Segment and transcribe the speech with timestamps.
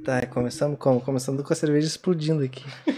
[0.00, 1.00] Tá, começamos como?
[1.00, 2.64] Começando com a cerveja explodindo aqui.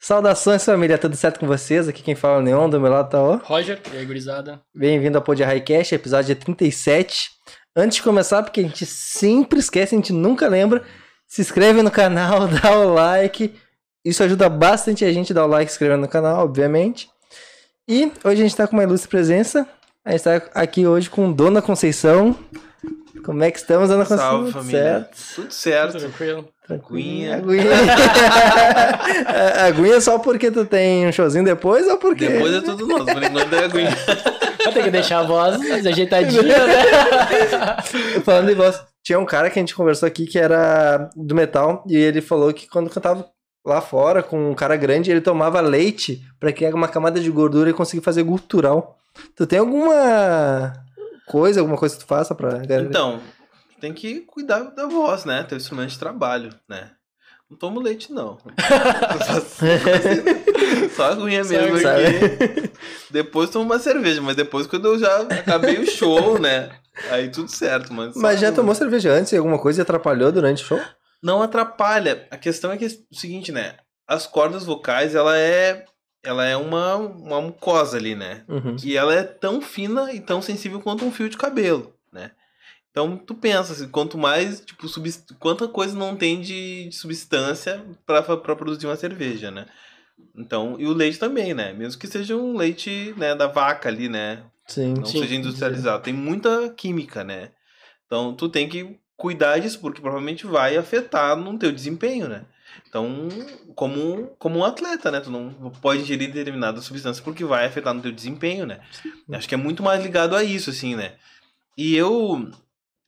[0.00, 1.86] Saudações, família, tudo certo com vocês?
[1.86, 3.36] Aqui quem fala é o Neon, do meu lado tá o...
[3.36, 4.62] Roger, e aí, gurizada?
[4.74, 7.30] Bem-vindo ao Pod Highcast, episódio 37.
[7.76, 10.82] Antes de começar, porque a gente sempre esquece, a gente nunca lembra,
[11.26, 13.54] se inscreve no canal, dá o like.
[14.02, 17.10] Isso ajuda bastante a gente a dar o like e se inscrever no canal, obviamente.
[17.86, 19.68] E hoje a gente tá com uma ilustre presença.
[20.02, 22.38] A gente tá aqui hoje com Dona Conceição.
[23.24, 24.30] Como é que estamos, Dona Conceição?
[24.30, 24.82] Salve, família.
[24.82, 25.34] Certo?
[25.34, 25.98] Tudo certo.
[25.98, 26.48] Tranquilo?
[26.68, 27.36] Aguinha.
[27.40, 27.72] Aguinha.
[29.66, 32.28] Aguinha só porque tu tem um showzinho depois ou porque...
[32.28, 33.96] Depois é tudo nosso, por enquanto é aguinha.
[34.62, 36.76] Vou ter que deixar a voz ajeitadinha, né?
[38.24, 41.82] Falando em voz, tinha um cara que a gente conversou aqui que era do metal
[41.88, 43.26] e ele falou que quando cantava
[43.66, 47.70] lá fora com um cara grande, ele tomava leite pra criar uma camada de gordura
[47.70, 48.98] e conseguir fazer gutural.
[49.34, 50.83] Tu tem alguma
[51.26, 52.62] coisa, alguma coisa que tu faça pra?
[52.80, 53.20] Então,
[53.80, 55.42] tem que cuidar da voz, né?
[55.44, 56.90] Teu instrumento de trabalho, né?
[57.50, 58.38] Não tomo leite, não.
[60.96, 62.08] Só aguinha Só mesmo aguinha.
[62.08, 62.72] aqui.
[63.10, 66.70] Depois tomo uma cerveja, mas depois quando eu já acabei o show, né?
[67.10, 68.14] Aí tudo certo, mas.
[68.14, 68.56] só Mas já aguinha.
[68.56, 70.80] tomou cerveja antes e alguma coisa e atrapalhou durante o show?
[71.22, 72.26] não atrapalha.
[72.30, 73.76] A questão é que é o seguinte, né?
[74.06, 75.86] As cordas vocais, ela é
[76.24, 78.44] ela é uma, uma mucosa ali, né?
[78.48, 78.76] Uhum.
[78.76, 82.30] Que ela é tão fina e tão sensível quanto um fio de cabelo, né?
[82.90, 85.34] Então tu pensa, assim, quanto mais, tipo, subst...
[85.38, 89.66] quanta coisa não tem de, de substância pra pra produzir uma cerveja, né?
[90.36, 91.72] Então, e o leite também, né?
[91.72, 94.44] Mesmo que seja um leite, né, da vaca ali, né?
[94.66, 94.94] Sim.
[94.94, 95.20] não Sim.
[95.20, 96.02] seja industrializado.
[96.02, 97.50] Tem muita química, né?
[98.06, 102.46] Então tu tem que cuidar disso, porque provavelmente vai afetar no teu desempenho, né?
[102.88, 103.28] Então,
[103.74, 105.20] como, como um atleta, né?
[105.20, 105.50] Tu não
[105.82, 108.80] pode ingerir determinada substância porque vai afetar no teu desempenho, né?
[109.32, 111.12] Acho que é muito mais ligado a isso, assim, né?
[111.76, 112.48] E eu...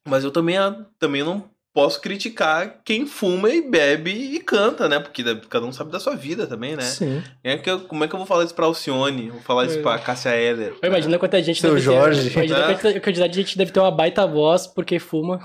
[0.08, 0.56] Mas eu também,
[0.98, 4.98] também não posso criticar quem fuma e bebe e canta, né?
[4.98, 6.82] Porque cada um sabe da sua vida também, né?
[6.82, 7.22] Sim.
[7.44, 9.28] É que eu- como é que eu vou falar isso pra Alcione?
[9.30, 9.82] Vou falar isso É.
[9.82, 10.74] pra Cássia Eller?
[10.82, 12.30] Imagina quanta gente Seu deve Jorge.
[12.30, 12.36] ter.
[12.38, 12.74] Imagina É.
[12.74, 15.38] quanta quantidade de gente deve ter uma baita voz porque fuma.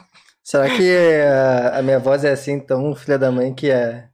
[0.44, 0.90] Será que
[1.28, 4.08] a, a minha voz é assim tão filha da mãe que a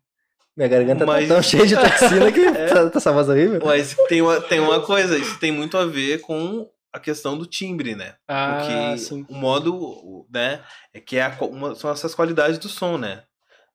[0.57, 3.61] minha garganta Mas- tá tão cheia de toxina que tá, tá essa voz horrível?
[3.63, 7.45] Mas tem uma, tem uma coisa, isso tem muito a ver com a questão do
[7.45, 8.15] timbre, né?
[8.27, 9.25] Ah, Porque sim.
[9.29, 10.61] o modo, né,
[10.93, 13.23] é que é a, uma- são essas qualidades do som, né?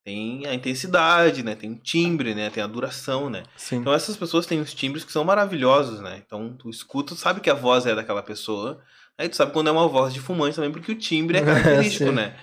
[0.04, 1.54] Tem a intensidade, né?
[1.54, 2.50] Tem o timbre, né?
[2.50, 3.44] Tem a duração, né?
[3.56, 3.76] Sim.
[3.76, 6.20] Então essas pessoas têm os timbres que são maravilhosos, né?
[6.26, 8.80] Então tu escuta, tu sabe que a voz é daquela pessoa.
[9.16, 12.10] Aí tu sabe quando é uma voz de fumante também, porque o timbre é característico,
[12.10, 12.34] né?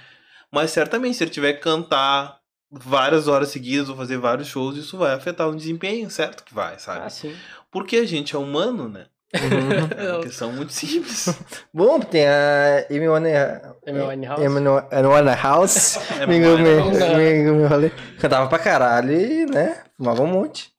[0.50, 2.39] Mas certamente, se ele tiver que cantar
[2.72, 6.78] várias horas seguidas ou fazer vários shows, isso vai afetar o desempenho, certo que vai,
[6.80, 7.02] sabe?
[7.06, 7.36] Ah, sim.
[7.72, 9.06] Porque a gente é humano, né?
[9.32, 10.04] Uhum.
[10.06, 11.28] É uma questão muito simples.
[11.74, 13.62] Bom, tem a Amy Winehouse.
[13.88, 16.00] Amy Winehouse.
[16.28, 17.92] Me mais- me- me- me rolei.
[18.20, 19.84] Cantava pra caralho e, né?
[19.98, 20.72] Fumava um monte.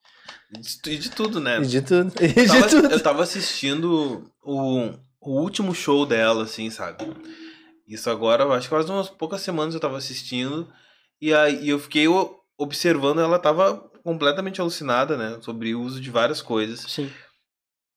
[0.86, 1.60] E de tudo, né?
[1.60, 2.12] E de tudo.
[2.20, 2.90] E Eu de tava, tudo.
[2.90, 4.90] eu tava assistindo o,
[5.20, 7.04] o último show dela, assim, sabe?
[7.86, 10.68] Isso agora, eu acho que faz umas poucas semanas eu tava assistindo.
[11.20, 12.06] E aí eu fiquei
[12.58, 15.38] observando, ela tava completamente alucinada, né?
[15.42, 16.80] Sobre o uso de várias coisas.
[16.80, 17.10] Sim.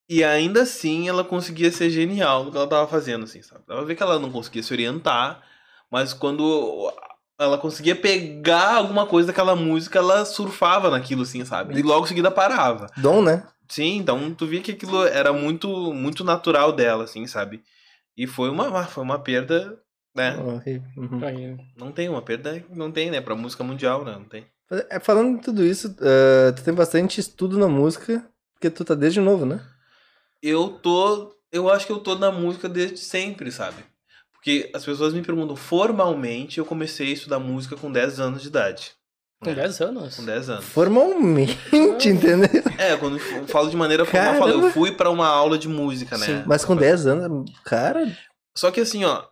[0.09, 3.63] E ainda assim ela conseguia ser genial no que ela tava fazendo, assim, sabe?
[3.67, 5.41] Dava ver que ela não conseguia se orientar,
[5.89, 6.91] mas quando
[7.39, 11.77] ela conseguia pegar alguma coisa daquela música, ela surfava naquilo, assim, sabe?
[11.77, 12.87] E logo em seguida parava.
[12.97, 13.47] Dom, né?
[13.67, 17.63] Sim, então tu via que aquilo era muito muito natural dela, assim, sabe?
[18.15, 19.79] E foi uma, foi uma perda,
[20.15, 20.37] né?
[20.37, 20.87] Horrível.
[20.97, 21.25] Uhum.
[21.25, 23.21] Aí, Não tem uma perda, não tem, né?
[23.21, 24.13] Pra música mundial, né?
[24.13, 24.45] Não tem.
[24.89, 28.95] É, Falando de tudo isso, ah, tu tem bastante estudo na música, porque tu tá
[28.95, 29.59] desde novo, né?
[30.41, 31.33] Eu tô.
[31.51, 33.83] Eu acho que eu tô na música desde sempre, sabe?
[34.33, 38.49] Porque as pessoas me perguntam, formalmente eu comecei a estudar música com 10 anos de
[38.49, 38.91] idade.
[39.39, 39.55] com né?
[39.55, 40.15] 10 anos.
[40.17, 40.65] Com 10 anos.
[40.65, 41.57] Formalmente,
[42.09, 42.49] entendeu?
[42.77, 45.69] É, quando eu falo de maneira formal, eu falo, eu fui pra uma aula de
[45.69, 46.25] música, né?
[46.25, 46.43] Sim.
[46.45, 48.05] Mas com 10 anos, cara.
[48.55, 49.23] Só que assim, ó,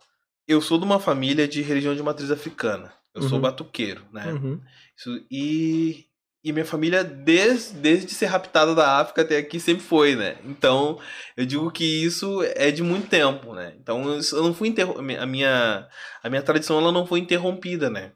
[0.46, 2.92] eu sou de uma família de religião de matriz africana.
[3.14, 3.40] Eu sou Uhum.
[3.42, 4.32] batuqueiro, né?
[4.32, 4.60] Uhum.
[4.96, 6.06] Isso- e,
[6.42, 10.36] e minha família, desde, desde ser raptada da África até aqui, sempre foi, né?
[10.44, 10.98] Então,
[11.36, 13.74] eu digo que isso é de muito tempo, né?
[13.78, 14.02] Então,
[14.32, 15.88] eu não fui interro- a minha
[16.22, 18.12] A minha tradição, ela não foi interrompida, né?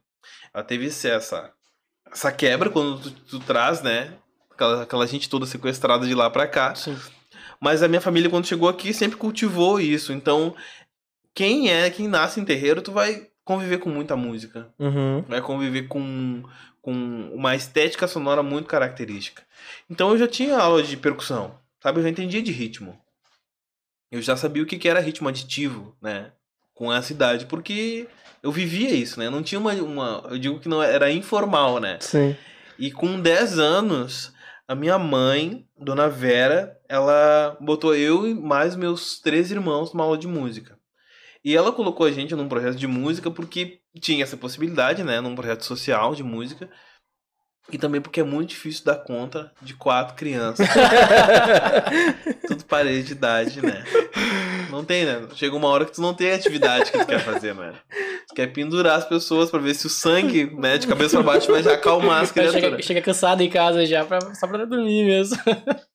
[0.55, 1.53] Ela teve essa,
[2.11, 4.15] essa quebra quando tu, tu traz, né?
[4.53, 6.75] Aquela, aquela gente toda sequestrada de lá pra cá.
[6.75, 6.97] Sim.
[7.61, 10.13] Mas a minha família, quando chegou aqui, sempre cultivou isso.
[10.13, 10.55] Então,
[11.37, 14.69] quem é, quem nasce em terreiro, tu vai conviver com muita música.
[14.77, 15.23] Uhum.
[15.29, 16.43] Vai conviver com,
[16.83, 16.93] com
[17.33, 19.45] uma estética sonora muito característica.
[19.89, 22.01] Então eu já tinha aula de percussão, sabe?
[22.01, 22.99] Eu já entendia de ritmo.
[24.11, 26.33] Eu já sabia o que que era ritmo aditivo, né?
[26.77, 28.07] com essa idade, porque
[28.43, 29.29] eu vivia isso, né?
[29.31, 30.27] Não tinha uma, uma.
[30.31, 31.97] Eu digo que não era informal, né?
[32.01, 32.37] Sim.
[32.79, 34.33] E com 10 anos,
[34.69, 40.19] a minha mãe, Dona Vera, ela botou eu e mais meus três irmãos numa aula
[40.19, 40.76] de música.
[41.47, 45.21] E ela colocou a gente num projeto de música porque tinha essa possibilidade, né?
[45.21, 46.69] Num projeto social de música.
[47.71, 50.67] E também porque é muito difícil dar conta de quatro crianças.
[52.49, 53.85] Tudo parede de idade, né?
[54.71, 55.25] Não tem, né?
[55.37, 57.75] Chega uma hora que tu não tem atividade que tu quer fazer, né?
[58.29, 61.53] Tu quer pendurar as pessoas pra ver se o sangue, né, de cabeça pra baixo
[61.53, 62.63] vai já acalmar as criaturas.
[62.63, 65.37] Chega, chega cansado em casa já, pra, só pra dormir mesmo.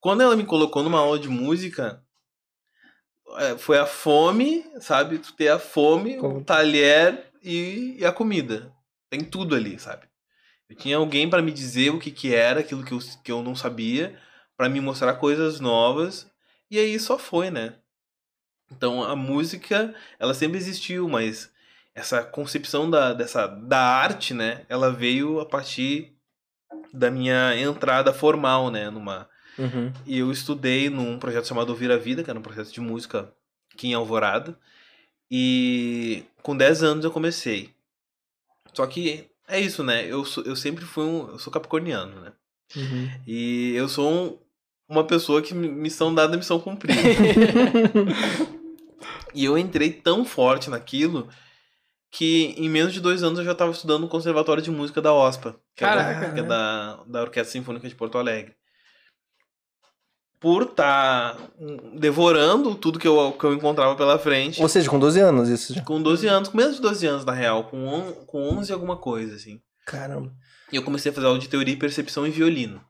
[0.00, 2.01] Quando ela me colocou numa aula de música,
[3.58, 5.18] foi a fome, sabe?
[5.18, 6.38] Tu ter a fome, Como?
[6.38, 8.72] o talher e, e a comida.
[9.10, 10.06] Tem tudo ali, sabe?
[10.68, 13.42] Eu tinha alguém pra me dizer o que que era, aquilo que eu, que eu
[13.42, 14.18] não sabia,
[14.56, 16.30] pra me mostrar coisas novas,
[16.70, 17.74] e aí só foi, né?
[18.70, 21.52] Então a música, ela sempre existiu, mas
[21.94, 24.64] essa concepção da, dessa, da arte, né?
[24.68, 26.16] Ela veio a partir
[26.92, 28.88] da minha entrada formal, né?
[28.88, 29.28] Numa,
[29.58, 29.92] Uhum.
[30.06, 33.30] e eu estudei num projeto chamado Ouvir a Vida, que era um projeto de música
[33.74, 34.56] aqui em Alvorada.
[35.30, 37.70] E com 10 anos eu comecei.
[38.74, 40.04] Só que é isso, né?
[40.06, 41.28] Eu, sou- eu sempre fui um.
[41.30, 42.32] Eu sou capricorniano, né?
[42.76, 43.10] Uhum.
[43.26, 44.38] E eu sou um-
[44.88, 47.00] uma pessoa que missão dada, missão cumprida.
[49.34, 51.28] e eu entrei tão forte naquilo
[52.10, 55.14] que em menos de dois anos eu já estava estudando no Conservatório de Música da
[55.14, 58.54] OSPA, que, é da, que é da, da Orquestra Sinfônica de Porto Alegre.
[60.42, 61.36] Por estar
[61.94, 65.72] devorando tudo que eu, que eu encontrava pela frente, Ou seja, com 12 anos isso
[65.74, 65.82] já.
[65.82, 68.74] com 12 anos, com menos de 12 anos na real, com, on, com 11 e
[68.74, 69.60] alguma coisa, assim.
[69.86, 70.32] Caramba.
[70.72, 72.80] E eu comecei a fazer aula de teoria e percepção em violino.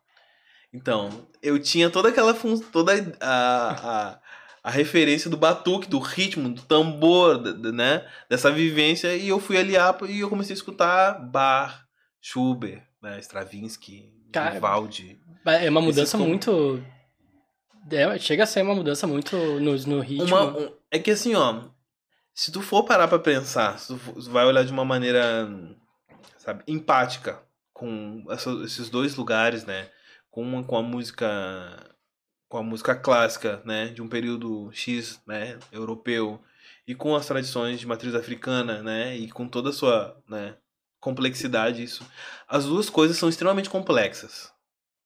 [0.72, 1.10] Então,
[1.42, 2.58] eu tinha toda aquela fun...
[2.58, 3.30] toda a,
[4.12, 4.18] a,
[4.64, 7.38] a referência do batuque, do ritmo, do tambor,
[7.72, 8.06] né?
[8.30, 11.82] Dessa vivência, e eu fui aliar e eu comecei a escutar Bach,
[12.20, 13.18] Schubert, né?
[13.20, 15.20] Stravinsky, Cara, Vivaldi.
[15.44, 16.82] É uma mudança Esses com- muito.
[17.90, 20.24] É, chega a ser uma mudança muito no, no ritmo.
[20.26, 21.62] Uma, um- é que assim, ó,
[22.34, 25.48] se tu for parar pra pensar, se tu for- tu vai olhar de uma maneira,
[26.38, 27.42] sabe, empática
[27.72, 29.88] com essa- esses dois lugares, né?
[30.30, 31.88] Com, uma- com a música
[32.48, 36.38] com a música clássica, né, de um período X, né, europeu,
[36.86, 40.54] e com as tradições de matriz africana, né, e com toda a sua, né,
[41.00, 42.06] complexidade isso.
[42.46, 44.52] As duas coisas são extremamente complexas,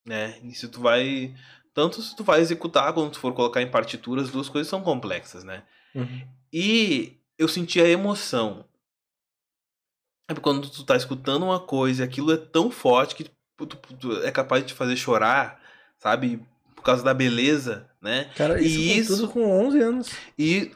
[0.04, 0.40] né?
[0.42, 1.36] E se tu vai
[1.76, 4.80] tanto se tu vai executar quando tu for colocar em partitura, as duas coisas são
[4.82, 5.62] complexas, né?
[5.94, 6.26] Uhum.
[6.50, 8.64] E eu senti a emoção.
[10.28, 13.24] É quando tu tá escutando uma coisa e aquilo é tão forte que
[13.58, 15.60] tu, tu- tu é capaz de te fazer chorar,
[15.98, 16.40] sabe?
[16.74, 18.30] Por causa da beleza, né?
[18.34, 20.10] Cara, isso, E com isso- tudo com 11 anos.
[20.38, 20.72] E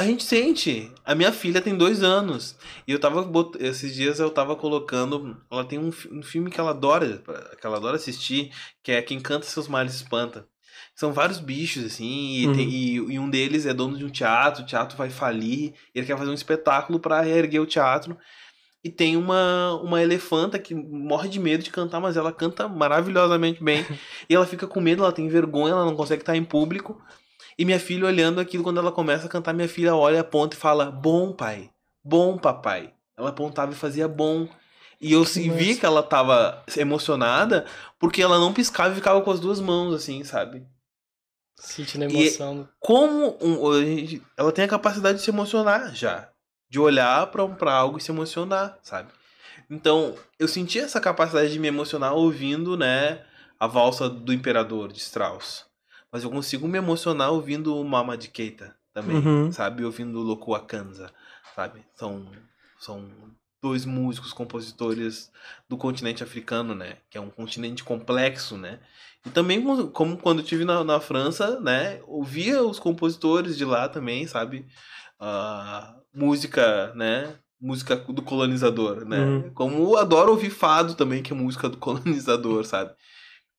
[0.00, 0.90] a gente sente.
[1.04, 2.56] A minha filha tem dois anos.
[2.86, 3.22] E eu tava.
[3.22, 5.36] bot- Esses dias eu tava colocando.
[5.50, 7.22] Ela tem um, um filme que ela adora.
[7.60, 8.50] Que ela adora assistir.
[8.82, 10.46] Que é Quem Canta Seus Males Espanta.
[10.94, 12.32] São vários bichos, assim.
[12.34, 12.52] E, Uhum.
[12.54, 14.62] tem- e- e um deles é dono de um teatro.
[14.62, 15.74] O teatro vai falir.
[15.94, 18.16] Ele quer fazer um espetáculo pra reerguer o teatro.
[18.84, 23.62] E tem uma, uma elefanta que morre de medo de cantar, mas ela canta maravilhosamente
[23.62, 23.84] bem.
[24.30, 27.00] e ela fica com medo, ela tem vergonha, ela não consegue estar em público.
[27.58, 30.60] E minha filha olhando aquilo, quando ela começa a cantar, minha filha olha, aponta e
[30.60, 31.70] fala: Bom, pai.
[32.04, 32.92] Bom, papai.
[33.16, 34.48] Ela apontava e fazia bom.
[35.00, 37.66] E eu se- vi que ela tava emocionada
[37.98, 40.64] porque ela não piscava e ficava com as duas mãos, assim, sabe?
[41.56, 42.68] Sentindo a E- emoção.
[42.78, 46.28] Como um- ela tem a capacidade de se emocionar já.
[46.70, 49.10] De olhar pra, pra algo e se emocionar, sabe?
[49.70, 53.22] Então, eu senti essa capacidade de me emocionar ouvindo, né,
[53.58, 55.66] a valsa do Imperador, de Strauss.
[56.12, 59.52] Mas eu consigo me emocionar ouvindo o Mama de Keita também, Uhum.
[59.52, 59.84] sabe?
[59.84, 61.12] Ouvindo o Loco Akanza,
[61.54, 61.84] sabe?
[61.94, 62.26] São,
[62.78, 63.10] são
[63.62, 65.30] dois músicos, compositores
[65.68, 66.96] do continente africano, né?
[67.10, 68.80] Que é um continente complexo, né?
[69.26, 69.62] E também,
[69.92, 72.00] como- quando eu estive na, na França, né?
[72.06, 74.64] Ouvia os compositores de lá também, sabe?
[75.20, 77.34] Ah, música, né?
[77.60, 79.20] Música do colonizador, né?
[79.24, 79.50] Uhum.
[79.52, 82.94] Como eu adoro ouvir fado também, que é música do colonizador, sabe?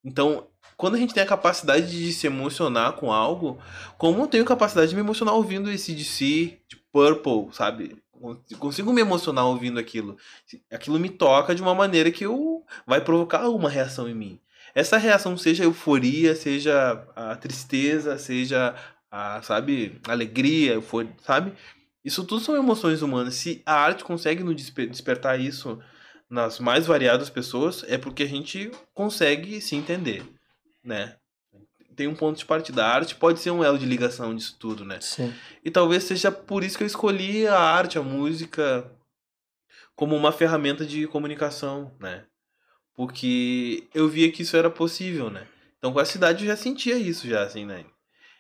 [0.04, 0.48] Então,
[0.80, 3.60] quando a gente tem a capacidade de se emocionar com algo,
[3.98, 7.98] como eu tenho capacidade de me emocionar ouvindo esse DC, de Purple, sabe?
[8.58, 10.16] Consigo me emocionar ouvindo aquilo.
[10.72, 14.40] Aquilo me toca de uma maneira que eu vai provocar uma reação em mim.
[14.74, 18.74] Essa reação seja euforia, seja a tristeza, seja
[19.12, 21.52] a, sabe, alegria, euforia, sabe?
[22.06, 23.36] Isso tudo são emoções humanas.
[23.36, 25.78] Se a arte consegue nos desper- despertar isso
[26.30, 30.24] nas mais variadas pessoas, é porque a gente consegue se entender,
[30.84, 31.16] né?
[32.00, 32.86] tem um ponto de partida.
[32.86, 35.02] A arte pode ser um elo de ligação disso tudo, né?
[35.02, 35.34] Sim.
[35.66, 38.90] E talvez seja por isso que eu escolhi a arte, a música,
[39.98, 42.24] como uma ferramenta de comunicação, né?
[42.96, 45.46] Porque eu via que isso era possível, né?
[45.78, 47.84] Então com a cidade eu já sentia isso já, assim, né?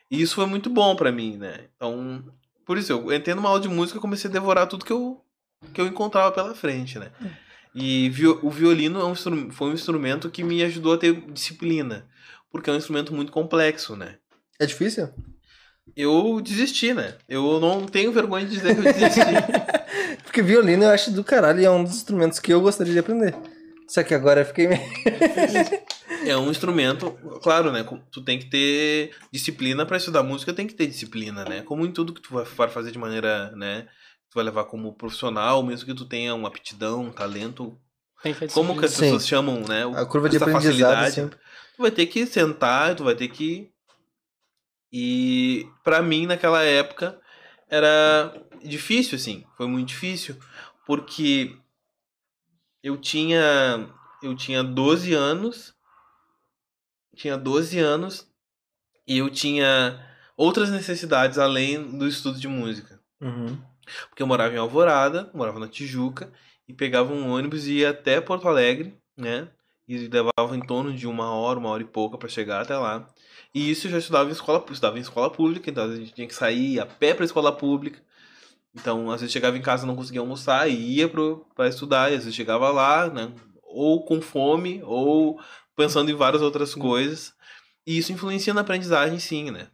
[0.09, 1.67] E isso foi muito bom pra mim, né?
[1.75, 2.23] Então,
[2.65, 5.21] por isso, eu entrei numa aula de música e comecei a devorar tudo que eu,
[5.73, 7.11] que eu encontrava pela frente, né?
[7.73, 8.11] E
[8.41, 9.15] o violino é um
[9.51, 12.07] foi um instrumento que me ajudou a ter disciplina.
[12.51, 14.15] Porque é um instrumento muito complexo, né?
[14.59, 15.09] É difícil?
[15.95, 17.15] Eu desisti, né?
[17.27, 19.19] Eu não tenho vergonha de dizer que eu desisti.
[20.23, 22.99] Porque violino eu acho do caralho e é um dos instrumentos que eu gostaria de
[22.99, 23.35] aprender.
[23.87, 24.81] Só que agora eu fiquei meio.
[26.25, 27.11] é um instrumento,
[27.41, 27.83] claro, né?
[28.11, 31.61] Tu tem que ter disciplina pra estudar música, tem que ter disciplina, né?
[31.63, 33.87] Como em tudo que tu vai fazer de maneira, né?
[34.29, 37.77] Tu vai levar como profissional, mesmo que tu tenha uma aptidão, um talento.
[38.53, 39.01] Como que as Sim.
[39.01, 39.83] pessoas chamam, né?
[39.95, 41.15] A curva de aprendizado facilidade.
[41.15, 41.39] sempre.
[41.75, 43.71] Tu vai ter que sentar, tu vai ter que.
[44.91, 47.19] E pra mim, naquela época,
[47.69, 48.33] era
[48.63, 49.45] difícil, assim.
[49.55, 50.35] Foi muito difícil.
[50.85, 51.57] Porque
[52.83, 53.89] eu tinha.
[54.21, 55.73] Eu tinha 12 anos.
[57.15, 58.27] Tinha 12 anos.
[59.07, 60.05] E eu tinha
[60.37, 62.99] outras necessidades além do estudo de música.
[63.19, 63.57] Uhum.
[64.09, 66.31] Porque eu morava em Alvorada, morava na Tijuca,
[66.67, 69.49] e pegava um ônibus e ia até Porto Alegre, né?
[69.87, 73.07] E levava em torno de uma hora, uma hora e pouca para chegar até lá.
[73.53, 76.27] E isso eu já estudava em escola, estudava em escola pública, então a gente tinha
[76.27, 77.99] que sair a pé para escola pública.
[78.75, 82.23] Então, às vezes chegava em casa não conseguia almoçar e ia para estudar, e às
[82.23, 83.33] vezes chegava lá, né?
[83.63, 85.39] Ou com fome, ou
[85.75, 87.33] pensando em várias outras coisas.
[87.85, 89.69] E isso influencia na aprendizagem, sim, né?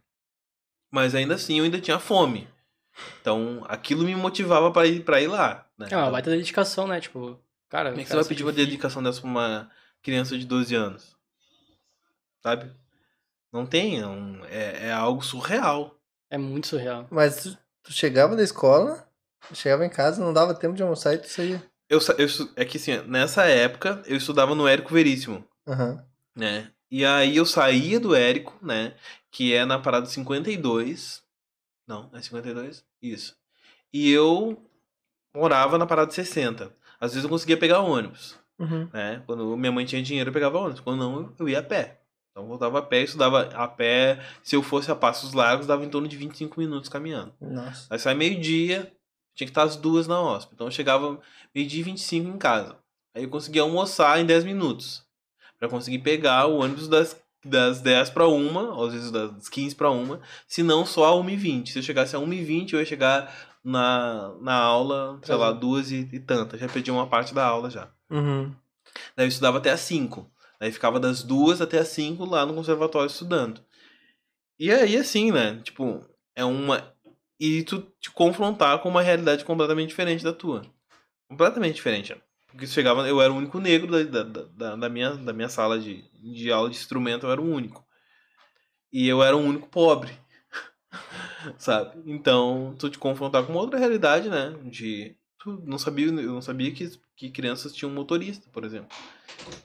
[0.90, 2.48] Mas ainda assim eu ainda tinha fome.
[3.20, 5.88] Então, aquilo me motivava para ir para ir lá, né?
[5.90, 7.00] É uma Então, baita dedicação, né?
[7.00, 7.38] Tipo,
[7.68, 7.90] cara.
[7.90, 9.70] como é que você vai pedir uma dedicação dessa pra uma
[10.02, 11.16] criança de 12 anos?
[12.42, 12.70] Sabe?
[13.52, 15.98] Não tem, é, um- é, é algo surreal.
[16.30, 17.06] É muito surreal.
[17.10, 19.08] Mas tu, tu chegava da escola,
[19.52, 21.62] chegava em casa, não dava tempo de almoçar e tu saía.
[21.88, 22.26] Eu, eu,
[22.56, 26.04] é que assim, nessa época eu estudava no Érico Veríssimo, Aham.
[26.34, 26.70] né?
[26.90, 28.94] E aí eu saía do Érico, né?
[29.30, 31.22] Que é na parada 52.
[31.86, 32.84] Não, é 52?
[33.00, 33.36] Isso.
[33.92, 34.60] E eu
[35.34, 36.72] morava na parada 60.
[37.00, 38.38] Às vezes eu conseguia pegar ônibus.
[38.58, 38.88] Uhum.
[38.92, 39.22] né?
[39.26, 40.80] Quando minha mãe tinha dinheiro, eu pegava ônibus.
[40.80, 42.00] Quando não, eu ia a pé.
[42.30, 44.22] Então eu voltava a pé, estudava a pé.
[44.42, 47.32] Se eu fosse a passos largos, dava em torno de 25 minutos caminhando.
[47.40, 47.86] Nossa.
[47.90, 48.92] Aí sai meio-dia,
[49.34, 50.54] tinha que estar às duas na hóspede.
[50.54, 51.18] Então eu chegava
[51.54, 52.76] meio-dia e 25 em casa.
[53.14, 55.02] Aí eu conseguia almoçar em 10 minutos.
[55.58, 59.74] Pra conseguir pegar o ônibus das, das 10 para uma, ou às vezes das 15
[59.74, 61.68] para uma, se não só a 1h20.
[61.68, 63.34] Se eu chegasse a 1h20, eu ia chegar
[63.64, 66.60] na, na aula, sei lá, duas e, e tantas.
[66.60, 67.90] Já perdi uma parte da aula já.
[68.10, 68.52] Uhum.
[69.16, 70.30] Daí eu estudava até às 5.
[70.60, 73.60] Daí ficava das duas até às 5 lá no conservatório estudando.
[74.58, 75.60] E aí, assim, né?
[75.62, 76.02] Tipo,
[76.34, 76.94] é uma.
[77.38, 80.62] E tu te confrontar com uma realidade completamente diferente da tua.
[81.28, 82.14] Completamente diferente.
[82.14, 82.20] né?
[82.56, 85.78] Porque chegava, eu era o único negro da, da, da, da minha, da minha sala
[85.78, 87.86] de, de aula de instrumento, eu era o único.
[88.90, 90.10] E eu era o único pobre.
[91.58, 92.00] Sabe?
[92.06, 94.56] Então, tu te confrontar com uma outra realidade, né?
[94.64, 95.14] De.
[95.38, 98.88] Tu não sabia, eu não sabia que, que crianças tinham motorista, por exemplo.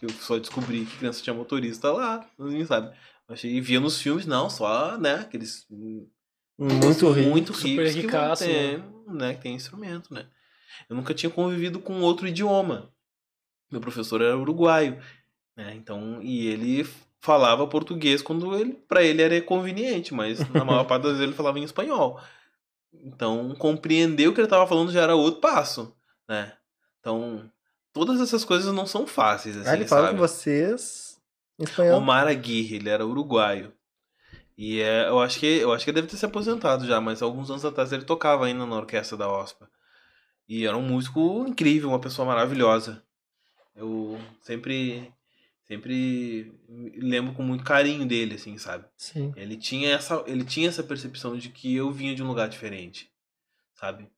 [0.01, 2.93] Eu só descobri que criança tinha motorista lá, ninguém sabe.
[3.25, 5.65] Achei, via nos filmes, não, só, né, aqueles
[6.59, 7.29] Muito rico.
[7.29, 10.27] muito super ricos que vão ricaço, ter, né, que tem instrumento, né.
[10.89, 12.91] Eu nunca tinha convivido com outro idioma.
[13.71, 15.01] Meu professor era uruguaio,
[15.55, 16.85] né, então, e ele
[17.21, 21.35] falava português quando ele, para ele era conveniente, mas na maior parte das vezes ele
[21.37, 22.19] falava em espanhol.
[22.93, 25.95] Então, compreender o que ele estava falando já era outro passo,
[26.27, 26.53] né.
[26.99, 27.49] Então,
[27.93, 31.17] todas essas coisas não são fáceis, assim, Ah, ele fala com vocês
[31.57, 31.99] em espanhol.
[31.99, 33.71] Omar Aguirre, ele era uruguaio.
[34.57, 37.21] E é, eu acho que eu acho que ele deve ter se aposentado já, mas
[37.21, 39.69] alguns anos atrás ele tocava ainda na orquestra da OSPA.
[40.51, 43.01] E era um músico incrível, uma pessoa maravilhosa.
[43.73, 45.09] Eu sempre
[45.63, 46.53] sempre
[46.97, 48.83] lembro com muito carinho dele assim, sabe?
[48.97, 49.31] Sim.
[49.37, 53.09] Ele tinha essa ele tinha essa percepção de que eu vinha de um lugar diferente,
[53.73, 54.09] sabe?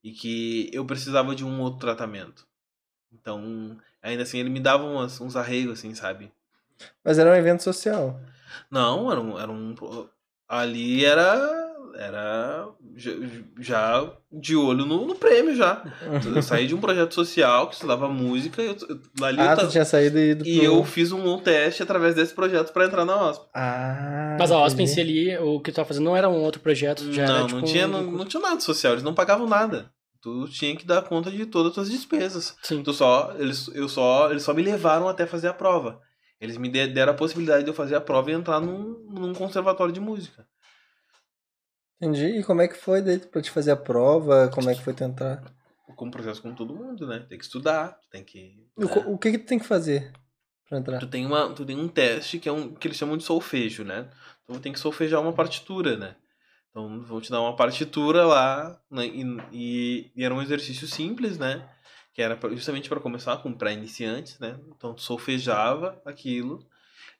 [0.00, 2.46] E que eu precisava de um outro tratamento.
[3.12, 6.30] Então, ainda assim ele me dava umas, uns arregos assim, sabe?
[7.02, 8.20] Mas era um evento social.
[8.70, 9.74] Não, era um, era um.
[10.46, 11.69] Ali era.
[11.96, 12.68] Era.
[12.96, 13.10] Já,
[13.58, 15.82] já de olho no, no prêmio já.
[16.34, 18.62] Eu saí de um projeto social que estudava música.
[18.62, 21.12] Eu, eu, ali eu ah, ta- tu tinha saído e ido e pro- eu fiz
[21.12, 23.44] um, teste através desse projeto pra entrar na OSP.
[23.54, 24.36] Ah.
[24.38, 26.60] Mas a OSP em si ali, o que tu tava fazendo não era um outro
[26.60, 29.14] projeto, já não, era não, tipo tinha, um- não, não tinha nada social, eles não
[29.14, 29.90] pagavam nada.
[30.22, 32.54] Tu tinha que dar conta de todas as tuas despesas.
[32.62, 32.82] Sim.
[32.82, 35.98] Tu só, eles, eu só, eles só me levaram até fazer a prova.
[36.40, 39.32] Eles me de- deram a possibilidade de eu fazer a prova e entrar num, num
[39.34, 40.46] conservatório de música.
[42.00, 42.38] Entendi.
[42.38, 44.48] E como é que foi daí pra te fazer a prova?
[44.48, 45.42] Como é que foi tentar?
[45.96, 47.18] Como processo como todo mundo, né?
[47.28, 48.66] Tem que estudar, tem que.
[48.74, 48.88] O, né?
[48.88, 50.10] co- o que que tu tem que fazer
[50.66, 50.98] pra entrar?
[50.98, 53.84] Tu tem, uma, tu tem um teste que é um que eles chamam de solfejo,
[53.84, 54.08] né?
[54.44, 56.16] Então tem que solfejar uma partitura, né?
[56.70, 59.04] Então vão te dar uma partitura lá né?
[59.06, 61.68] e, e, e era um exercício simples, né?
[62.14, 64.58] Que era justamente para começar com para iniciantes, né?
[64.74, 66.66] Então tu solfejava aquilo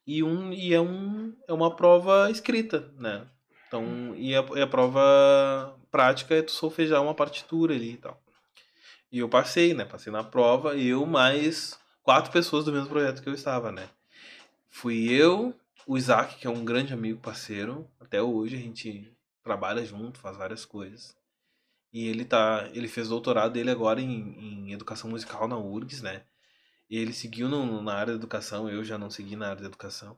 [0.06, 3.26] e um e é um é uma prova escrita, né?
[3.70, 8.20] Então e a, e a prova prática é tu solfejar uma partitura ali e tal.
[9.12, 9.84] E eu passei, né?
[9.84, 13.88] Passei na prova, eu mais quatro pessoas do mesmo projeto que eu estava, né?
[14.68, 15.54] Fui eu,
[15.86, 17.88] o Isaac, que é um grande amigo, parceiro.
[18.00, 19.12] Até hoje a gente
[19.44, 21.16] trabalha junto, faz várias coisas.
[21.92, 22.68] E ele tá.
[22.72, 26.22] Ele fez doutorado dele agora em, em educação musical na URGS, né?
[26.88, 29.68] E ele seguiu no- na área da educação, eu já não segui na área da
[29.68, 30.16] educação.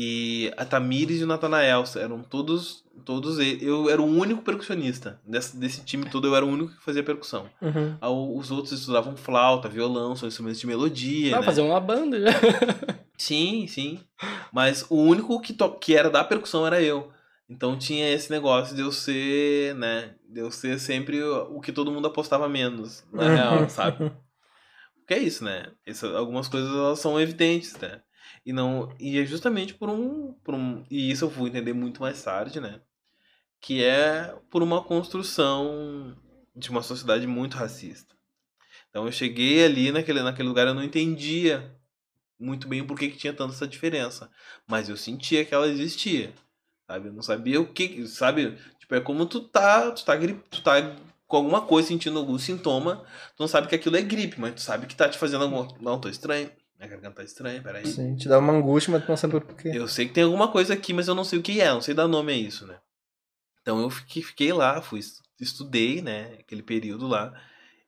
[0.00, 2.84] E a Tamires e o Natanael eram todos.
[3.04, 5.20] todos Eu era o único percussionista.
[5.26, 7.50] Desse, desse time todo, eu era o único que fazia percussão.
[7.60, 7.96] Uhum.
[8.00, 11.32] Ah, Os outros estudavam flauta, violão, são instrumentos de melodia.
[11.32, 11.42] Dá né?
[11.44, 12.28] fazer uma banda já.
[13.18, 13.98] Sim, sim.
[14.52, 15.68] Mas o único que, to...
[15.70, 17.10] que era da percussão era eu.
[17.50, 20.14] Então tinha esse negócio de eu ser, né?
[20.28, 24.12] De eu ser sempre o que todo mundo apostava menos, na real, sabe?
[24.98, 25.72] Porque é isso, né?
[25.84, 28.00] Essa- algumas coisas elas são evidentes, né?
[28.44, 32.00] E não e é justamente por um, por um e isso eu vou entender muito
[32.00, 32.80] mais tarde, né?
[33.60, 36.16] Que é por uma construção
[36.54, 38.14] de uma sociedade muito racista.
[38.90, 41.74] Então eu cheguei ali naquele, naquele lugar eu não entendia
[42.38, 44.30] muito bem por que, que tinha tanta essa diferença,
[44.66, 46.32] mas eu sentia que ela existia.
[46.86, 47.08] Sabe?
[47.08, 48.56] Eu não sabia o que, sabe?
[48.78, 52.38] Tipo, é como tu tá, tu tá gripe, tu tá com alguma coisa sentindo algum
[52.38, 53.04] sintoma,
[53.36, 55.68] tu não sabe que aquilo é gripe, mas tu sabe que tá te fazendo alguma,
[55.80, 56.50] não, tô estranho.
[56.78, 57.84] Minha garganta tá estranha, peraí.
[57.84, 59.72] Sim, te dá uma angústia, mas tu não sabe por quê.
[59.74, 61.80] Eu sei que tem alguma coisa aqui, mas eu não sei o que é, não
[61.82, 62.78] sei dar nome a isso, né?
[63.60, 65.00] Então eu fiquei, fiquei lá, fui
[65.40, 67.32] estudei, né, aquele período lá,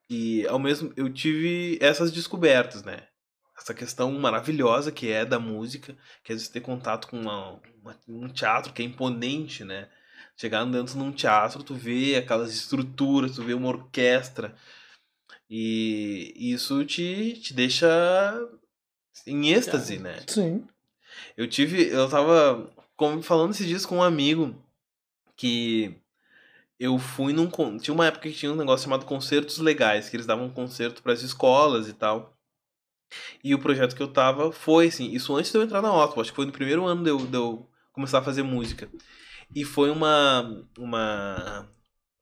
[0.08, 3.06] e ao mesmo eu tive essas descobertas, né?
[3.56, 8.00] Essa questão maravilhosa que é da música, que é de ter contato com uma, uma-
[8.08, 9.88] um teatro que é imponente, né?
[10.36, 14.54] Chegar dentro de um teatro, tu vê aquelas estruturas, tu vê uma orquestra,
[15.48, 17.88] e isso te, te deixa
[19.26, 20.22] em êxtase, né?
[20.26, 20.66] Sim.
[21.36, 21.88] Eu tive.
[21.88, 22.70] Eu tava
[23.22, 24.54] falando esses dias com um amigo
[25.36, 25.94] que
[26.78, 27.48] eu fui num.
[27.78, 31.02] Tinha uma época que tinha um negócio chamado Concertos Legais, que eles davam um concerto
[31.02, 32.36] para as escolas e tal.
[33.42, 36.20] E o projeto que eu tava foi assim, isso antes de eu entrar na Otto,
[36.20, 38.88] acho que foi no primeiro ano de eu, de eu começar a fazer música.
[39.54, 40.64] E foi uma.
[40.78, 41.68] uma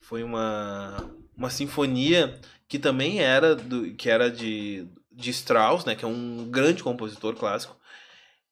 [0.01, 1.11] foi uma.
[1.37, 6.49] uma sinfonia que também era do, que era de, de Strauss, né, que é um
[6.49, 7.77] grande compositor clássico.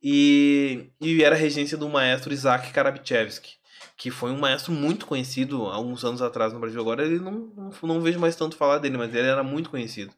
[0.02, 3.54] E, e era regência do maestro Isaac Karabichevsky,
[3.96, 6.80] que foi um maestro muito conhecido há uns anos atrás no Brasil.
[6.80, 10.12] Agora ele não, não, não vejo mais tanto falar dele, mas ele era muito conhecido.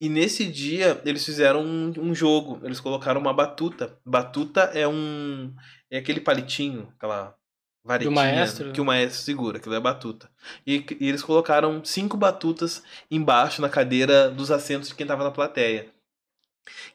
[0.00, 3.96] E nesse dia eles fizeram um, um jogo, eles colocaram uma batuta.
[4.04, 5.54] Batuta é um.
[5.88, 7.36] é aquele palitinho, aquela
[7.84, 8.72] varetinha maestro?
[8.72, 10.30] que o maestro segura, aquilo é batuta.
[10.66, 15.30] E, e eles colocaram cinco batutas embaixo na cadeira dos assentos de quem estava na
[15.30, 15.88] plateia.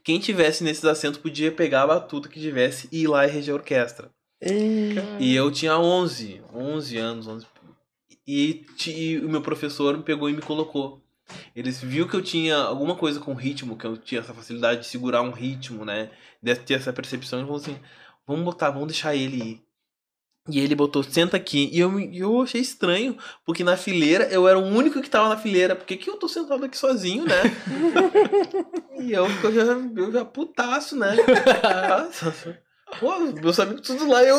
[0.03, 3.53] Quem tivesse nesses assentos podia pegar a batuta que tivesse e ir lá e reger
[3.53, 4.09] a orquestra.
[4.41, 4.95] E...
[5.19, 7.45] E eu tinha 11, 11 anos, 11,
[8.27, 11.01] e, e o meu professor me pegou e me colocou.
[11.55, 14.87] Eles viu que eu tinha alguma coisa com ritmo, que eu tinha essa facilidade de
[14.87, 16.09] segurar um ritmo, né?
[16.41, 17.77] De ter essa percepção, e falou assim:
[18.25, 19.66] vamos botar, vamos deixar ele ir.
[20.49, 21.69] E ele botou, senta aqui.
[21.73, 25.37] E eu, eu achei estranho, porque na fileira eu era o único que tava na
[25.37, 25.75] fileira.
[25.75, 27.35] Por que, eu tô sentado aqui sozinho, né?
[28.99, 29.63] e eu, eu já,
[29.95, 31.15] eu já putaço, né?
[32.99, 34.37] Pô, meus amigos tudo lá, eu.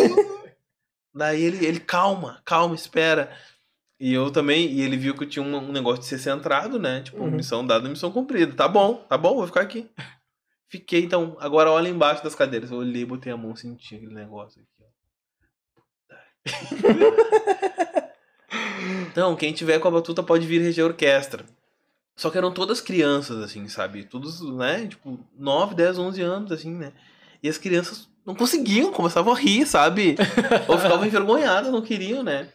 [1.15, 3.31] Daí ele, ele, calma, calma, espera.
[4.01, 6.79] E eu também, e ele viu que eu tinha um, um negócio de ser centrado,
[6.79, 7.03] né?
[7.03, 7.31] Tipo, Uhum.
[7.33, 8.55] missão dada, missão cumprida.
[8.55, 9.91] Tá bom, tá bom, vou ficar aqui.
[10.69, 12.71] Fiquei, então, agora olha embaixo das cadeiras.
[12.71, 14.78] Eu olhei, botei a mão, senti aquele negócio aqui.
[19.11, 21.45] Então, quem tiver com a batuta pode vir reger a orquestra.
[22.17, 24.05] Só que eram todas crianças, assim, sabe?
[24.05, 24.87] Todos, né?
[24.87, 26.93] Tipo, 9, 10, 11 anos, assim, né?
[27.43, 30.17] E as crianças não conseguiam, começavam a rir, sabe?
[30.67, 32.49] Ou ficavam envergonhadas, não queriam, né?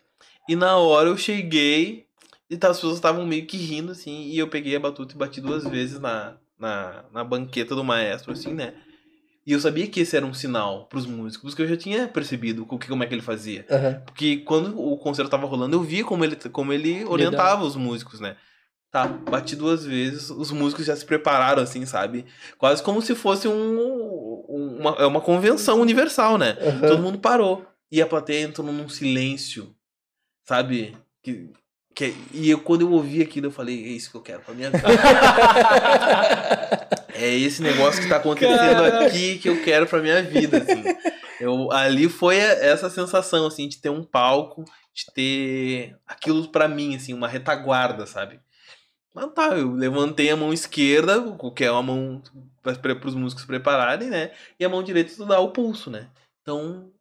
[0.48, 2.06] E na hora eu cheguei
[2.50, 5.18] e tá, as pessoas estavam meio que rindo, assim, e eu peguei a batuta e
[5.18, 8.74] bati duas vezes na, na, na banqueta do maestro, assim, né?
[9.46, 12.66] E eu sabia que esse era um sinal pros músicos, porque eu já tinha percebido
[12.70, 13.66] o que, como é que ele fazia.
[13.70, 14.02] Aham.
[14.06, 18.20] Porque quando o concerto tava rolando, eu via como ele, como ele orientava os músicos,
[18.22, 18.38] né?
[18.90, 22.26] Tá, bati duas vezes, os músicos já se prepararam, assim, sabe?
[22.60, 23.54] Quase como se fosse um,
[24.48, 26.56] um- uma, é uma convenção universal, né?
[26.62, 26.88] Aham.
[26.88, 27.66] Todo mundo parou.
[27.92, 29.76] E a plateia entrou num silêncio,
[30.46, 30.96] sabe?
[31.22, 31.50] Que,
[31.96, 34.54] que, e eu, quando eu ouvi aquilo, eu falei, é isso que eu quero pra
[34.54, 34.88] minha vida.
[37.24, 39.06] É esse negócio que tá acontecendo Caraca.
[39.06, 40.84] aqui que eu quero pra minha vida, assim.
[41.40, 46.96] Eu, ali foi essa sensação, assim, de ter um palco, de ter aquilo pra mim,
[46.96, 48.40] assim, uma retaguarda, sabe?
[49.14, 52.22] Mas tá, eu levantei a mão esquerda, o que é uma mão
[52.62, 54.32] para os músicos se prepararem, né?
[54.60, 56.10] E a mão direita estudar o pulso, né?
[56.42, 56.92] Então.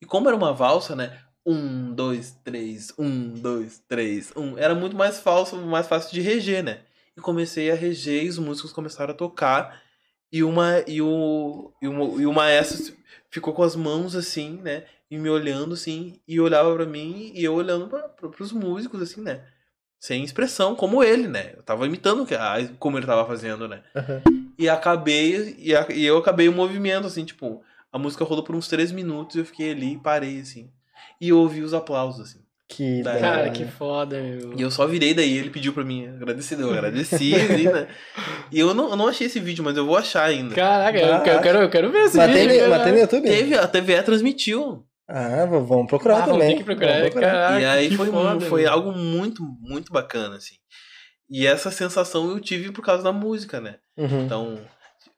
[0.00, 1.20] E como era uma valsa, né?
[1.46, 4.56] Um, dois, três, um, dois, três, um.
[4.56, 6.80] Era muito mais falso, mais fácil de reger, né?
[7.16, 9.82] E comecei a reger e os músicos começaram a tocar.
[10.32, 12.94] E, uma, e, o, e, o, e o maestro
[13.30, 14.84] ficou com as mãos assim, né?
[15.10, 16.20] E me olhando assim.
[16.26, 19.44] E olhava pra mim e eu olhando para os músicos, assim, né?
[20.00, 21.52] Sem expressão, como ele, né?
[21.56, 23.82] Eu tava imitando que- a- como ele tava fazendo, né?
[23.94, 24.22] Aham.
[24.58, 28.54] E acabei, e, a- e eu acabei o movimento, assim, tipo, a música rolou por
[28.54, 30.70] uns três minutos e eu fiquei ali e parei, assim.
[31.20, 32.43] E ouvi os aplausos, assim.
[32.66, 34.54] Que da Cara, que foda, meu.
[34.58, 37.86] E eu só virei daí, ele pediu pra mim agradecer, eu agradeci, assim, né?
[38.50, 40.54] E eu não, eu não achei esse vídeo, mas eu vou achar ainda.
[40.54, 42.46] Caraca, eu, Ah, quero- eu quero, eu quero ver esse Mas vídeo.
[42.62, 42.84] mas cara.
[42.84, 43.22] tem no YouTube?
[43.28, 44.84] Teve, a TVE transmitiu.
[45.06, 46.52] Ah, vamos procurar Ah, vamos também.
[46.52, 47.32] ter que procurar, Vamos procurar.
[47.32, 48.72] Caraca, e aí que foi, foda, foi meu.
[48.72, 50.54] algo muito, muito bacana, assim.
[51.30, 53.76] E essa sensação eu tive por causa da música, né?
[53.98, 54.24] Uhum.
[54.24, 54.58] Então,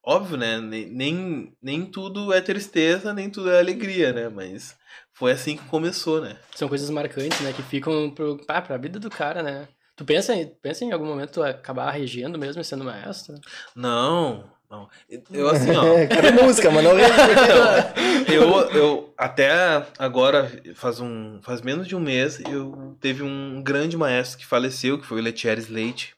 [0.05, 0.59] óbvio, né?
[0.61, 4.29] Nem, nem, nem tudo é tristeza, nem tudo é alegria, né?
[4.29, 4.75] Mas
[5.17, 6.37] foi assim que começou, né?
[6.55, 7.53] São coisas marcantes, né?
[7.53, 9.67] Que ficam pro, ah, pra vida do cara, né?
[9.97, 13.35] Tu pensa, em- pensa em algum momento acabar regendo mesmo e sendo maestro?
[13.75, 14.89] Não, não.
[15.33, 15.83] Eu assim, ó.
[16.07, 22.01] Cara, música, mas não Então, eu, eu até agora, faz, um, faz menos de um
[22.01, 26.15] mês, eu teve um grande maestro que faleceu, que foi o Letieres Leite,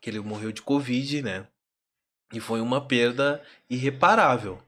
[0.00, 1.46] que ele morreu de Covid, né?
[2.32, 4.58] E foi uma perda irreparável.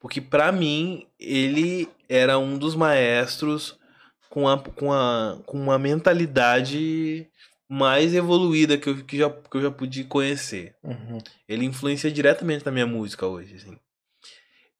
[0.00, 3.78] Porque pra mim, ele era um dos maestros
[4.30, 7.28] com, a, com, a, com uma mentalidade
[7.68, 10.74] mais evoluída que eu, que já, que eu já pude conhecer.
[10.82, 11.18] Uhum.
[11.46, 13.78] Ele influencia diretamente na minha música hoje, assim.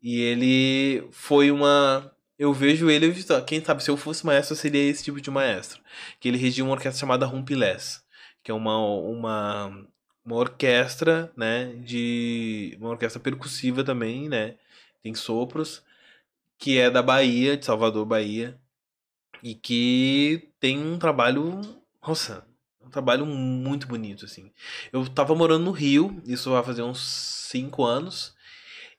[0.03, 2.11] E ele foi uma.
[2.39, 3.15] Eu vejo ele,
[3.47, 5.83] quem sabe, se eu fosse maestro, eu seria esse tipo de maestro.
[6.19, 8.03] Que ele regia uma orquestra chamada Rumpilés,
[8.43, 9.87] que é uma, uma,
[10.25, 12.79] uma orquestra, né, de...
[12.81, 14.55] Uma orquestra percussiva também, né,
[15.03, 15.83] tem sopros,
[16.59, 18.59] que é da Bahia, de Salvador, Bahia,
[19.43, 21.61] e que tem um trabalho,
[22.07, 22.45] nossa,
[22.85, 24.51] um trabalho muito bonito, assim.
[24.93, 27.01] Eu tava morando no Rio, isso vai fazer uns
[27.51, 28.35] cinco anos.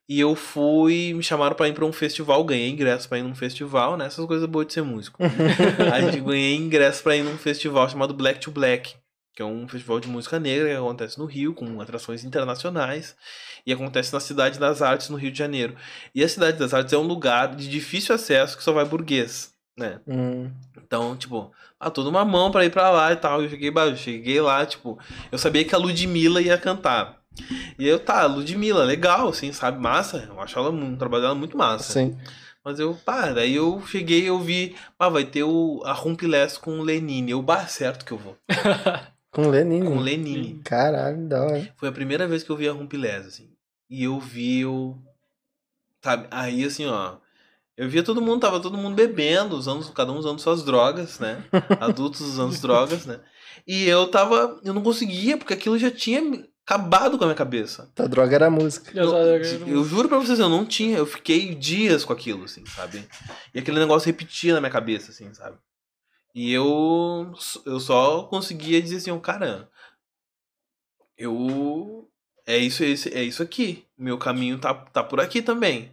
[0.09, 3.35] E eu fui, me chamaram pra ir pra um festival, ganhei ingresso pra ir num
[3.35, 4.07] festival, né?
[4.07, 5.19] Essas coisas boas de ser músico.
[5.93, 8.93] a gente ganhei ingresso pra ir num festival chamado Black to Black,
[9.33, 13.15] que é um festival de música negra que acontece no Rio, com atrações internacionais,
[13.65, 15.75] e acontece na Cidade das Artes, no Rio de Janeiro.
[16.13, 19.53] E a Cidade das Artes é um lugar de difícil acesso que só vai burguês,
[19.77, 19.99] né?
[20.07, 20.51] Hum.
[20.77, 23.41] Então, tipo, ah, toda uma mão pra ir pra lá e tal.
[23.41, 24.99] Eu cheguei, eu cheguei lá, tipo,
[25.31, 27.21] eu sabia que a Ludmilla ia cantar.
[27.79, 29.79] E eu, tá, Ludmilla, legal, assim, sabe?
[29.79, 30.27] Massa.
[30.27, 31.93] Eu acho ela um trabalho dela muito massa.
[31.93, 32.17] Sim.
[32.63, 36.79] Mas eu, pá, daí eu cheguei eu vi, ah, vai ter o, a Rumpilés com
[36.79, 37.31] o Lenine.
[37.31, 38.37] Eu, bah, certo que eu vou.
[39.31, 39.85] Com Lenin.
[39.85, 40.61] Com o Lenine.
[40.63, 41.73] Caralho, da hora.
[41.77, 43.49] Foi a primeira vez que eu vi a Rumpilés, assim.
[43.89, 44.97] E eu vi, eu.
[46.03, 47.15] Sabe, aí assim, ó.
[47.77, 51.43] Eu via todo mundo, tava todo mundo bebendo, usando, cada um usando suas drogas, né?
[51.79, 53.21] Adultos usando as drogas, né?
[53.65, 54.59] E eu tava.
[54.63, 56.21] Eu não conseguia, porque aquilo já tinha
[56.65, 57.89] acabado com a minha cabeça.
[57.97, 58.91] A droga era a música.
[58.93, 59.11] Eu,
[59.61, 60.97] Eu, eu juro pra vocês, eu não tinha.
[60.97, 63.07] Eu fiquei dias com aquilo, assim, sabe?
[63.53, 65.57] E aquele negócio repetia na minha cabeça, assim, sabe?
[66.33, 67.31] E eu,
[67.65, 69.69] eu só conseguia dizer assim, cara,
[71.17, 72.09] eu.
[72.45, 73.85] É isso, é isso, é isso aqui.
[73.97, 75.91] Meu caminho tá, tá por aqui também.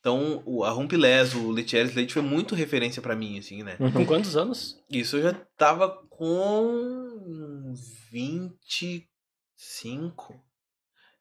[0.00, 3.76] Então, o, a Rumpilés, o Letieres Leite foi muito referência pra mim, assim, né?
[3.78, 3.92] Uhum.
[3.92, 4.82] Com quantos anos?
[4.88, 7.74] Isso eu já tava com
[8.10, 10.42] 25.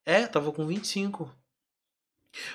[0.05, 1.29] É, tava com 25.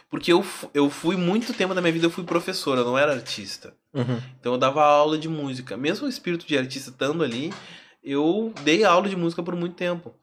[0.08, 3.12] Porque eu, eu fui muito tempo da minha vida, eu fui professora, eu não era
[3.12, 3.74] artista.
[3.92, 4.20] Uhum.
[4.38, 5.76] Então eu dava aula de música.
[5.76, 7.52] Mesmo o espírito de artista estando ali,
[8.02, 10.14] eu dei aula de música por muito tempo.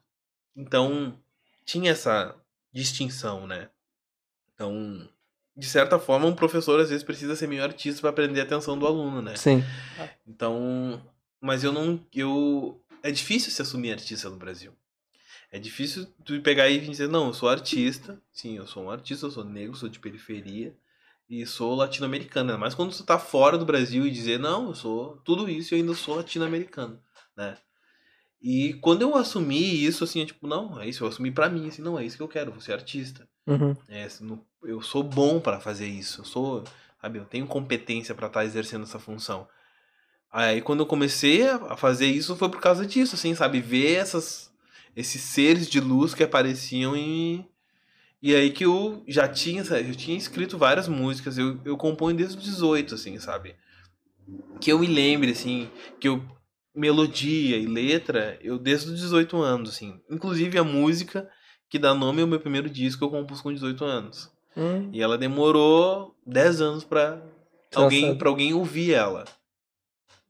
[0.56, 1.18] Então,
[1.64, 2.34] tinha essa
[2.72, 3.68] distinção, né?
[4.54, 5.08] Então,
[5.56, 8.78] de certa forma, um professor às vezes precisa ser meio artista para aprender a atenção
[8.78, 9.36] do aluno, né?
[9.36, 9.62] Sim.
[10.26, 11.02] Então,
[11.40, 14.72] mas eu não, eu é difícil se assumir artista no Brasil.
[15.52, 19.26] É difícil tu pegar e dizer, não, eu sou artista, sim, eu sou um artista,
[19.26, 20.74] eu sou negro, sou de periferia
[21.28, 22.58] e sou latino-americano.
[22.58, 25.76] Mas quando tu tá fora do Brasil e dizer, não, eu sou tudo isso e
[25.76, 26.98] ainda sou latino-americano,
[27.36, 27.58] né?
[28.40, 31.68] E quando eu assumi isso, assim, é tipo, não, é isso, eu assumi pra mim,
[31.68, 33.28] assim, não, é isso que eu quero, vou ser artista.
[33.46, 33.76] Uhum.
[33.88, 36.64] É, assim, eu sou bom pra fazer isso, eu sou,
[37.00, 39.46] sabe, eu tenho competência pra estar exercendo essa função.
[40.30, 44.51] Aí quando eu comecei a fazer isso foi por causa disso, assim, sabe, ver essas
[44.96, 47.44] esses seres de luz que apareciam e
[48.22, 52.16] e aí que eu já tinha, sabe, eu tinha escrito várias músicas, eu, eu componho
[52.16, 53.56] desde os 18, assim, sabe?
[54.60, 56.22] Que eu me lembre, assim, que eu
[56.72, 60.00] melodia e letra, eu desde os 18 anos, assim.
[60.08, 61.28] Inclusive a música
[61.68, 64.30] que dá nome ao meu primeiro disco eu compus com 18 anos.
[64.56, 64.88] Hum.
[64.92, 67.20] E ela demorou 10 anos pra
[67.74, 69.24] alguém, pra alguém ouvir ela.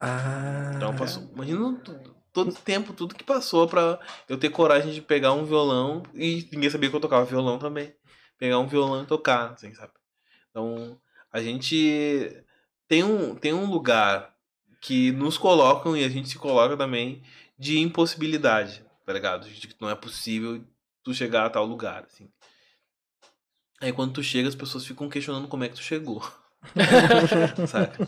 [0.00, 0.72] Ah.
[0.76, 1.30] Então passou.
[1.34, 6.02] Imagina tudo- todo tempo, tudo que passou pra eu ter coragem de pegar um violão
[6.14, 7.94] e ninguém sabia que eu tocava violão também.
[8.38, 9.92] Pegar um violão e tocar, assim, sabe?
[10.50, 10.98] Então,
[11.32, 12.44] a gente
[12.88, 14.34] tem um, tem um lugar
[14.80, 17.22] que nos colocam e a gente se coloca também
[17.58, 19.48] de impossibilidade, tá ligado?
[19.48, 20.64] De que não é possível
[21.04, 22.28] tu chegar a tal lugar, assim.
[23.80, 26.22] Aí quando tu chega, as pessoas ficam questionando como é que tu chegou.
[27.66, 28.06] Saca?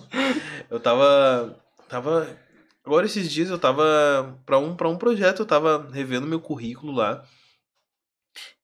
[0.70, 1.58] Eu tava.
[1.88, 2.38] Tava.
[2.84, 4.38] Agora esses dias eu tava.
[4.44, 7.24] Pra um, pra um projeto, eu tava revendo meu currículo lá.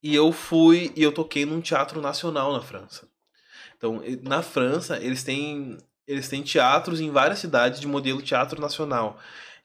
[0.03, 0.93] E eu fui.
[0.95, 3.09] E eu toquei num teatro nacional na França.
[3.77, 5.79] Então, na França, eles têm.
[6.07, 9.19] Eles têm teatros em várias cidades de modelo teatro nacional.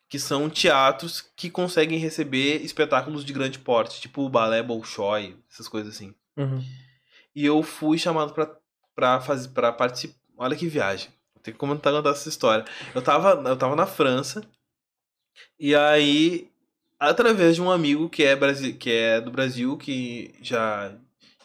[0.08, 5.68] Que são teatros que conseguem receber espetáculos de grande porte, tipo o balé Bolshoi, essas
[5.68, 6.14] coisas assim.
[6.38, 6.64] Uhum.
[7.36, 8.56] E eu fui chamado pra,
[8.96, 10.16] pra, fazer, pra participar.
[10.38, 11.10] Olha que viagem.
[11.46, 12.66] Ter que comentar contar essa história.
[12.96, 14.44] Eu tava, eu tava na França.
[15.60, 16.50] E aí,
[17.00, 18.36] através de um amigo que é,
[18.74, 20.92] que é do Brasil, que já,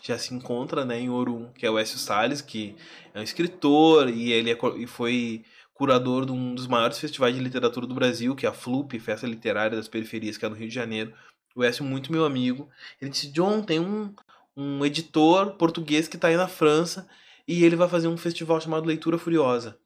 [0.01, 2.75] já se encontra né, em Orum, que é o Écio Salles, que
[3.13, 7.43] é um escritor e ele é e foi curador de um dos maiores festivais de
[7.43, 10.69] literatura do Brasil, que é a FLUP, Festa Literária das Periferias, que é no Rio
[10.69, 11.13] de Janeiro.
[11.55, 12.71] O Écio, muito meu amigo.
[13.01, 14.15] Ele disse: John, tem um,
[14.57, 17.07] um editor português que tá aí na França
[17.47, 19.79] e ele vai fazer um festival chamado Leitura Furiosa.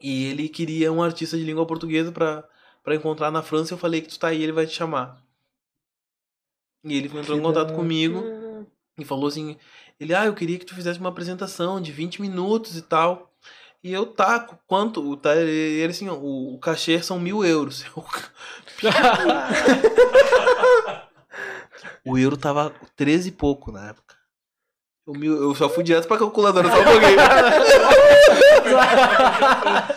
[0.00, 2.44] E ele queria um artista de língua portuguesa pra
[2.82, 3.74] para encontrar na França.
[3.74, 5.20] Eu falei que tu tá aí, ele vai te chamar.
[6.84, 8.22] E ele entrou em contato comigo
[8.96, 9.56] e falou assim:
[9.98, 13.32] ele, ah, eu queria que tu fizesse uma apresentação de 20 minutos e tal.
[13.82, 15.16] E eu, tá, qu- quanto?
[15.16, 17.84] Tá, ele, ele assim, o, o cachê são mil euros.
[22.04, 24.15] O euro tava 13 e pouco na época.
[25.06, 27.16] Eu só fui direto pra calculadora, só um pouquinho.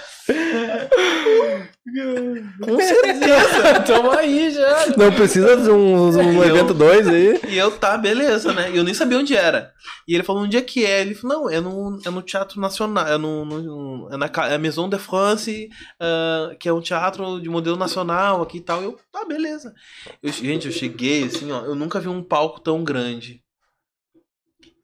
[2.63, 3.79] Com certeza.
[3.85, 4.85] Tamo aí já.
[4.95, 7.39] Não precisa de um, um evento 2 aí.
[7.47, 8.71] E eu, tá, beleza, né?
[8.71, 9.71] E eu nem sabia onde era.
[10.07, 11.01] E ele falou, onde é que é?
[11.01, 14.57] Ele falou, não, é no, é no Teatro Nacional, é no, no- é na é
[14.57, 15.69] Maison de France,
[15.99, 18.81] ah, que é um teatro de modelo nacional aqui e tal.
[18.83, 19.73] Eu, tá, beleza.
[20.21, 23.41] Eu, gente, eu cheguei, assim, ó, eu nunca vi um palco tão grande.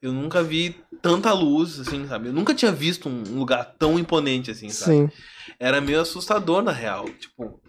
[0.06, 2.28] Eu nunca vi tanta luz, assim, sabe?
[2.30, 4.92] Eu nunca tinha visto um lugar tão imponente, assim, sabe?
[4.98, 5.10] Sim.
[5.60, 7.06] Era meio assustador, na real.
[7.10, 7.60] Tipo,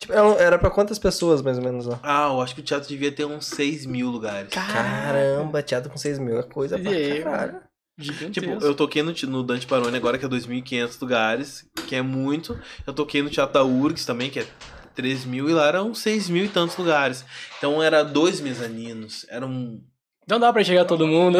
[0.00, 1.98] Tipo, era- era pra quantas pessoas, mais ou menos, lá?
[2.04, 4.50] ah, eu acho que o teatro devia ter uns 6 mil lugares.
[4.52, 7.60] Caramba, teatro com 6 mil é coisa pra E aí, caralho.
[8.00, 8.30] Gigantesco.
[8.32, 12.56] Tipo, eu toquei no, no Dante Baroni agora, que é 2.500 lugares, que é muito.
[12.86, 14.46] Eu toquei no Teatro da URGS também, que é
[14.94, 17.24] 3 mil, e lá eram 6 mil e tantos lugares.
[17.58, 19.82] Então era dois mezaninos, era um...
[20.28, 21.38] Não dá pra chegar todo mundo.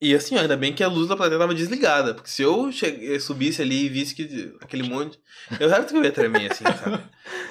[0.00, 2.70] E assim, ó, ainda bem que a luz da plateia tava desligada, porque se eu
[2.70, 5.18] che- subisse ali e visse que aquele monte...
[5.58, 7.02] Eu certo que eu ia tremer, assim, sabe?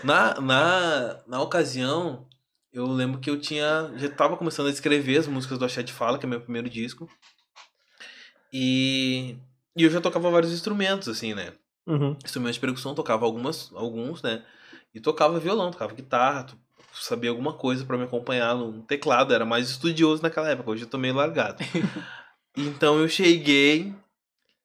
[0.03, 2.27] Na, na, na ocasião,
[2.71, 3.91] eu lembro que eu tinha...
[3.97, 6.69] Já tava começando a escrever as músicas do Axé de Fala, que é meu primeiro
[6.69, 7.09] disco.
[8.51, 9.35] E...
[9.75, 11.53] E eu já tocava vários instrumentos, assim, né?
[11.87, 12.15] Uhum.
[12.23, 14.43] instrumentos de percussão, tocava algumas, alguns, né?
[14.93, 16.45] E tocava violão, tocava guitarra,
[16.93, 20.89] sabia alguma coisa pra me acompanhar no teclado, era mais estudioso naquela época, hoje eu
[20.89, 21.63] tô meio largado.
[22.55, 23.93] então eu cheguei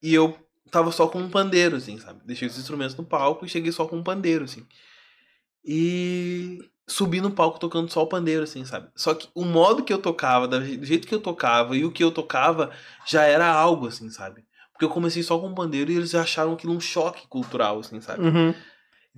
[0.02, 0.36] e eu
[0.70, 2.20] tava só com um pandeiro, assim, sabe?
[2.24, 4.66] Deixei os instrumentos no palco e cheguei só com um pandeiro, assim.
[5.64, 8.88] E subi no palco tocando só o pandeiro, assim, sabe?
[8.94, 12.02] Só que o modo que eu tocava, do jeito que eu tocava e o que
[12.02, 12.70] eu tocava
[13.06, 14.44] já era algo, assim, sabe?
[14.72, 18.00] Porque eu comecei só com o pandeiro e eles acharam aquilo um choque cultural, assim,
[18.00, 18.22] sabe?
[18.22, 18.54] Uhum.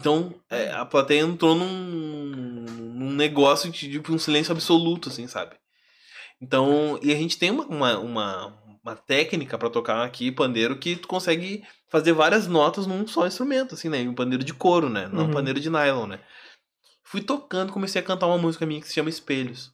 [0.01, 1.67] Então, é, a plateia entrou num,
[2.95, 5.57] num negócio de tipo, um silêncio absoluto, assim, sabe?
[6.41, 10.97] Então, e a gente tem uma, uma, uma, uma técnica pra tocar aqui, pandeiro, que
[10.97, 14.01] tu consegue fazer várias notas num só instrumento, assim, né?
[14.09, 15.07] Um pandeiro de couro, né?
[15.09, 15.33] Não um Uhum.
[15.35, 16.21] pandeiro de nylon, né?
[17.05, 19.73] Fui tocando, comecei a cantar uma música minha que se chama Espelhos.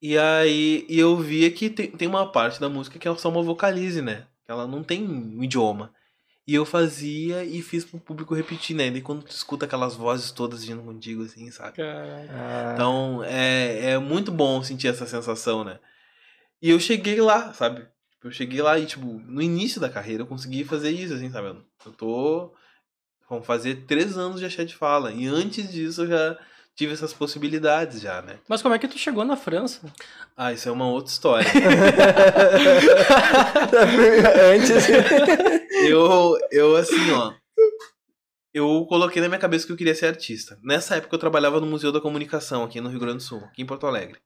[0.00, 3.28] E aí e eu via que tem, tem uma parte da música que é só
[3.28, 4.26] uma vocalize, né?
[4.44, 5.92] Que ela não tem um idioma.
[6.46, 8.86] E eu fazia e fiz pro público repetir, né?
[8.88, 11.76] E quando tu escuta aquelas vozes todas vindo contigo, assim, sabe?
[11.78, 12.28] Caraca.
[12.30, 15.78] Ah, Então é, é muito bom sentir essa sensação, né?
[16.60, 17.86] E eu cheguei lá, sabe?
[18.22, 21.58] Eu cheguei lá e, tipo, no início da carreira eu consegui fazer isso, assim, sabe?
[21.84, 22.54] Eu tô.
[23.28, 25.12] Vamos fazer três anos de axé de fala.
[25.12, 26.38] E antes disso eu já
[26.76, 28.38] tive essas possibilidades, já, né?
[28.48, 29.80] Mas como é que tu chegou na França?
[30.36, 31.46] Ah, isso é uma outra história.
[34.52, 34.88] Antes.
[35.88, 37.32] eu, eu, assim, ó.
[38.52, 40.58] Eu coloquei na minha cabeça que eu queria ser artista.
[40.62, 43.62] Nessa época eu trabalhava no Museu da Comunicação aqui no Rio Grande do Sul, aqui
[43.62, 44.18] em Porto Alegre.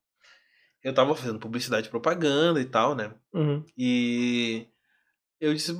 [0.83, 3.13] Eu tava fazendo publicidade e propaganda e tal, né?
[3.33, 3.65] Uhum.
[3.77, 4.67] E
[5.41, 5.75] eu disse,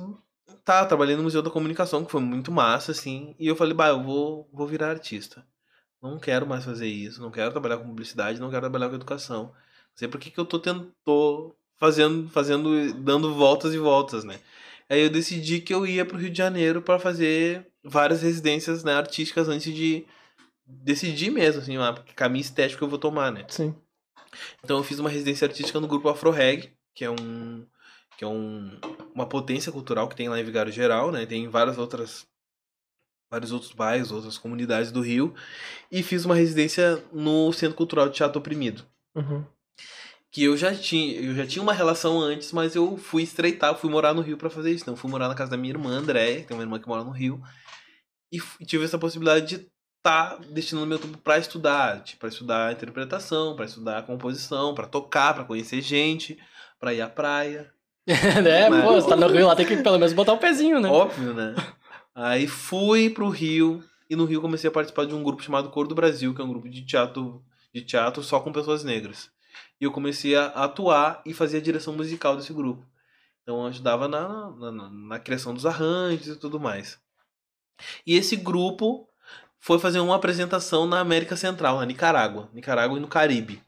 [0.65, 3.35] tá, trabalhei no Museu da Comunicação, que foi muito massa, assim.
[3.39, 5.45] E eu falei, bah, eu vou, vou virar artista.
[6.01, 9.43] Não quero mais fazer isso, não quero trabalhar com publicidade, não quero trabalhar com educação.
[9.43, 14.23] Não sei por que, que eu tô, tendo, tô fazendo, fazendo, dando voltas e voltas,
[14.23, 14.39] né?
[14.89, 18.93] Aí eu decidi que eu ia pro Rio de Janeiro para fazer várias residências né,
[18.93, 20.05] artísticas antes de
[20.65, 23.45] decidir mesmo, assim, ah, que caminho estético eu vou tomar, né?
[23.49, 23.75] Sim.
[24.63, 27.65] Então eu fiz uma residência artística no grupo Afro Reg, que é um
[28.17, 28.77] que é um,
[29.15, 31.25] uma potência cultural que tem lá em Vigário Geral, né?
[31.25, 32.27] Tem várias outras
[33.29, 35.33] vários outros bairros, outras comunidades do Rio,
[35.91, 38.83] e fiz uma residência no Centro Cultural de Teatro Oprimido,
[39.15, 39.43] Uhum.
[40.31, 43.89] que eu já tinha, eu já tinha uma relação antes, mas eu fui estreitar, fui
[43.89, 44.83] morar no Rio para fazer isso.
[44.83, 47.03] Então fui morar na casa da minha irmã, Andréia, que tem uma irmã que mora
[47.03, 47.41] no Rio,
[48.31, 53.55] e tive essa possibilidade de estar destinando meu tempo para estudar, arte, para estudar interpretação,
[53.55, 56.37] para estudar composição, para tocar, para conhecer gente,
[56.79, 57.71] para ir à praia.
[58.07, 60.79] é, Mas- pô, você tá no Rio lá, tem que pelo menos botar um pezinho,
[60.79, 60.89] né?
[60.89, 61.53] Óbvio, né?
[62.21, 65.87] Aí fui pro Rio e no Rio comecei a participar de um grupo chamado Cor
[65.87, 67.41] do Brasil, que é um grupo de teatro,
[67.73, 69.31] de teatro só com pessoas negras.
[69.79, 72.85] E eu comecei a atuar e fazer a direção musical desse grupo.
[73.41, 76.99] Então eu ajudava na, na, na, criação dos arranjos e tudo mais.
[78.05, 79.07] E esse grupo
[79.57, 83.63] foi fazer uma apresentação na América Central, na Nicarágua, Nicarágua e no Caribe.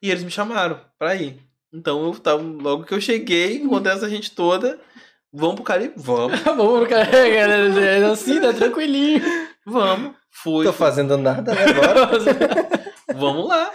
[0.00, 1.42] E eles me chamaram pra ir.
[1.72, 4.80] Então eu tava, logo que eu cheguei, encontrei essa gente toda,
[5.32, 5.94] vamos pro Caribe?
[5.96, 6.40] Vamos.
[6.42, 8.52] Vamos pro cara, é assim, né?
[8.52, 9.22] Tranquilinho.
[9.66, 10.14] Vamos.
[10.30, 10.64] Fui.
[10.64, 12.10] Tô fazendo nada, né, agora?
[13.14, 13.72] Vamos lá.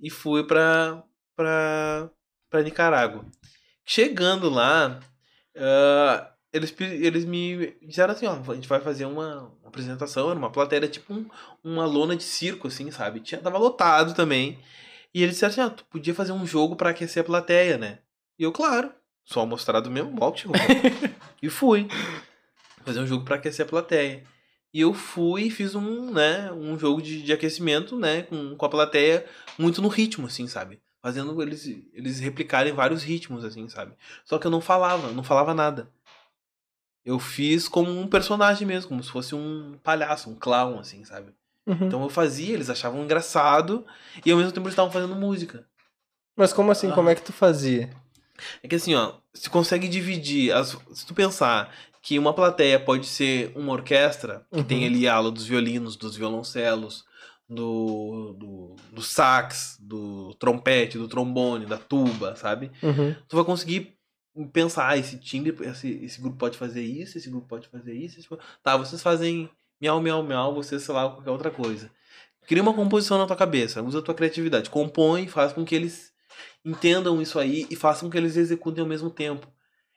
[0.00, 1.02] E fui pra,
[1.36, 2.10] pra,
[2.50, 3.24] pra Nicarágua.
[3.84, 5.00] Chegando lá,
[5.56, 10.38] ah, eles, eles me disseram assim, ó, a gente vai fazer uma, uma apresentação, era
[10.38, 11.26] uma plateia, tipo um-
[11.64, 13.20] uma lona de circo, assim, sabe?
[13.20, 14.58] Tinha, tava lotado também.
[15.14, 17.98] E eles disseram assim, ó, tu podia fazer um jogo pra aquecer a plateia, né?
[18.38, 18.92] E eu, claro,
[19.24, 20.54] só mostrado mesmo, ótimo.
[21.42, 21.88] e fui.
[22.84, 24.24] Fazer um jogo pra aquecer a plateia.
[24.74, 28.66] E eu fui e fiz um, né, um jogo de, de aquecimento, né, com, com
[28.66, 29.26] a plateia
[29.58, 30.80] muito no ritmo, assim, sabe?
[31.02, 33.94] Fazendo eles, eles replicarem vários ritmos, assim, sabe?
[34.24, 35.90] Só que eu não falava, não falava nada.
[37.04, 41.34] Eu fiz como um personagem mesmo, como se fosse um palhaço, um clown, assim, sabe?
[41.66, 41.86] Uhum.
[41.86, 43.84] Então eu fazia, eles achavam engraçado,
[44.24, 45.66] e ao mesmo tempo eles estavam fazendo música.
[46.36, 46.90] Mas como assim?
[46.92, 47.90] Como é que tu fazia?
[48.62, 53.06] É que assim, ó, se consegue dividir, as, se tu pensar que uma plateia pode
[53.06, 54.64] ser uma orquestra, que Uhum.
[54.64, 57.04] tem ali a aula dos violinos, dos violoncelos,
[57.48, 62.70] do, do, do sax, do trompete, do trombone, da tuba, sabe?
[62.82, 63.14] Uhum.
[63.28, 63.94] Tu vai conseguir
[64.52, 68.18] pensar, ah, esse timbre, esse, esse grupo pode fazer isso, esse grupo pode fazer isso.
[68.18, 68.28] Esse...
[68.62, 69.50] Tá, vocês fazem
[69.80, 71.90] miau, miau, miau, vocês, sei lá, qualquer outra coisa.
[72.46, 76.11] Cria uma composição na tua cabeça, usa a tua criatividade, compõe, faz com que eles
[76.64, 79.46] entendam isso aí e façam que eles executem ao mesmo tempo.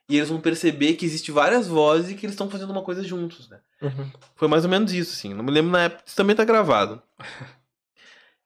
[0.08, 3.02] E eles vão perceber que existe várias vozes e que eles estão fazendo uma coisa
[3.02, 3.60] juntos, né?
[3.82, 4.10] Uhum.
[4.36, 5.34] Foi mais ou menos isso, assim.
[5.34, 6.04] Não me lembro na época.
[6.06, 7.02] Isso também tá gravado.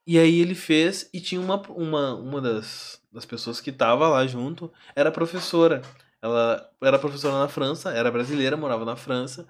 [0.06, 4.26] E aí ele fez e tinha uma, uma, uma das, das pessoas que tava lá
[4.26, 5.83] junto, era professora.
[6.20, 9.46] Ela era professora na França, era brasileira, morava na França.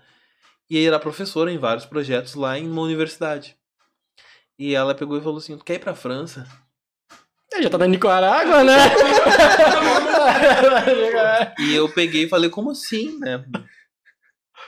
[0.69, 3.57] E aí era professora em vários projetos lá em uma universidade.
[4.59, 6.47] E ela pegou e falou assim: quer ir pra França?
[7.63, 8.77] Já tá na Nicarágua, né?
[11.59, 13.45] E eu peguei e falei: Como assim, né?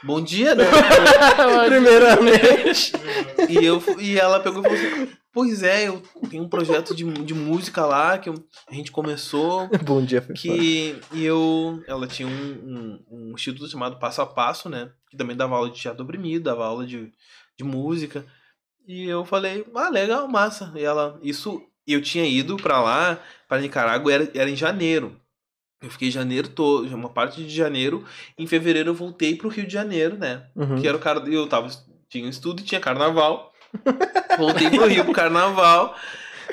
[0.02, 0.64] Bom dia, né?
[1.68, 2.92] Primeiramente.
[3.48, 7.04] E, eu, e ela pegou e falou assim: Pois é, eu tenho um projeto de,
[7.04, 9.68] de música lá que eu- a gente começou.
[9.84, 10.34] Bom dia, foi.
[10.34, 11.82] Que e eu.
[11.86, 14.90] Ela tinha um, um, um instituto chamado Passo a Passo, né?
[15.10, 17.12] Que também dava aula de teatro oprimido, dava aula de,
[17.56, 18.24] de música.
[18.86, 20.72] E eu falei, ah, legal, massa.
[20.74, 21.18] E ela.
[21.22, 21.62] Isso.
[21.86, 23.18] Eu tinha ido pra lá,
[23.48, 25.16] pra Nicarágua, era, era em janeiro.
[25.82, 28.04] Eu fiquei janeiro todo, uma parte de janeiro.
[28.38, 30.46] Em fevereiro eu voltei pro Rio de Janeiro, né?
[30.54, 30.80] Uhum.
[30.80, 31.28] Que era o cara.
[31.28, 31.68] Eu tava.
[32.08, 33.52] Tinha um estudo e tinha carnaval.
[34.38, 35.96] Voltei pro Rio pro carnaval.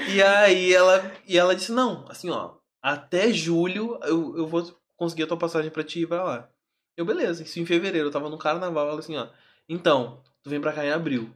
[0.08, 1.12] E aí ela.
[1.28, 5.70] E ela disse, não, assim, ó, até julho eu, eu vou conseguir a tua passagem
[5.70, 6.50] pra te ir pra lá.
[6.98, 7.44] Eu, beleza.
[7.44, 9.28] Isso em fevereiro, eu tava no carnaval, ela assim, ó.
[9.68, 11.30] Então, tu vem pra cá em abril.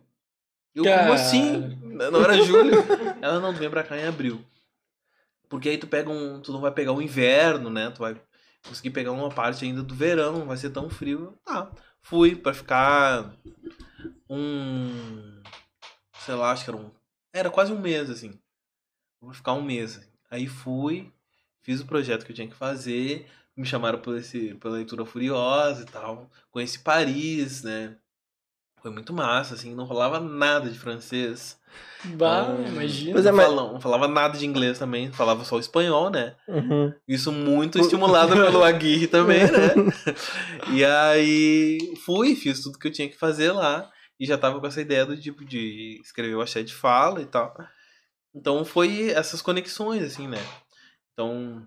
[0.75, 1.03] Eu, Cara.
[1.03, 1.77] como assim?
[1.83, 2.83] Não era julho?
[3.21, 4.43] Ela não, vem pra cá em abril.
[5.47, 6.41] Porque aí tu pega um.
[6.41, 7.91] Tu não vai pegar o inverno, né?
[7.91, 8.19] Tu vai
[8.67, 11.37] conseguir pegar uma parte ainda do verão, não vai ser tão frio.
[11.45, 11.71] Tá.
[12.01, 13.35] Fui pra ficar
[14.29, 15.41] um.
[16.19, 16.91] Sei lá, acho que era um.
[17.31, 18.39] Era quase um mês, assim.
[19.21, 20.01] Vou ficar um mês.
[20.29, 21.11] Aí fui,
[21.61, 23.27] fiz o projeto que eu tinha que fazer.
[23.55, 26.29] Me chamaram por esse, pela leitura furiosa e tal.
[26.49, 27.95] Conheci Paris, né?
[28.83, 31.57] Foi muito massa, assim, não rolava nada de francês.
[32.03, 33.13] Bah, Então, imagina.
[33.13, 36.35] Pois é, não, mas- falava, não falava nada de inglês também, falava só espanhol, né?
[36.49, 36.93] Uhum.
[37.07, 39.73] Isso muito estimulado pelo Aguirre também, né?
[40.73, 43.89] E aí fui, fiz tudo que eu tinha que fazer lá.
[44.19, 47.25] E já tava com essa ideia do tipo de escrever o axé de fala e
[47.25, 47.55] tal.
[48.35, 50.39] Então foi essas conexões, assim, né?
[51.13, 51.65] Então.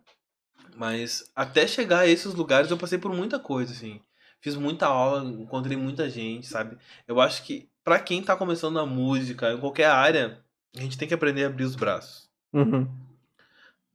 [0.77, 4.01] Mas até chegar a esses lugares eu passei por muita coisa, assim.
[4.41, 6.77] Fiz muita aula, encontrei muita gente, sabe?
[7.07, 10.41] Eu acho que pra quem tá começando na música, em qualquer área,
[10.77, 12.29] a gente tem que aprender a abrir os braços.
[12.53, 12.87] Uhum.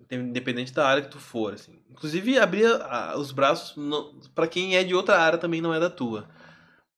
[0.09, 1.79] Independente da área que tu for, assim.
[1.89, 2.65] Inclusive, abrir
[3.15, 3.75] os braços
[4.35, 6.27] para quem é de outra área também não é da tua.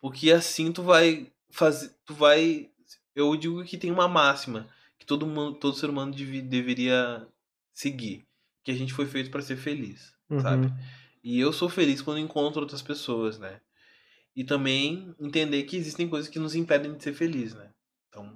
[0.01, 1.91] Porque assim tu vai fazer.
[2.05, 2.69] Tu vai.
[3.15, 4.67] Eu digo que tem uma máxima
[4.97, 7.27] que todo mundo, todo ser humano devi- deveria
[7.71, 8.25] seguir.
[8.63, 10.39] Que a gente foi feito para ser feliz, Uhum.
[10.39, 10.73] sabe?
[11.23, 13.61] E eu sou feliz quando encontro outras pessoas, né?
[14.35, 17.69] E também entender que existem coisas que nos impedem de ser feliz, né?
[18.09, 18.31] Então,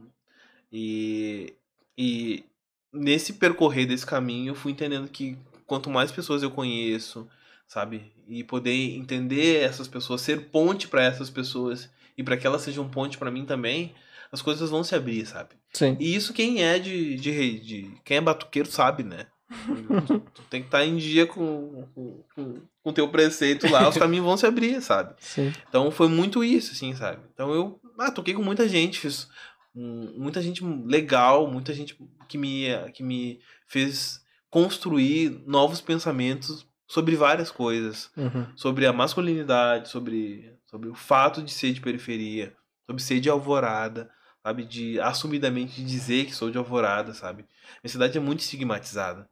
[0.72, 1.54] e,
[1.98, 2.46] e
[2.94, 7.28] nesse percorrer desse caminho, eu fui entendendo que quanto mais pessoas eu conheço,
[7.68, 8.12] sabe?
[8.28, 12.90] E poder entender essas pessoas, ser ponte para essas pessoas e para que elas sejam
[12.90, 13.94] ponte para mim também,
[14.32, 15.56] as coisas vão se abrir, sabe?
[15.74, 15.96] Sim.
[16.00, 19.28] E isso quem é de, de, de quem é batuqueiro sabe, né?
[20.08, 23.98] Tu, tu tem que estar em dia com com, com, com teu preceito lá, os
[24.00, 25.14] caminhos vão se abrir, sabe?
[25.20, 25.52] Sim.
[25.68, 27.20] Então foi muito isso, assim, sabe?
[27.34, 29.28] Então eu ah, toquei com muita gente, fiz
[29.76, 31.98] um- muita gente legal, muita gente
[32.30, 38.10] que me, que me fez construir novos pensamentos sobre várias coisas.
[38.16, 38.48] Uhum.
[38.56, 44.10] Sobre a masculinidade, sobre, sobre o fato de ser de periferia, sobre ser de alvorada,
[44.42, 44.64] sabe?
[44.64, 47.44] De assumidamente dizer que sou de alvorada, sabe?
[47.84, 49.30] Minha cidade é muito estigmatizada.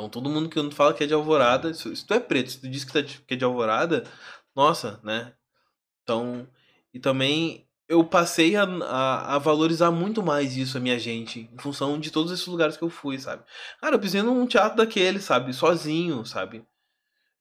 [0.00, 2.68] Então todo mundo que fala que é de alvorada, se, tu é preto, se tu
[2.68, 4.04] diz que, tá de- que é de alvorada,
[4.56, 5.34] nossa, né?
[6.02, 6.48] Então,
[6.94, 11.58] e também eu passei a, a, a valorizar muito mais isso, a minha gente, em
[11.58, 13.42] função de todos esses lugares que eu fui, sabe?
[13.78, 15.52] Cara, eu pisei num teatro daquele, sabe?
[15.52, 16.64] Sozinho, sabe?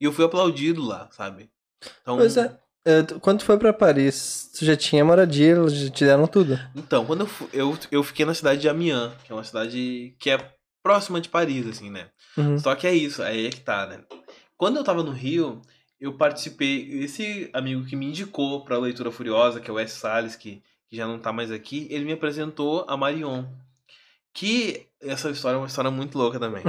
[0.02, 1.50] E eu fui aplaudido lá, sabe?
[2.02, 2.60] Então, Pois é.
[2.86, 6.60] É, Quando tu foi pra Paris, tu já tinha moradia, eles já te deram tudo.
[6.76, 10.30] Então, quando eu, eu, eu fiquei na cidade de Amiens, que é uma cidade que
[10.30, 10.59] é
[10.90, 12.08] próxima de Paris, assim, né?
[12.36, 12.58] Uhum.
[12.58, 14.00] Só que é isso, aí é que tá, né?
[14.58, 15.62] Quando eu tava no Rio,
[16.02, 16.90] eu participei.
[17.04, 20.00] Esse amigo que me indicou pra Leitura Furiosa, que é o S.
[20.00, 23.46] Salles, que, que já não tá mais aqui, ele me apresentou a Marion.
[24.34, 26.64] Que essa história é uma história muito louca também.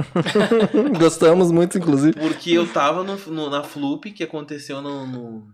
[0.99, 2.13] Gostamos muito, inclusive.
[2.19, 5.47] Porque eu tava no, no- na Flup, que aconteceu no, no,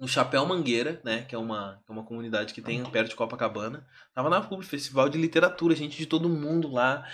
[0.00, 1.22] no Chapéu Mangueira, né?
[1.28, 3.86] Que é uma, que é uma comunidade que tem perto de Copacabana.
[4.14, 7.04] Tava na Flup, Festival de Literatura, gente de todo mundo lá.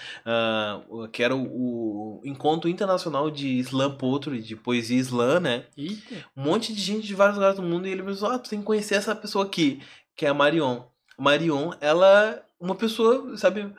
[0.89, 5.65] o- que era o, o Encontro Internacional de Slam Poetry, de poesia slam, né?
[5.77, 6.25] Eita.
[6.37, 7.87] Um monte de gente de vários lugares do mundo.
[7.89, 9.83] E ele me falou, ah, tu tem que conhecer essa pessoa aqui,
[10.15, 10.83] que é a Marion.
[11.19, 12.43] Marion, ela...
[12.59, 13.71] Uma pessoa, sabe,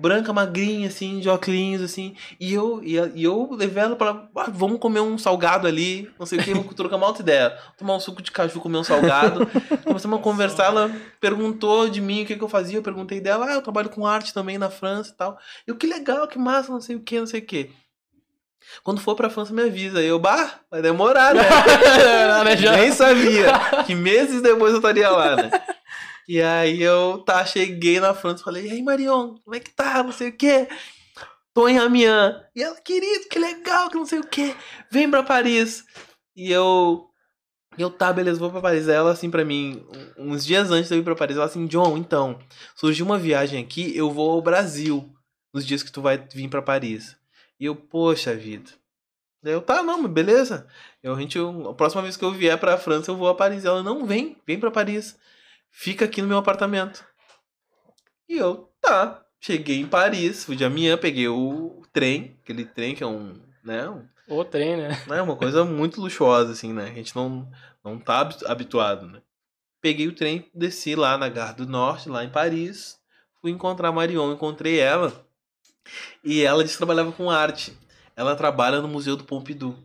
[0.00, 2.16] branca, magrinha, assim, de óculos, assim.
[2.40, 4.26] E eu, e, e eu levei ela pra.
[4.34, 7.54] "Ah, vamos comer um salgado ali, não sei o que, vamos trocar uma outra ideia.
[7.76, 9.46] Tomar um suco de caju, comer um salgado.
[9.84, 10.90] Começamos a conversar, ela
[11.20, 14.06] perguntou de mim o que, que eu fazia, eu perguntei dela, ah, eu trabalho com
[14.06, 15.36] arte também na França e tal.
[15.66, 17.70] Eu, que legal, que massa, não sei o que, não sei o que.
[18.82, 19.98] Quando for pra França, me avisa.
[19.98, 21.42] Aí eu, bah, vai demorar, né?
[22.44, 22.76] Né?
[22.76, 23.46] Nem sabia
[23.86, 25.50] que meses depois eu estaria lá, né?
[26.28, 30.02] E aí eu tá, cheguei na França falei, e aí, Marion, como é que tá?
[30.02, 30.68] Não sei o quê.
[31.54, 32.34] Tô em Amiens.
[32.54, 34.54] E ela, querido, que legal, que não sei o quê.
[34.90, 35.84] Vem pra Paris.
[36.34, 37.08] E eu.
[37.78, 38.88] Eu, tá, beleza, vou pra Paris.
[38.88, 39.86] Ela, assim, pra mim,
[40.18, 42.38] uns dias antes de eu ir pra Paris, ela assim, John, então,
[42.74, 45.10] surgiu uma viagem aqui, eu vou ao Brasil
[45.52, 47.16] nos dias que tu vai vir pra Paris.
[47.60, 48.70] E eu, poxa vida.
[49.44, 50.66] Eu, tá, não, beleza.
[51.02, 53.34] Eu, a, gente, eu- a próxima vez que eu vier pra França, eu vou a
[53.34, 53.64] Paris.
[53.64, 55.16] Ela, não, vem, vem pra Paris.
[55.78, 57.04] Fica aqui no meu apartamento.
[58.26, 59.22] E eu, tá.
[59.38, 63.86] Cheguei em Paris, fui de Amiens, peguei o trem, aquele trem que é um, né,
[63.88, 64.88] um O trem, né?
[65.10, 66.84] é uma coisa muito luxuosa, assim, né?
[66.84, 67.46] A gente não,
[67.84, 69.20] não tá habi- habituado, né?
[69.82, 72.98] Peguei o trem, desci lá na Gare do Norte, lá em Paris.
[73.42, 75.24] Fui encontrar a Marion, encontrei ela.
[76.24, 77.76] E ela disse que trabalhava com arte.
[78.16, 79.76] Ela trabalha no Museu do Pompidou.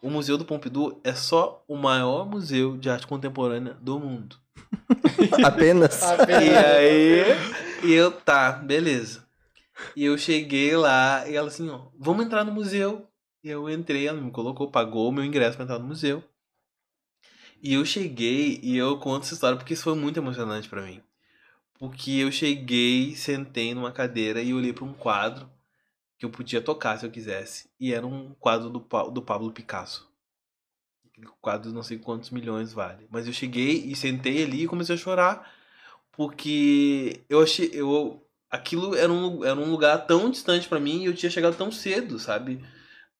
[0.00, 4.36] o Museu do Pompidou é só o maior museu de arte contemporânea do mundo.
[5.44, 6.02] Apenas.
[6.02, 7.24] E aí,
[7.84, 9.24] e eu, tá, beleza.
[9.96, 13.06] E eu cheguei lá e ela assim, ó, vamos entrar no museu.
[13.42, 16.22] E eu entrei, ela me colocou, pagou o meu ingresso pra entrar no museu.
[17.62, 21.02] E eu cheguei e eu conto essa história porque isso foi muito emocionante pra mim.
[21.78, 25.50] Porque eu cheguei, sentei numa cadeira e olhei pra um quadro
[26.18, 27.68] que eu podia tocar se eu quisesse.
[27.80, 30.08] E era um quadro do, Pa- do Pablo Picasso.
[31.16, 33.06] Aquele quadro não sei quantos milhões vale.
[33.08, 35.48] Mas eu cheguei e sentei ali e comecei a chorar.
[36.16, 37.70] Porque eu achei.
[37.72, 41.56] Eu, aquilo era um, era um lugar tão distante pra mim e eu tinha chegado
[41.56, 42.64] tão cedo, sabe?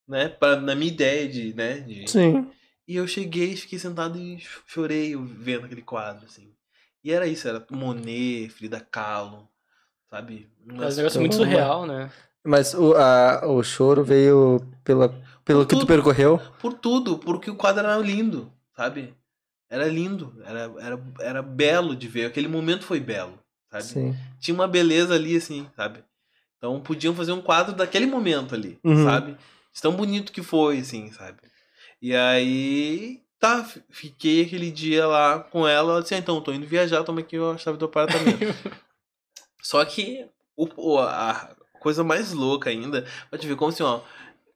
[0.07, 0.29] Né?
[0.29, 1.81] Pra, na minha ideia de, né?
[1.81, 2.47] de- Sim.
[2.87, 6.53] e eu cheguei, fiquei sentado e ch- chorei vendo aquele quadro, assim.
[7.03, 9.49] E era isso, era Monet, Frida Kahlo,
[10.11, 10.49] sabe?
[10.69, 12.11] É um negócio muito Uma- surreal, né?
[12.47, 15.09] Mas o, a, o choro veio pela,
[15.45, 15.87] pelo que tu Tudo.
[15.87, 16.41] percorreu.
[16.61, 19.15] Por tudo, porque o quadro era lindo, sabe?
[19.69, 22.27] Era lindo, era, era, era belo de ver.
[22.27, 23.39] Aquele momento foi belo,
[23.71, 23.85] sabe?
[23.85, 24.17] Sim.
[24.41, 26.05] Tinha uma beleza ali, assim, sabe?
[26.59, 29.05] Então podiam fazer um quadro daquele momento ali, Uhum.
[29.05, 29.37] sabe?
[29.73, 31.39] De Tão bonito que foi, assim, sabe?
[32.01, 35.95] E aí, tá, fiquei aquele dia lá com ela.
[35.95, 38.39] Ela disse: ah, então, tô indo viajar, toma aqui a chave do apartamento.
[39.61, 40.27] Só que
[40.57, 43.05] o, a coisa mais louca ainda,
[43.39, 44.01] te ver como assim, ó.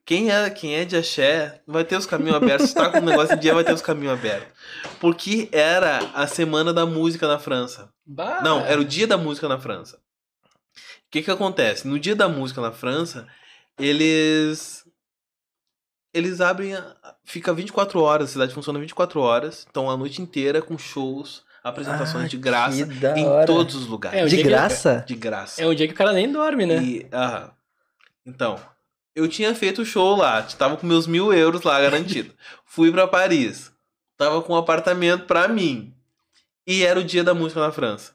[0.09, 2.70] Quem é, quem é de axé vai ter os caminhos abertos.
[2.70, 4.48] Se tá com um negócio de dia, vai ter os caminhos abertos.
[4.98, 7.90] Porque era a semana da música na França.
[8.06, 8.40] Bah!
[8.40, 9.96] Não, era o dia da música na França.
[9.98, 11.86] O que que acontece?
[11.86, 13.28] No dia da música na França,
[13.78, 14.82] eles
[16.14, 16.96] eles abrem a...
[17.22, 22.24] fica 24 horas, a cidade funciona 24 horas, então a noite inteira com shows, apresentações
[22.24, 23.46] Ah, de graça que da em hora.
[23.46, 24.20] todos os É, lugares.
[24.22, 25.04] o De dia que- graça?
[25.06, 25.62] De graça.
[25.62, 26.82] É um dia que o cara nem dorme, né?
[26.82, 27.52] E, aham.
[28.24, 28.59] Então,
[29.14, 32.32] eu tinha feito o show lá, tava com meus mil euros lá garantido.
[32.64, 33.72] Fui pra Paris,
[34.16, 35.94] tava com um apartamento pra mim.
[36.66, 38.12] E era o dia da música na França.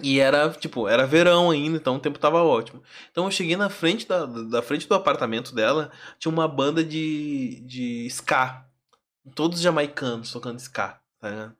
[0.00, 2.82] E era, tipo, era verão ainda, então o tempo tava ótimo.
[3.10, 7.60] Então eu cheguei na frente da, da frente do apartamento dela, tinha uma banda de,
[7.66, 8.64] de ska.
[9.34, 11.56] Todos jamaicanos tocando ska, tá ligado?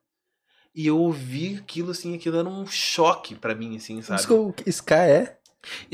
[0.75, 4.21] E eu ouvi aquilo assim, aquilo era um choque pra mim, assim, sabe?
[4.21, 5.39] Isso que o Ska é?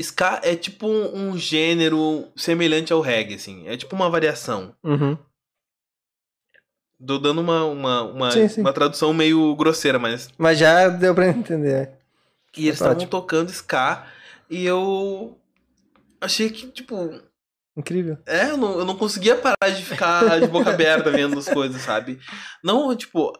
[0.01, 3.67] Ska é tipo um, um gênero semelhante ao reggae, assim.
[3.67, 4.73] É tipo uma variação.
[4.83, 5.17] Uhum.
[7.05, 8.61] Tô dando uma, uma, uma, Sim, sim.
[8.61, 10.29] uma tradução meio grosseira, mas.
[10.37, 11.91] Mas já deu pra entender.
[12.57, 14.05] E eles Tá estavam tocando Ska
[14.49, 15.37] e eu.
[16.19, 17.21] Achei que, tipo.
[17.77, 18.17] Incrível.
[18.25, 21.81] É, eu não, eu não conseguia parar de ficar de boca aberta vendo as coisas,
[21.81, 22.19] sabe?
[22.63, 23.31] Não, tipo.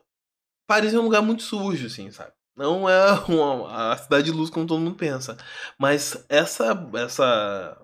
[0.65, 2.31] Paris é um lugar muito sujo, assim, sabe?
[2.59, 5.37] Não é uma, a cidade de luz como todo mundo pensa.
[5.77, 7.77] Mas essa, essa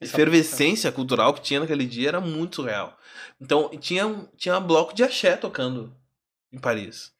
[0.00, 2.96] Essa efervescência cultural que tinha naquele dia era muito surreal.
[3.40, 5.92] Então, tinha, um- tinha um bloco de axé tocando
[6.52, 7.12] em Paris,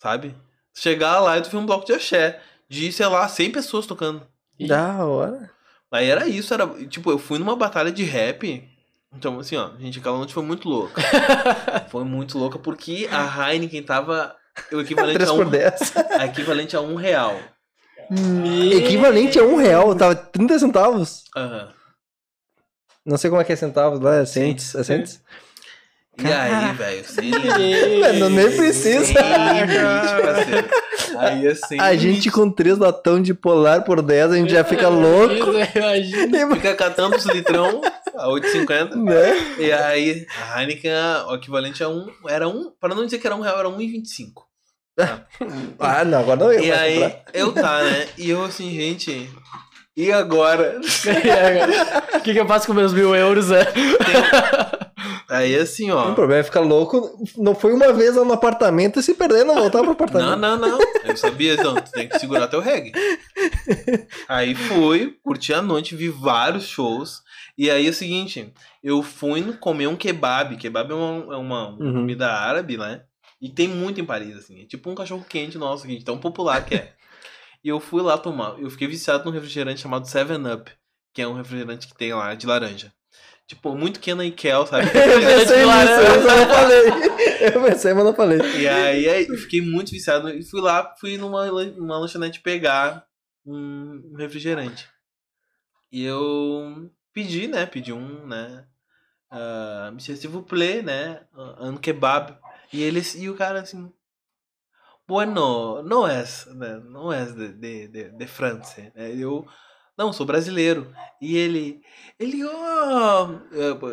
[0.00, 0.36] sabe?
[0.74, 4.26] Chegar lá e tu vê um bloco de axé de, sei lá, 100 pessoas tocando.
[4.58, 5.50] E- Da hora.
[5.90, 8.68] Aí era isso, era, tipo, eu fui numa batalha de rap,
[9.14, 11.02] então, assim, ó, gente, aquela noite foi muito louca.
[11.90, 14.34] foi muito louca porque a Heineken tava
[14.72, 15.92] o equivalente 3 a por um, 10.
[16.18, 17.38] a equivalente a um real.
[18.10, 19.94] Me- Equivalente a um real.
[19.94, 21.24] Tava 30 centavos.
[21.36, 21.68] Aham.
[23.04, 24.16] Não sei como é que é centavos lá.
[24.16, 24.32] É Sim.
[24.50, 24.74] centes.
[24.74, 25.20] É centes?
[26.22, 27.04] E aí, velho,
[28.00, 29.04] Mano, nem precisa.
[29.06, 30.68] Sem limite, parceiro.
[31.18, 34.62] Aí é sem A gente com três latão de polar por 10, a gente já
[34.62, 35.50] fica louco.
[35.74, 36.54] Imagina.
[36.56, 37.80] Fica catando os litrão
[38.16, 38.94] a 8,50.
[38.94, 39.56] Né?
[39.58, 40.92] E aí, a Heineken,
[41.28, 42.06] o equivalente a um.
[42.28, 42.70] Era um.
[42.80, 44.42] Para não dizer que era um real, era 1,25.
[45.78, 46.62] Ah, não, agora não eu.
[46.62, 47.24] E aí, comprar.
[47.32, 48.08] eu tá, né?
[48.18, 49.30] E eu assim, gente.
[49.94, 50.80] E agora?
[52.16, 53.50] O que, que eu faço com meus mil euros?
[53.50, 53.62] É?
[55.32, 56.12] Aí assim, O ó.
[56.14, 57.16] problema é ficar louco.
[57.38, 60.38] Não foi uma vez lá no apartamento e se perder, não voltar pro Não, apartamento.
[60.38, 60.78] não, não.
[61.04, 62.92] Eu sabia, então, tu tem que segurar teu reggae.
[64.28, 67.22] Aí fui, curti a noite, vi vários shows.
[67.56, 68.52] E aí é o seguinte,
[68.82, 70.56] eu fui comer um kebab.
[70.56, 71.92] Kebab é uma, é uma, Uhum.
[71.94, 73.02] comida árabe, né?
[73.40, 74.62] E tem muito em Paris, assim.
[74.62, 76.92] É tipo um cachorro quente nosso de tão popular que é.
[77.64, 78.58] E eu fui lá tomar.
[78.60, 80.70] Eu fiquei viciado num refrigerante chamado Seven Up,
[81.14, 82.92] que é um refrigerante que tem lá de laranja.
[83.52, 84.86] Tipo, muito Kenan e Kel, sabe?
[84.96, 86.82] Eu pensei nisso, eu não falei.
[87.40, 88.38] Eu pensei, mas não falei.
[88.38, 90.30] E aí, aí eu fiquei muito viciado.
[90.30, 93.04] E fui lá, fui numa, numa lanchonete pegar
[93.44, 94.88] um refrigerante.
[95.90, 97.66] E eu pedi, né?
[97.66, 98.64] Pedi um, né?
[99.30, 101.20] Uh, Monsieur, s'il vous plaît, né?
[101.60, 102.34] Um kebab.
[102.72, 103.92] E eles, e o cara assim.
[105.06, 106.24] Bueno, não é,
[106.54, 108.80] né, não é de, de, de, de França.
[108.94, 109.14] Né?
[109.14, 109.46] Eu,
[109.96, 110.92] Não, sou brasileiro.
[111.20, 111.80] E ele,
[112.18, 113.28] ele, ó,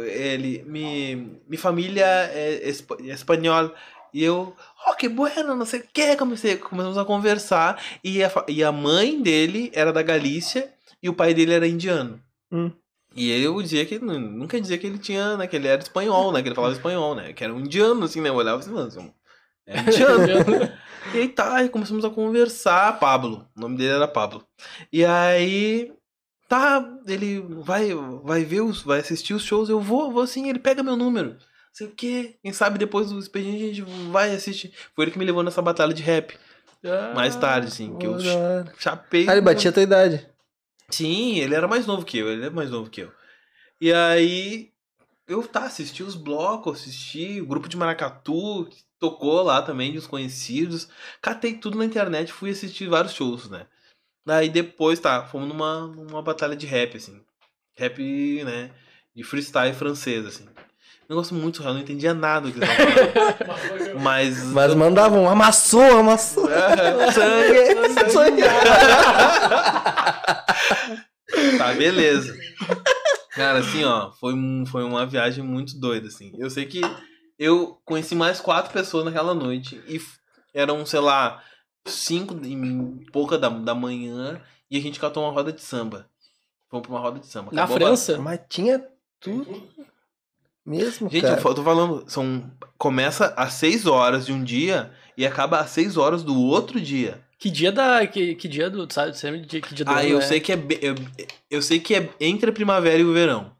[0.06, 3.74] ele, mi, mi família é espa- é espanhol.
[4.14, 4.56] E eu,
[4.88, 6.16] oh, que bueno, não sei o que.
[6.16, 7.82] Comecei, começamos a conversar.
[8.04, 10.74] E a, e a mãe dele era da Galícia
[11.04, 12.20] e o pai dele era indiano.
[12.52, 12.72] Hum.
[13.16, 15.82] E eu dizia que, não, não quer dizer que ele tinha, né, que ele era
[15.82, 18.60] espanhol, né, que ele falava espanhol, né, que era um indiano, assim, né, eu olhava
[18.60, 19.14] assim, são-
[19.66, 20.72] é indiano.
[21.14, 23.00] E aí tá, e começamos a conversar.
[23.00, 24.46] Pablo, o nome dele era Pablo.
[24.92, 25.92] E aí,
[26.48, 27.90] tá, ele vai,
[28.24, 31.30] vai ver os, vai assistir os shows, eu vou, vou sim, ele pega meu número.
[31.30, 31.38] Não
[31.72, 32.36] sei o quê.
[32.42, 33.82] Quem sabe depois do expediente a gente
[34.12, 34.74] vai assistir.
[34.96, 36.38] Foi ele que me levou nessa batalha de rap.
[37.14, 38.18] Mais tarde, assim, que eu
[38.78, 39.28] chapei.
[39.28, 40.28] Ah, ele batia a tua idade.
[40.90, 43.12] Sim, ele era mais novo que eu, ele é mais novo que eu.
[43.80, 44.72] E aí,
[45.30, 50.00] eu tá, assisti os blocos, assisti o grupo de Maracatu, que tocou lá também, de
[50.00, 50.90] uns conhecidos.
[51.22, 53.68] Catei tudo na internet, fui assistir vários shows, né?
[54.26, 57.22] Daí depois, tá, fomos numa, numa batalha de rap, assim.
[57.78, 58.00] Rap,
[58.44, 58.72] né,
[59.16, 60.48] de freestyle francês, assim.
[61.08, 63.98] Negócio muito real, não entendia nada do que eles estavam falando.
[64.02, 64.44] Mas...
[64.46, 66.50] Mas mandavam, amassou, amassou.
[66.52, 68.42] É, sangue, sangue.
[71.58, 72.36] tá, beleza.
[73.32, 76.32] Cara, assim, ó, foi, um- foi uma viagem muito doida, assim.
[76.38, 76.82] Eu sei que
[77.38, 80.02] eu conheci mais quatro pessoas naquela noite e
[80.54, 81.42] eram, sei lá,
[81.86, 86.10] cinco e pouca da, da manhã e a gente catou uma roda de samba.
[86.70, 87.52] Fomos pra uma roda de samba.
[87.52, 88.18] Na Acabou a- França?
[88.20, 88.84] Mas tinha
[89.20, 89.64] tudo
[90.66, 91.42] mesmo, Gente, cara.
[91.42, 95.98] eu tô falando, são, começa às 6 horas de um dia e acaba às 6
[95.98, 97.24] horas do outro dia.
[97.40, 98.06] Que dia da.
[98.06, 98.92] Que, que dia do.
[98.92, 100.22] Sabe, sabe que dia do Ah, eu é?
[100.22, 100.96] sei que é eu,
[101.50, 103.58] eu sei que é entre a primavera e o verão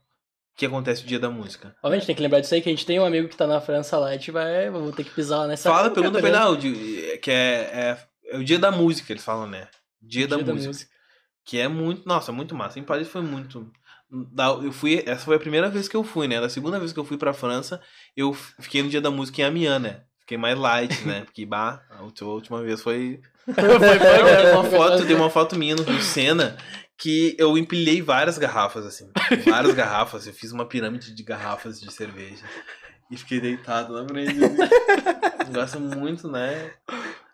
[0.58, 1.74] que acontece o dia da música.
[1.82, 3.38] Ó, a gente tem que lembrar disso aí, que a gente tem um amigo que
[3.38, 4.70] tá na França lá, a gente vai.
[4.70, 5.70] Vou ter que pisar lá nessa.
[5.70, 7.98] Fala, época, pergunta pra ele, dia- que é, é,
[8.34, 9.70] é o dia da música, eles falam, né?
[10.02, 10.92] Dia, da, música.
[11.46, 12.78] Que é muito, nossa, muito massa.
[12.80, 13.72] Em Paris foi muito.
[14.12, 16.42] da- Eu fui, essa foi a primeira vez que eu fui, né?
[16.42, 17.82] Da segunda vez que eu fui pra França,
[18.16, 20.02] eu fiquei no dia da música em Amiens, né?
[20.30, 21.22] Fiquei mais light, né?
[21.26, 25.30] Porque, bah, a ulti- a última vez foi foi, foi, Eu uma foto, tem uma
[25.32, 26.56] foto minha no Senna
[27.00, 29.10] que eu empilhei várias garrafas, assim.
[29.50, 30.28] Várias garrafas.
[30.28, 32.44] Eu fiz uma pirâmide de garrafas de cerveja.
[33.10, 34.36] E fiquei deitado na frente.
[35.52, 36.74] Gosto muito, né?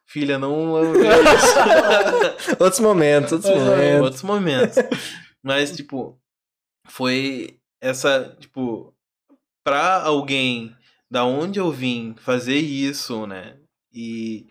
[0.05, 0.69] Filha, não.
[2.59, 4.01] Outros momentos, outros Outros momentos.
[4.01, 4.75] Outros momentos.
[5.43, 6.17] Mas, tipo,
[6.87, 8.93] foi essa, tipo,
[9.65, 10.73] pra alguém
[11.09, 13.55] da onde eu vim fazer isso, né?
[13.93, 14.47] E.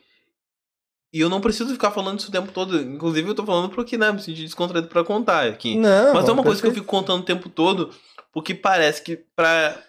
[1.12, 2.76] E eu não preciso ficar falando isso o tempo todo.
[2.80, 5.76] Inclusive, eu tô falando porque, né, me senti descontraído pra contar aqui.
[5.76, 7.90] Não, Mas é uma coisa que eu fico contando o tempo todo,
[8.32, 9.80] porque parece que pra,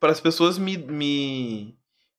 [0.00, 1.76] para as pessoas me, me,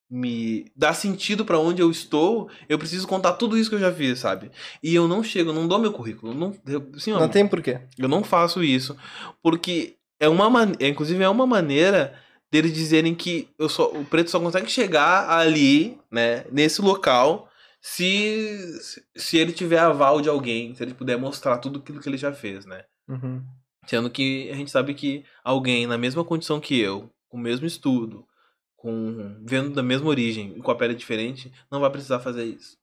[0.09, 3.91] me dar sentido pra onde eu estou, eu preciso contar tudo isso que eu já
[3.91, 4.49] fiz, sabe?
[4.81, 6.33] E eu não chego, eu não dou meu currículo.
[6.33, 7.81] Não, eu, assim, Não tem porquê.
[7.97, 8.95] eu não faço isso,
[9.43, 10.71] porque é uma man...
[10.79, 12.17] é, inclusive é uma maneira
[12.51, 17.49] deles dizerem que eu só, o preto só consegue chegar ali, né, nesse local,
[17.81, 18.57] se
[19.15, 22.33] se ele tiver aval de alguém, se ele puder mostrar tudo aquilo que ele já
[22.33, 22.83] fez, né?
[23.07, 23.43] Uhum.
[23.85, 27.67] Sendo que a gente sabe que alguém na mesma condição que eu, com o mesmo
[27.67, 28.25] estudo,
[28.75, 32.77] com vendo da mesma origem e com a pele diferente, não vai precisar fazer isso.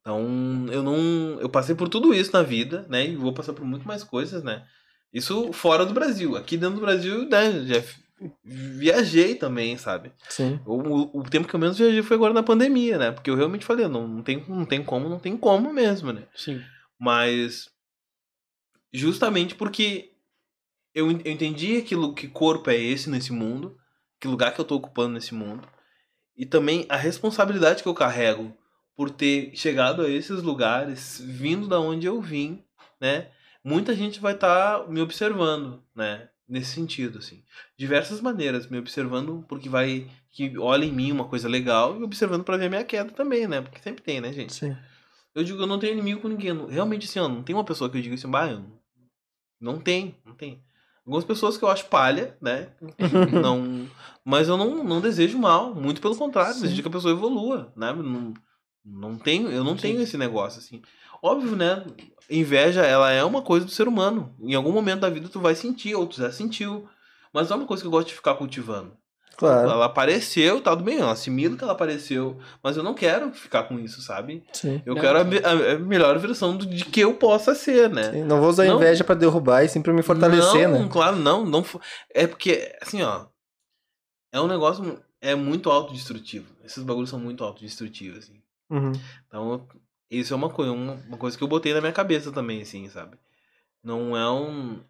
[0.00, 3.06] Então, eu não, eu passei por tudo isso na vida, né?
[3.06, 4.64] E vou passar por muito mais coisas, né?
[5.12, 6.36] Isso fora do Brasil.
[6.36, 8.00] Aqui dentro do Brasil, né, já f-
[8.44, 10.12] viajei também, sabe?
[10.28, 10.60] Sim.
[10.64, 13.12] O, o- tempo que eu menos viajei foi agora na pandemia, né?
[13.12, 16.26] Porque eu realmente falei, não, não tem, não tem como, não tem como mesmo, né?
[16.34, 16.62] Sim.
[16.98, 17.68] Mas
[18.92, 20.12] justamente porque
[20.94, 23.76] eu, eu entendi aquilo que corpo é esse nesse mundo,
[24.18, 25.68] que lugar que eu tô ocupando nesse mundo,
[26.36, 28.56] e também a responsabilidade que eu carrego
[28.96, 32.64] por ter chegado a esses lugares, vindo da onde eu vim,
[33.00, 33.30] né?
[33.62, 36.28] Muita gente vai estar me observando, né?
[36.48, 37.42] Nesse sentido, assim.
[37.76, 42.44] Diversas maneiras, me observando porque vai que olha em mim uma coisa legal e observando
[42.44, 43.60] pra ver a minha queda também, né?
[43.60, 44.54] Porque sempre tem, né, gente?
[44.54, 44.76] Sim.
[45.34, 46.66] Eu digo, eu não tenho inimigo com ninguém.
[46.68, 48.78] Realmente, assim, ó, não tem uma pessoa que eu diga assim, bah, eu não-
[49.60, 50.62] não tem, não tem.
[51.04, 52.70] Algumas pessoas que eu acho palha, né?
[53.42, 53.88] não,
[54.24, 56.62] mas eu não, não desejo mal, muito pelo contrário, Sim.
[56.62, 57.92] desejo que a pessoa evolua, né?
[57.92, 58.34] Não,
[58.84, 60.80] não tenho, eu não tenho esse negócio assim.
[61.22, 61.84] Óbvio, né?
[62.28, 64.34] Inveja, ela é uma coisa do ser humano.
[64.40, 66.88] Em algum momento da vida tu vai sentir, ou tu já sentiu.
[67.32, 68.96] Mas não é uma coisa que eu gosto de ficar cultivando.
[69.36, 69.68] Claro.
[69.70, 73.64] Ela apareceu, tá tudo bem, eu assimilo que ela apareceu, mas eu não quero ficar
[73.64, 74.42] com isso, sabe?
[74.54, 74.82] Sim.
[74.86, 78.12] Eu Não, quero a, a- melhor versão do- de que eu possa ser, né?
[78.12, 78.76] Sim, Não vou usar a Não.
[78.76, 80.88] inveja pra derrubar e sim pra me fortalecer, não, né?
[80.90, 81.62] claro, não, não.
[82.14, 83.26] É porque, assim, ó.
[84.32, 84.98] É um negócio.
[85.20, 86.46] É muito autodestrutivo.
[86.64, 88.40] Esses bagulhos são muito autodestrutivos, assim.
[88.70, 88.92] Uhum.
[89.28, 89.66] Então,
[90.10, 93.16] isso é uma coisa, uma, coisa que eu botei na minha cabeça também, assim, sabe?
[93.86, 94.80] não é um.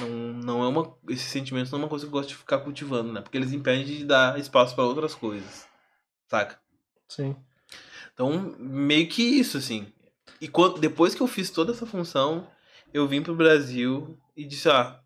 [0.00, 0.96] Não, não é uma.
[1.10, 3.20] Esses sentimentos não é uma coisa que eu gosto de ficar cultivando, né?
[3.20, 5.68] Porque eles impedem de dar espaço para outras coisas.
[6.26, 6.58] Saca?
[7.06, 7.36] Sim.
[8.14, 9.86] Então, meio que isso, assim.
[10.40, 12.48] E quando, depois que eu fiz toda essa função,
[12.94, 14.98] eu vim pro Brasil e disse, ah,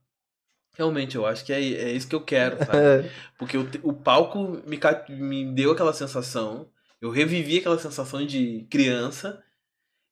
[0.74, 3.10] realmente, eu acho que é, é isso que eu quero, sabe?
[3.36, 6.68] Porque o, o palco me, me deu aquela sensação,
[7.00, 9.42] eu revivi aquela sensação de criança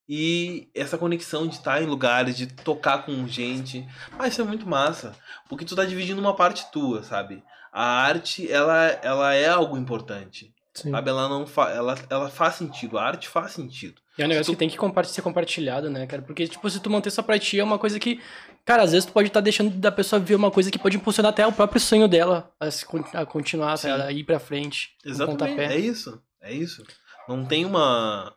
[0.09, 3.87] e essa conexão de estar em lugares, de tocar com gente.
[4.17, 5.15] Mas isso é muito massa,
[5.49, 7.43] porque tu tá dividindo uma parte tua, sabe?
[7.73, 10.91] A arte, ela, ela é algo importante, Sim.
[10.91, 11.11] sabe?
[11.11, 14.01] Ela não fa ela, ela faz sentido, a arte faz sentido.
[14.19, 14.77] E é um negócio tu- que tem que
[15.13, 16.23] ser compartilhado, né, cara?
[16.23, 18.21] Porque, tipo, se tu manter só pra ti, é uma coisa que,
[18.65, 21.31] cara, às vezes tu pode estar deixando da pessoa ver uma coisa que pode impulsionar
[21.31, 22.85] até o próprio sonho dela a, se
[23.15, 24.97] a continuar, a ir pra frente.
[25.05, 25.61] Exatamente.
[25.61, 26.21] É isso.
[26.41, 26.83] É isso.
[27.29, 28.35] Não tem uma.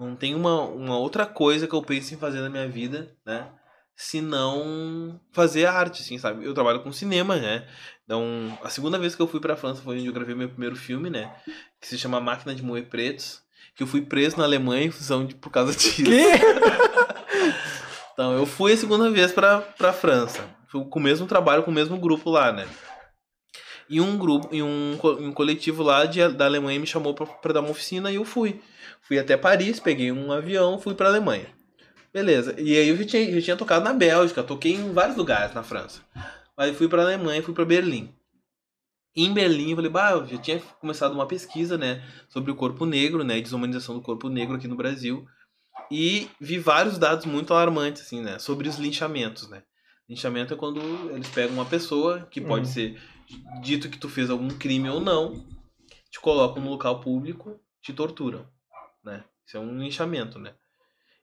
[0.00, 3.48] Não tem uma, uma outra coisa que eu penso em fazer na minha vida, né?
[3.94, 6.42] Se não fazer arte, assim, sabe?
[6.42, 7.68] Eu trabalho com cinema, né?
[8.02, 10.74] Então, a segunda vez que eu fui pra França foi onde eu gravei meu primeiro
[10.74, 11.30] filme, né?
[11.78, 13.42] Que se chama Máquina de Moer Pretos.
[13.76, 16.02] Que eu fui preso na Alemanha em função de, por causa disso.
[18.12, 20.44] Então, eu fui a segunda vez pra, pra França.
[20.68, 22.68] Fui com o mesmo trabalho, com o mesmo grupo lá, né?
[23.88, 27.54] E um grupo, e um, um coletivo lá de, da Alemanha me chamou pra, pra
[27.54, 28.60] dar uma oficina e eu fui.
[29.02, 31.46] Fui até Paris, peguei um avião, fui pra Alemanha.
[32.12, 32.54] Beleza.
[32.60, 35.62] E aí eu já tinha, já tinha tocado na Bélgica, toquei em vários lugares na
[35.62, 36.00] França.
[36.56, 38.12] Aí fui pra Alemanha, fui pra Berlim.
[39.16, 42.86] Em Berlim, eu falei, bah, eu já tinha começado uma pesquisa, né, sobre o corpo
[42.86, 45.26] negro, né, e desumanização do corpo negro aqui no Brasil.
[45.90, 49.64] E vi vários dados muito alarmantes, assim, né, sobre os linchamentos, né.
[50.08, 50.80] Linchamento é quando
[51.12, 52.72] eles pegam uma pessoa, que pode Uhum.
[52.72, 53.00] ser
[53.62, 55.44] dito que tu fez algum crime ou não,
[56.10, 58.46] te colocam no local público, te torturam,
[59.02, 59.24] né.
[59.46, 60.54] Isso é um linchamento, né.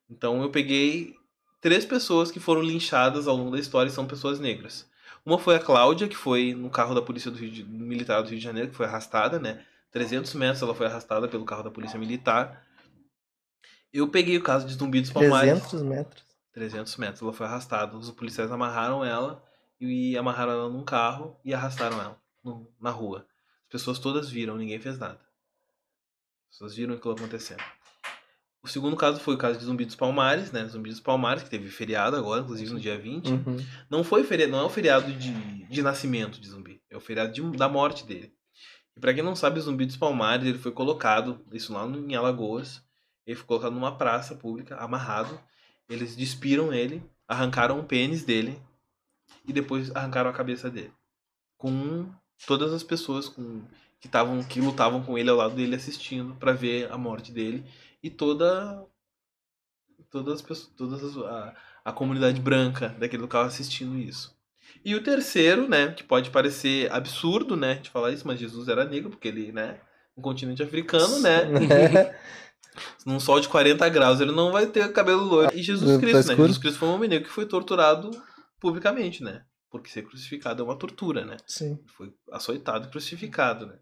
[0.10, 1.16] Então eu peguei
[1.62, 4.90] três pessoas que foram linchadas ao longo da história e são pessoas negras.
[5.26, 8.38] Uma foi a Cláudia, que foi no carro da polícia do de, militar do Rio
[8.38, 9.66] de Janeiro, que foi arrastada, né?
[9.92, 12.66] 300 metros ela foi arrastada pelo carro da polícia militar.
[13.92, 15.60] Eu peguei o caso de Zumbi dos Palmares.
[15.60, 16.24] 300 metros.
[16.54, 17.98] 300 metros ela foi arrastada.
[17.98, 19.44] Os policiais amarraram ela
[19.80, 23.26] e amarraram ela num carro e arrastaram ela no- na rua.
[23.64, 25.20] As pessoas todas viram, ninguém fez nada.
[26.50, 27.64] Pessoas viram aquilo acontecendo.
[28.64, 30.66] O segundo caso foi o caso de Zumbi dos Palmares, né?
[30.68, 33.30] Zumbi dos Palmares, que teve feriado agora, inclusive no dia 20.
[33.32, 33.58] Uhum.
[33.90, 35.32] Não foi feriado, não é o feriado de,
[35.66, 38.34] de nascimento de zumbi, é o feriado de- da morte dele.
[38.96, 42.10] E pra quem não sabe, o Zumbi dos Palmares, ele foi colocado, isso lá no-
[42.12, 42.82] em Alagoas,
[43.26, 45.40] ele foi colocado numa praça pública, amarrado.
[45.88, 48.60] Eles despiram ele, arrancaram o pênis dele
[49.46, 50.92] e depois arrancaram a cabeça dele.
[51.58, 52.12] Com
[52.46, 53.62] todas as pessoas com,
[54.00, 57.66] que estavam que lutavam com ele ao lado dele assistindo pra ver a morte dele
[58.02, 58.86] e toda
[60.10, 64.36] todas as pessoas, todas as, a, a comunidade branca daquele local assistindo isso.
[64.84, 68.86] E o terceiro, né, que pode parecer absurdo, né, de falar isso, mas Jesus era
[68.86, 69.80] negro, porque ele, né,
[70.16, 71.42] um continente africano, né,
[73.06, 75.52] num sol de 40 graus, ele não vai ter cabelo loiro.
[75.56, 76.36] E Jesus Tá Cristo, né?
[76.36, 78.12] Jesus Cristo foi um homem negro que foi torturado
[78.60, 81.38] publicamente, né, porque ser crucificado é uma tortura, né.
[81.46, 81.80] Sim.
[81.88, 83.80] Foi açoitado e crucificado, né.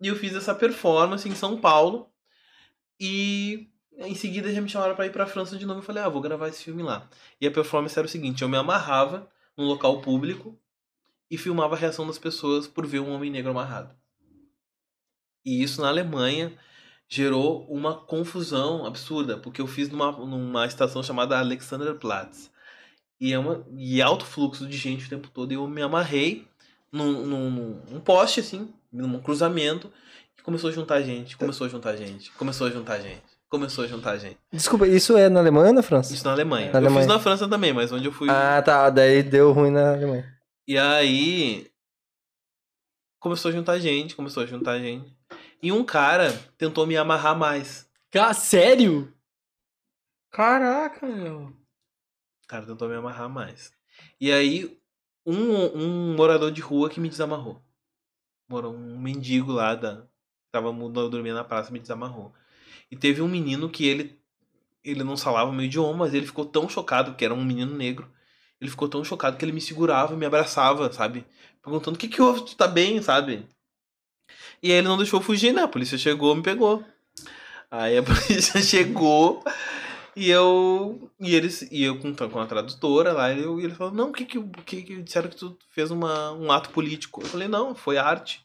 [0.00, 2.10] E eu fiz essa performance em São Paulo
[2.98, 5.80] e em seguida já me chamaram pra ir pra França de novo.
[5.80, 7.08] Eu falei, ah, vou gravar esse filme lá.
[7.40, 10.58] E a performance era o seguinte: eu me amarrava num local público
[11.30, 13.94] e filmava a reação das pessoas por ver um homem negro amarrado.
[15.44, 16.56] E isso na Alemanha
[17.08, 22.50] gerou uma confusão absurda, porque eu fiz numa, numa estação chamada Alexanderplatz.
[23.20, 25.52] E é uma e alto fluxo de gente o tempo todo.
[25.52, 26.46] E eu me amarrei
[26.90, 29.92] num, num- num poste, assim, num cruzamento,
[30.38, 33.88] e começou a juntar gente, começou a juntar gente, começou a juntar gente, começou a
[33.88, 34.38] juntar gente.
[34.52, 36.12] Desculpa, isso é na Alemanha ou na França?
[36.14, 36.66] Isso na Alemanha.
[36.66, 37.00] Na eu Alemanha.
[37.00, 38.28] fiz na França também, mas onde eu fui.
[38.30, 38.88] Ah, tá.
[38.90, 40.24] Daí deu ruim na Alemanha.
[40.66, 41.70] E aí.
[43.18, 45.14] Começou a juntar gente, começou a juntar gente.
[45.62, 47.86] E um cara tentou me amarrar mais.
[48.14, 49.12] Ah, sério?
[50.30, 51.52] Caraca, meu.
[52.44, 53.72] O cara tentou me amarrar mais.
[54.18, 54.74] E aí,
[55.26, 55.34] um,
[55.76, 57.62] um morador de rua que me desamarrou.
[58.50, 60.04] Mora- Um mendigo lá da.
[60.52, 60.72] Tava
[61.08, 62.34] dormindo na praça, me desamarrou.
[62.90, 64.20] E teve um menino que ele.
[64.84, 67.76] Ele não falava o meu idioma, mas ele ficou tão chocado, porque era um menino
[67.76, 68.10] negro.
[68.60, 71.26] Ele ficou tão chocado que ele me segurava me abraçava, sabe?
[71.62, 73.46] Perguntando o que que houve, tu tá bem, sabe?
[74.62, 75.62] E aí ele não deixou fugir, né?
[75.62, 76.84] A polícia chegou me pegou.
[77.70, 79.42] Aí a polícia chegou
[80.16, 81.10] e eu.
[81.18, 81.62] E eles.
[81.70, 84.24] E eu com, com a tradutora lá, e eu, e ele falou, não, o que
[84.24, 87.22] que, o que que disseram que tu fez uma, um ato político?
[87.22, 88.44] Eu falei, não, foi arte.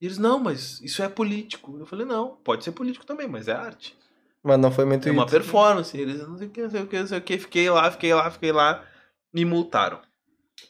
[0.00, 1.76] E eles, não, mas isso é político.
[1.78, 3.96] Eu falei, não, pode ser político também, mas é arte.
[4.42, 5.96] Mas não foi muito É uma performance.
[5.96, 7.38] Eles, não sei o que, não sei o que, não sei o que.
[7.38, 8.84] Fiquei lá, fiquei lá, fiquei lá.
[9.32, 10.00] Me multaram.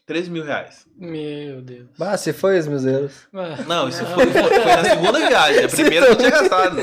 [0.07, 0.87] 3 mil reais.
[0.97, 1.89] Meu Deus.
[2.01, 3.27] Ah, se foi os meus euros.
[3.67, 5.65] Não, isso foi, foi, foi na segunda viagem.
[5.65, 6.77] A primeira eu tinha gastado.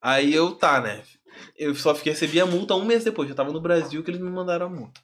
[0.00, 1.02] Aí eu, tá, né?
[1.60, 3.28] Eu só fiquei, recebi a multa um mês depois.
[3.28, 4.98] Já tava no Brasil que eles me mandaram a multa.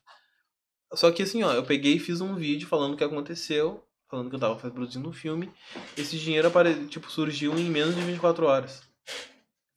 [0.95, 3.87] Só que assim, ó, eu peguei e fiz um vídeo falando o que aconteceu.
[4.09, 5.53] Falando que eu tava produzindo um filme.
[5.99, 6.87] Esse dinheiro apare...
[6.87, 8.83] tipo, surgiu em menos de 24 horas.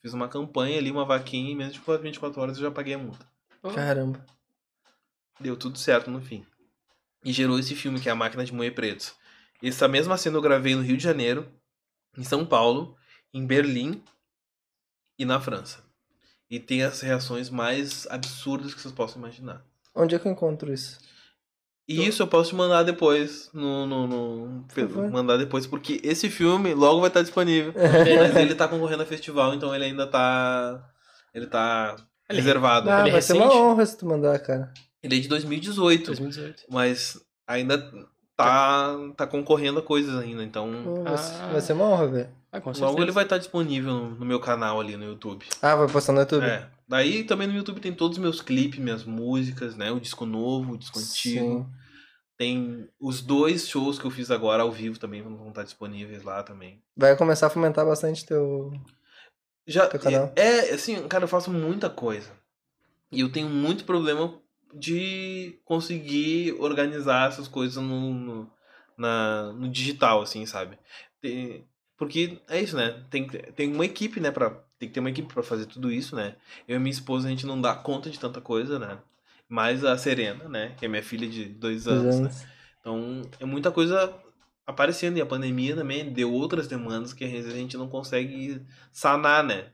[0.02, 2.98] Fiz uma campanha ali, uma vaquinha, em menos de 24 horas eu já paguei a
[2.98, 3.30] multa.
[3.76, 4.26] Caramba.
[5.38, 6.46] Deu tudo certo no fim.
[7.26, 9.14] E gerou esse filme que é A Máquina de Moer Pretos.
[9.62, 11.46] Essa mesma cena eu gravei no Rio de Janeiro,
[12.18, 12.96] em São Paulo,
[13.34, 14.02] em Berlim
[15.18, 15.89] e na França.
[16.50, 19.64] E tem as reações mais absurdas que vocês possam imaginar.
[19.96, 20.98] Onde é que eu encontro isso?
[21.88, 25.10] E isso eu posso te mandar depois no, no, no- favor.
[25.10, 27.74] mandar depois porque esse filme logo vai estar disponível.
[27.76, 30.88] Mas ele tá concorrendo a festival, então ele ainda tá
[31.34, 31.96] ele tá
[32.30, 32.90] Ele- reservado.
[32.90, 34.72] Ah, Ele é vai ser uma honra se tu mandar, cara.
[35.02, 36.06] Ele é de 2018.
[36.08, 36.64] 2018.
[36.70, 37.92] mas ainda
[38.36, 41.48] tá, tá concorrendo a coisas ainda, então Pô, vai, ser- Ah.
[41.52, 42.30] vai ser uma honra, velho.
[42.52, 45.46] Ah, logo ele vai estar disponível no, no meu canal ali no YouTube.
[45.62, 46.46] Ah, vai postar no YouTube?
[46.46, 46.68] É.
[46.88, 49.92] Daí também no YouTube tem todos os meus clipes, minhas músicas, né?
[49.92, 51.60] O disco novo, o disco antigo.
[51.60, 51.66] Sim.
[52.36, 56.42] Tem os dois shows que eu fiz agora ao vivo também, vão estar disponíveis lá
[56.42, 56.82] também.
[56.96, 58.72] Vai começar a fomentar bastante teu.
[59.68, 60.32] Já Teu canal.
[60.36, 62.32] é assim, cara, eu faço muita coisa.
[63.12, 64.34] E eu tenho muito problema
[64.74, 68.52] de conseguir organizar essas coisas no, no,
[68.98, 70.78] na, no digital, assim, sabe?
[71.22, 71.68] Tem-
[72.00, 73.04] porque é isso, né?
[73.10, 74.32] Tem, tem uma equipe, né?
[74.32, 76.38] Pra, tem que ter uma equipe pra fazer tudo isso, né?
[76.66, 78.98] Eu e minha esposa, a gente não dá conta de tanta coisa, né?
[79.50, 80.74] Mais a Serena, né?
[80.78, 82.22] Que é minha filha de dois dois anos, né?
[82.22, 82.46] anos.
[82.80, 84.16] Então, é muita coisa
[84.66, 85.18] aparecendo.
[85.18, 89.74] E a pandemia também deu outras demandas que a gente não consegue sanar, né?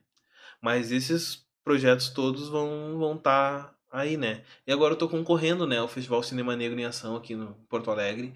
[0.60, 4.42] Mas esses projetos todos vão vão estar aí, né?
[4.66, 7.92] E agora eu tô concorrendo, né, ao Festival Cinema Negro em Ação aqui no Porto
[7.92, 8.34] Alegre,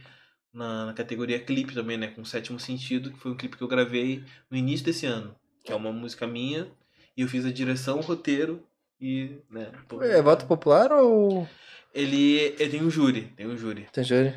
[0.60, 3.68] na, na categoria clipe também, né, com Sétimo Sentido, que foi um clipe que eu
[3.68, 5.34] gravei no início desse ano,
[5.64, 6.68] que é uma música minha,
[7.16, 8.62] e eu fiz a direção, o roteiro
[9.00, 11.48] e, né, tô- É voto popular ou.
[11.94, 13.88] ele, ele tem um júri, tem um júri.
[13.92, 14.36] Tem júri?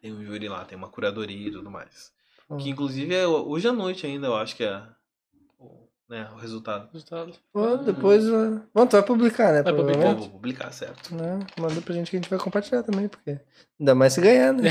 [0.00, 2.10] Tem um júri lá, tem uma curadoria e tudo mais.
[2.48, 2.56] Hum.
[2.56, 4.82] Que inclusive é hoje à noite ainda, eu acho que é o,
[6.10, 6.88] né, o resultado.
[6.92, 7.32] Resultado.
[7.52, 8.28] Pô, depois.
[8.28, 9.62] uh, Bom, tu vai publicar, né?
[9.62, 10.14] Vai publicar.
[10.14, 11.14] Vou publicar, certo?
[11.14, 11.38] Né?
[11.56, 13.38] Manda pra gente que a gente vai compartilhar também, porque.
[13.78, 14.70] Ainda mais se ganhar, né?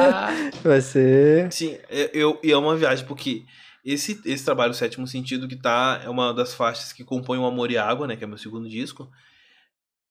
[0.64, 1.52] Vai ser.
[1.52, 3.44] Sim, é- eu, e é uma viagem, porque
[3.84, 7.44] esse, esse trabalho, o Sétimo Sentido, que tá, é uma das faixas que compõe o
[7.46, 9.08] Amor e Água, né, que é meu segundo disco.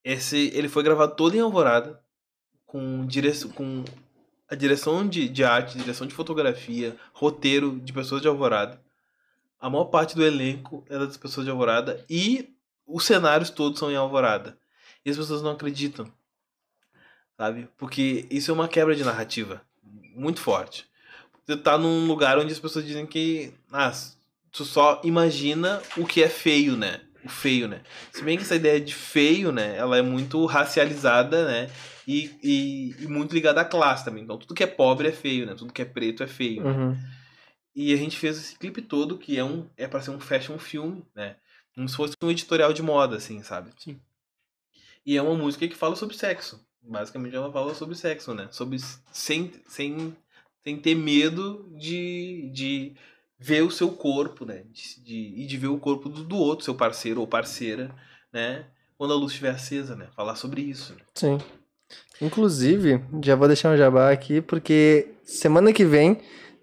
[0.03, 1.99] Esse, ele foi gravado todo em Alvorada,
[2.65, 3.84] com, direção, com
[4.49, 8.80] a direção de, de arte, direção de fotografia, roteiro de pessoas de Alvorada.
[9.60, 12.49] A maior parte do elenco é das pessoas de Alvorada e
[12.88, 14.57] os cenários todos são em Alvorada.
[15.05, 16.12] E as pessoas não acreditam,
[17.38, 17.68] sabe?
[17.78, 19.62] Porque isso é uma quebra de narrativa
[20.16, 20.86] muito forte.
[21.45, 23.91] Você tá num lugar onde as pessoas dizem que ah,
[24.51, 27.01] tu só imagina o que é feio, né?
[27.24, 27.82] O feio, né?
[28.12, 29.76] Se bem que essa ideia de feio, né?
[29.78, 31.70] Ela é muito racializada, né?
[32.07, 34.24] E, e, e muito ligada à classe também.
[34.24, 35.55] Então tudo que é pobre é feio, né?
[35.55, 36.64] Tudo que é preto é feio.
[36.64, 36.97] né?
[37.82, 40.59] E a gente fez esse clipe todo, que é um é para ser um fashion
[40.59, 41.38] film, né?
[41.73, 43.71] Como se fosse um editorial de moda, assim, sabe?
[43.77, 43.97] Sim.
[45.05, 46.61] E é uma música que fala sobre sexo.
[46.82, 48.49] Basicamente ela fala sobre sexo, né?
[48.51, 48.80] Sobre
[49.13, 50.13] sem, sem,
[50.61, 52.95] sem ter medo de, de
[53.39, 54.65] ver o seu corpo, né?
[54.69, 57.95] De, de, e de ver o corpo do, do outro, seu parceiro ou parceira,
[58.34, 58.65] né?
[58.97, 60.09] Quando a luz estiver acesa, né?
[60.17, 60.93] Falar sobre isso.
[60.95, 60.99] Né?
[61.15, 61.38] Sim.
[62.19, 66.19] Inclusive, já vou deixar um jabá aqui, porque semana que vem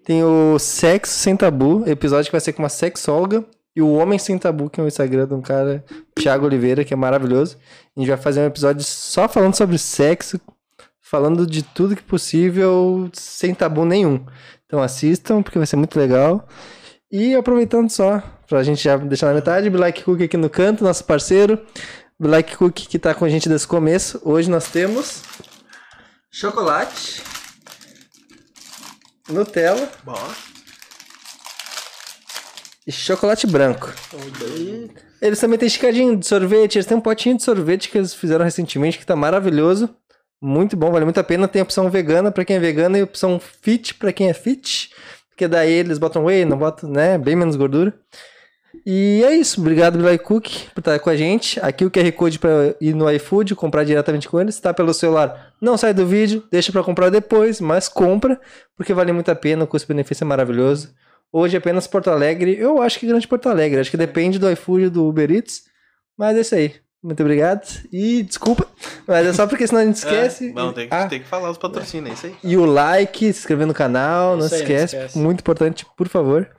[0.07, 3.43] tem o Sexo Sem Tabu, episódio que vai ser com uma sexóloga,
[3.75, 5.83] e o Homem Sem Tabu, que é o Instagram de um cara,
[6.15, 7.57] Thiago Oliveira, que é maravilhoso.
[7.93, 10.39] A gente vai fazer um episódio só falando sobre sexo,
[11.01, 14.25] falando de tudo que possível, sem tabu nenhum.
[14.65, 16.47] Então assistam, porque vai ser muito legal.
[17.11, 21.03] E aproveitando só, pra gente já deixar na metade, Black Cook aqui no canto, nosso
[21.03, 21.59] parceiro.
[22.17, 24.21] Black Cook que tá com a gente desde o começo.
[24.23, 25.21] Hoje nós temos
[26.31, 27.21] chocolate,
[29.29, 30.15] Nutella Bom,
[32.87, 33.93] e chocolate branco.
[35.21, 38.45] Eles também têm esticadinho de sorvete, eles têm um potinho de sorvete que eles fizeram
[38.45, 39.93] recentemente que tá maravilhoso.
[40.41, 41.49] Muito bom, vale muito a pena.
[41.49, 44.33] Tem a opção vegana pra quem é vegano e a opção fit pra quem é
[44.33, 44.91] fit.
[45.29, 47.17] Porque daí eles botam whey, não botam, né?
[47.17, 47.93] Bem menos gordura.
[48.85, 49.59] E é isso.
[49.59, 51.59] Obrigado, Black Cook, por estar com a gente.
[51.61, 54.55] Aqui o QR Code para ir no iFood, comprar diretamente com eles.
[54.55, 58.39] Se tá pelo celular, não sai do vídeo, deixa para comprar depois, mas compra,
[58.75, 60.93] porque vale muito a pena, o custo-benefício é maravilhoso.
[61.33, 62.57] Hoje é apenas Porto Alegre.
[62.57, 63.79] Eu acho que grande Porto Alegre.
[63.81, 65.63] Acho que depende do iFood e do Uber Eats.
[66.17, 66.75] Mas é isso aí.
[67.03, 67.61] Muito obrigado.
[67.91, 68.65] E desculpa,
[69.05, 70.49] mas é só porque senão a gente esquece.
[70.49, 72.51] É, não, tem que, Ah, tem que falar os patrocínios, é isso aí.
[72.51, 75.17] E o like, se inscrever no canal, não Isso se aí, não esquece, esquece.
[75.19, 76.49] muito importante, por favor.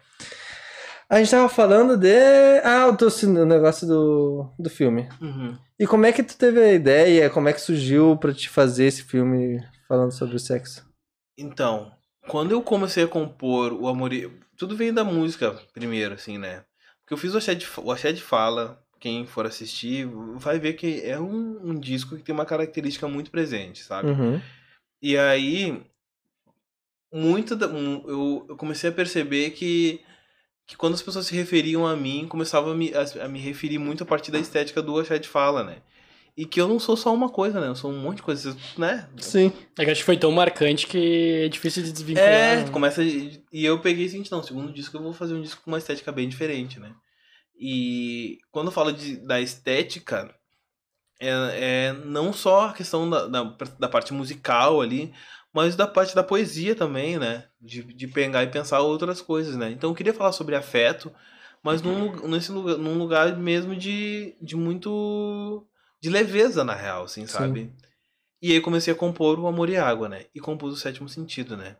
[1.09, 2.61] A gente tava falando de.
[2.63, 5.09] Ah, o negócio do, do filme.
[5.21, 5.57] Uhum.
[5.79, 7.31] E como é que tu teve a ideia?
[7.31, 10.87] Como é que surgiu pra te fazer esse filme falando sobre o sexo?
[11.39, 11.91] Então,
[12.29, 14.11] quando eu comecei a compor o Amor...
[14.57, 16.65] Tudo veio da música primeiro, assim, né?
[17.01, 20.75] Porque eu fiz o Axé de, o Axé de Fala, quem for assistir vai ver
[20.75, 24.11] que é um, um disco que tem uma característica muito presente, sabe?
[24.11, 24.41] Uhum.
[25.01, 25.81] E aí,
[27.13, 30.01] muito da- eu, eu comecei a perceber que,
[30.69, 33.79] que quando as pessoas se referiam a mim, começavam a me, a, a me referir
[33.79, 35.79] muito a partir da estética do de Fala, né?
[36.37, 37.69] E que eu não sou só uma coisa, né?
[37.69, 39.09] Eu sou um monte de coisas, né?
[39.17, 39.51] Sim.
[39.79, 42.29] É que acho que foi tão marcante que é difícil de desvincular.
[42.29, 42.71] É, né?
[42.71, 43.03] começa.
[43.03, 46.13] E eu peguei assim, não, segundo disco eu vou fazer um disco com uma estética
[46.13, 46.95] bem diferente, né?
[47.59, 50.33] E quando eu falo de, da estética,
[51.19, 55.13] é, é não só a questão da, da, da parte musical ali,
[55.53, 57.47] mas da parte da poesia também, né?
[57.61, 59.71] De, de pegar e pensar outras coisas, né?
[59.71, 61.13] Então eu queria falar sobre afeto,
[61.63, 65.67] mas num, lu- nesse lugar, num lugar mesmo de, de muito.
[66.01, 67.73] de leveza, na real, assim, sabe?
[68.43, 70.27] E aí comecei a compor o Amor e Água, né?
[70.35, 71.77] E compus o Sétimo Sentido, né?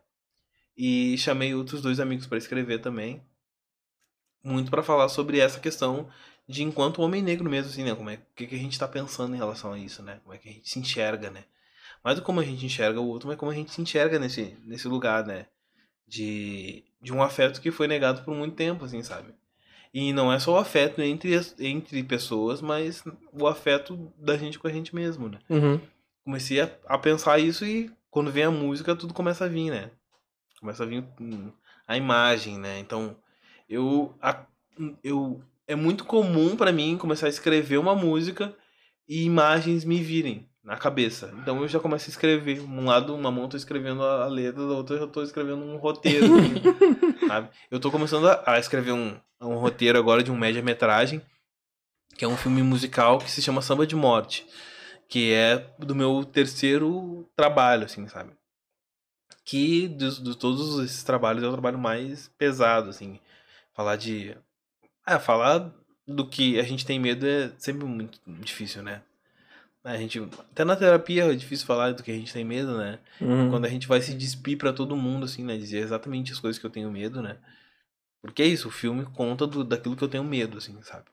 [0.77, 3.21] E chamei outros dois amigos para escrever também.
[4.43, 6.09] Muito para falar sobre essa questão
[6.47, 7.93] de enquanto homem negro mesmo, assim, né?
[7.95, 10.19] Como é que, que a gente tá pensando em relação a isso, né?
[10.23, 11.43] Como é que a gente se enxerga, né?
[12.03, 14.57] Mais do como a gente enxerga o outro, mas como a gente se enxerga nesse,
[14.65, 15.47] nesse lugar, né?
[16.07, 19.33] De, de um afeto que foi negado por muito tempo, assim, sabe?
[19.93, 24.67] E não é só o afeto entre, entre pessoas, mas o afeto da gente com
[24.67, 25.39] a gente mesmo, né?
[25.49, 25.79] Uhum.
[26.23, 29.91] comecei a, a pensar isso e quando vem a música tudo começa a vir, né?
[30.59, 31.51] Começa a vir hum,
[31.87, 32.79] a imagem, né?
[32.79, 33.15] Então
[33.69, 34.45] eu a-
[35.03, 38.55] eu é muito comum pra mim começar a escrever uma música
[39.07, 41.33] e imagens me virem na cabeça.
[41.41, 42.61] Então eu já começo a escrever.
[42.61, 45.77] Um lado, uma mão eu tô escrevendo a letra, da outra eu tô escrevendo um
[45.77, 46.25] roteiro.
[46.37, 47.49] assim, sabe?
[47.71, 51.21] Eu tô começando a, a escrever um, um roteiro agora de um média-metragem,
[52.17, 54.45] que é um filme musical que se chama Samba de Morte
[55.09, 58.31] que é do meu terceiro trabalho, assim, sabe?
[59.43, 63.19] Que de, de todos esses trabalhos é o trabalho mais pesado, assim.
[63.73, 64.37] Falar de.
[65.03, 65.73] Ah, falar
[66.07, 69.01] do que a gente tem medo é sempre muito difícil, né?
[69.89, 72.99] A gente, até na terapia é difícil falar do que a gente tem medo, né?
[73.19, 73.49] Uhum.
[73.49, 75.57] Quando a gente vai se despir pra todo mundo, assim, né?
[75.57, 77.37] Dizer exatamente as coisas que eu tenho medo, né?
[78.21, 81.05] Porque é isso, o filme conta do, daquilo que eu tenho medo, assim, sabe?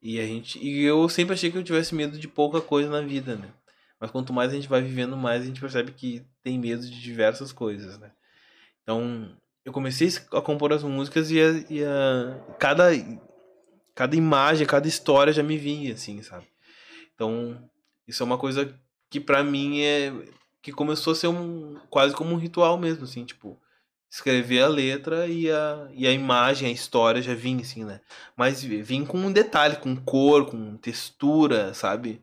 [0.00, 0.58] E a gente.
[0.64, 3.48] E eu sempre achei que eu tivesse medo de pouca coisa na vida, né?
[4.00, 7.00] Mas quanto mais a gente vai vivendo, mais a gente percebe que tem medo de
[7.02, 8.12] diversas coisas, né?
[8.82, 9.34] Então,
[9.64, 12.90] eu comecei a compor as músicas e, a, e a- cada,
[13.94, 16.46] cada imagem, cada história já me vinha, assim, sabe?
[17.14, 17.60] Então,
[18.08, 18.74] isso é uma coisa
[19.10, 20.12] que pra mim é.
[20.62, 21.78] que começou a ser um.
[21.90, 23.60] quase como um ritual mesmo, assim, tipo.
[24.10, 28.00] Escrever a letra e a, e a imagem, a história já vinha, assim, né?
[28.34, 32.22] Mas vim com um detalhe, com cor, com textura, sabe?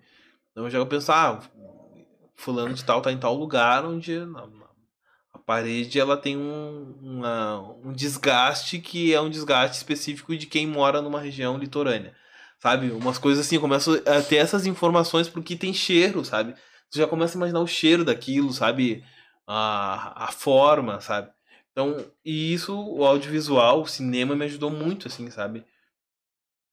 [0.52, 1.40] Então eu já penso, ah,
[2.36, 4.18] fulano de tal tá em tal lugar onde
[5.32, 10.66] a parede ela tem um, uma- um desgaste que é um desgaste específico de quem
[10.66, 12.16] mora numa região litorânea.
[12.66, 12.90] Sabe?
[12.90, 16.56] Umas coisas assim, eu começo a ter essas informações porque tem cheiro, sabe?
[16.90, 19.04] Tu já começa a imaginar o cheiro daquilo, sabe?
[19.46, 21.30] A, a forma, sabe?
[21.72, 25.64] Então, e isso, o audiovisual, o cinema me ajudou muito, assim, sabe?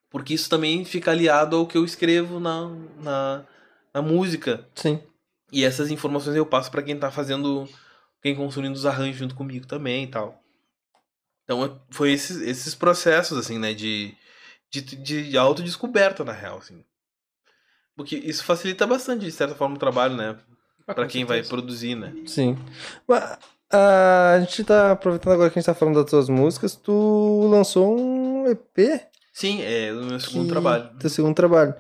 [0.08, 2.70] Porque isso também fica aliado ao que eu escrevo na,
[3.02, 3.44] na,
[3.92, 4.66] na música.
[4.74, 4.98] Sim.
[5.52, 7.68] E essas informações eu passo pra quem tá fazendo,
[8.22, 10.42] quem consumindo os arranjos junto comigo também e tal.
[11.44, 14.16] Então é- foi esses, esses processos, assim, né, de,
[14.80, 16.82] de, de autodescoberta, na real, assim.
[17.94, 20.36] Porque isso facilita bastante, de certa forma, o trabalho, né?
[20.86, 22.12] Ah, Pra com quem vai produzir, né?
[22.26, 22.56] Sim.
[23.06, 23.38] Mas,
[23.72, 27.46] ah, a gente tá aproveitando agora que a gente tá falando das tuas músicas, tu
[27.50, 29.00] lançou um EP?
[29.32, 30.90] Sim, é o meu segundo que- trabalho.
[30.98, 31.74] Teu segundo trabalho.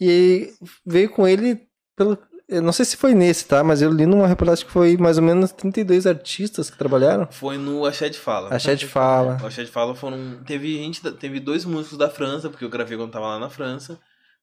[0.00, 0.52] E
[0.84, 2.18] veio com ele pelo.
[2.48, 3.62] Eu não sei se foi nesse, tá?
[3.64, 7.26] Mas eu li numa reportagem que foi mais ou menos 32 artistas que trabalharam.
[7.30, 8.54] Foi no Axé de Fala.
[8.54, 9.38] A Chat Fala.
[9.42, 10.42] O Axé de Fala foram.
[10.44, 11.00] Teve gente.
[11.12, 13.98] Teve dois músicos da França, porque eu gravei quando tava lá na França.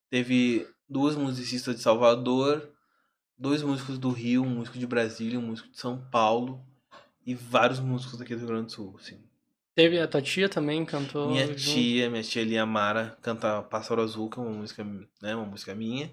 [0.09, 2.69] Teve duas musicistas de Salvador,
[3.37, 6.61] dois músicos do Rio, um músico de Brasília, um músico de São Paulo.
[7.25, 9.19] E vários músicos daqui do Rio Grande do Sul, assim.
[9.75, 11.29] Teve a tua tia também, cantou.
[11.29, 11.59] Minha junto.
[11.59, 14.83] tia, minha tia Lia Mara, canta Pássaro Azul, que é uma música,
[15.21, 16.11] né, uma música minha.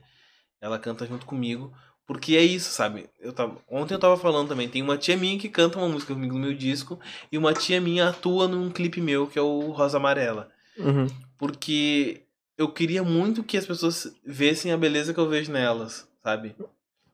[0.60, 1.72] Ela canta junto comigo.
[2.06, 3.10] Porque é isso, sabe?
[3.20, 6.14] Eu tava, ontem eu tava falando também, tem uma tia minha que canta uma música
[6.14, 7.00] comigo no meu disco,
[7.32, 10.48] e uma tia minha atua num clipe meu, que é o Rosa Amarela.
[10.78, 11.08] Uhum.
[11.36, 12.22] Porque
[12.56, 16.54] eu queria muito que as pessoas vissem a beleza que eu vejo nelas, sabe?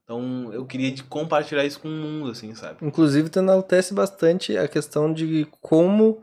[0.04, 2.76] Então eu queria de compartilhar isso com o mundo, assim, sabe?
[2.82, 6.22] Inclusive, tu enaltece bastante a questão de como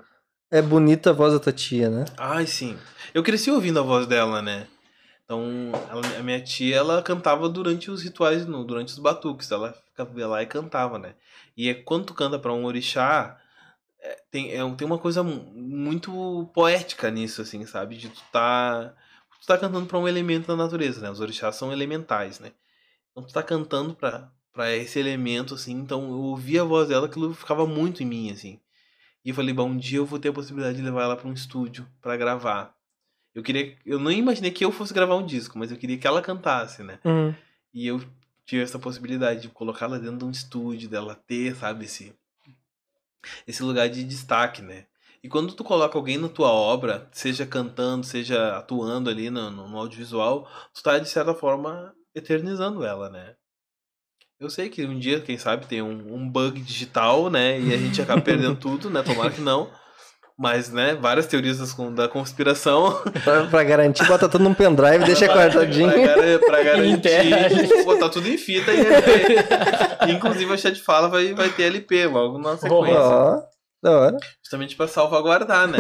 [0.52, 2.06] é bonita a voz da tua tia, né?
[2.18, 2.78] Ai, sim.
[3.14, 4.68] Eu cresci ouvindo a voz dela, né?
[5.30, 5.44] Então,
[5.92, 9.52] ela- a minha tia, ela cantava durante os rituais, durante os batuques.
[9.52, 11.14] Ela ficava lá e cantava, né?
[11.56, 13.40] E é, quando tu canta pra um orixá,
[14.02, 17.98] é, tem, é, tem uma coisa mu- muito poética nisso, assim, sabe?
[17.98, 18.96] De tu tá,
[19.42, 21.12] tu tá cantando pra um elemento da natureza, né?
[21.12, 22.52] Os orixás são elementais, né?
[23.12, 25.74] Então tu tá cantando pra, pra esse elemento, assim.
[25.74, 28.60] Então eu ouvia a voz dela, aquilo ficava muito em mim, assim.
[29.26, 31.28] E eu falei, bom, um dia eu vou ter a possibilidade de levar ela pra
[31.30, 32.76] um estúdio pra gravar.
[33.34, 36.08] Eu queria, eu não imaginei que eu fosse gravar um disco, mas eu queria que
[36.08, 37.00] ela cantasse, né?
[37.06, 37.34] Uhum.
[37.74, 38.04] E eu
[38.46, 42.14] tive essa possibilidade de colocá-la dentro de um estúdio, dela ter, sabe, esse,
[43.48, 44.86] esse lugar de destaque, né?
[45.22, 49.68] E quando tu coloca alguém na tua obra, seja cantando, seja atuando ali no, no,
[49.68, 53.36] no audiovisual, tu tá, de certa forma, eternizando ela, né?
[54.40, 57.60] Eu sei que um dia, quem sabe, tem um, um bug digital, né?
[57.60, 59.04] E a gente acaba perdendo tudo, né?
[59.04, 59.70] Tomara que não.
[60.42, 61.58] Mas, né, várias teorias
[61.94, 63.04] da conspiração.
[63.26, 65.92] Pra, pra garantir, bota tudo num pendrive, deixa guardadinho.
[65.92, 71.50] Pra, pra garantir, botar tudo em fita e e, inclusive a chat fala vai, vai
[71.50, 72.98] ter LP logo na sequência.
[72.98, 73.42] Ó,
[73.84, 74.18] da hora.
[74.42, 75.80] Justamente pra salvaguardar, né?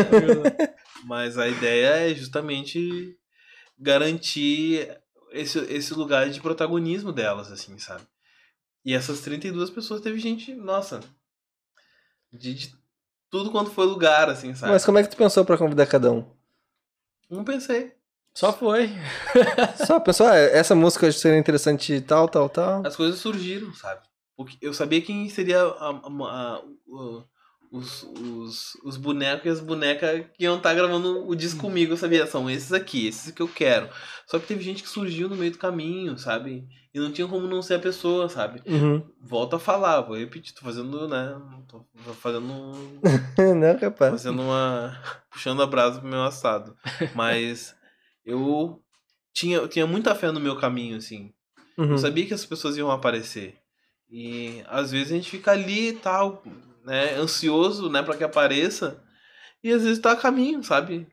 [1.05, 3.15] Mas a ideia é justamente
[3.79, 4.93] garantir
[5.31, 8.03] esse, esse lugar de protagonismo delas, assim, sabe?
[8.83, 10.99] E essas 32 pessoas teve gente, nossa,
[12.33, 12.78] de, de
[13.29, 14.71] tudo quanto foi lugar, assim, sabe?
[14.71, 16.25] Mas como é que tu pensou pra convidar cada um?
[17.29, 17.93] Não pensei.
[18.33, 18.89] Só foi.
[19.85, 22.85] Só pensou, ah, essa música seria interessante tal, tal, tal.
[22.85, 24.01] as coisas surgiram, sabe?
[24.37, 27.23] Porque eu sabia quem seria a- a- a-
[27.71, 31.93] os, os, os bonecos e as bonecas que iam estar gravando o disco comigo.
[31.93, 33.89] Eu sabia, são esses aqui, esses que eu quero.
[34.25, 36.67] Só que teve gente que surgiu no meio do caminho, sabe?
[36.93, 38.61] E não tinha como não ser a pessoa, sabe?
[38.65, 39.03] Uhum.
[39.21, 41.39] Volto a falar, vou repetir, tô fazendo, né?
[41.67, 42.73] Tô fazendo.
[43.55, 44.11] Não, capaz.
[44.11, 44.99] fazendo uma.
[45.29, 46.75] puxando a brasa pro meu assado.
[47.13, 47.75] Mas
[48.25, 48.81] eu
[49.31, 51.31] tinha, eu tinha muita fé no meu caminho, assim.
[51.77, 51.91] Uhum.
[51.91, 53.55] Eu sabia que as pessoas iam aparecer.
[54.09, 56.43] E às vezes a gente fica ali e tal,
[56.83, 59.03] né, ansioso, né, para que apareça.
[59.63, 61.07] E às vezes tá a caminho, sabe?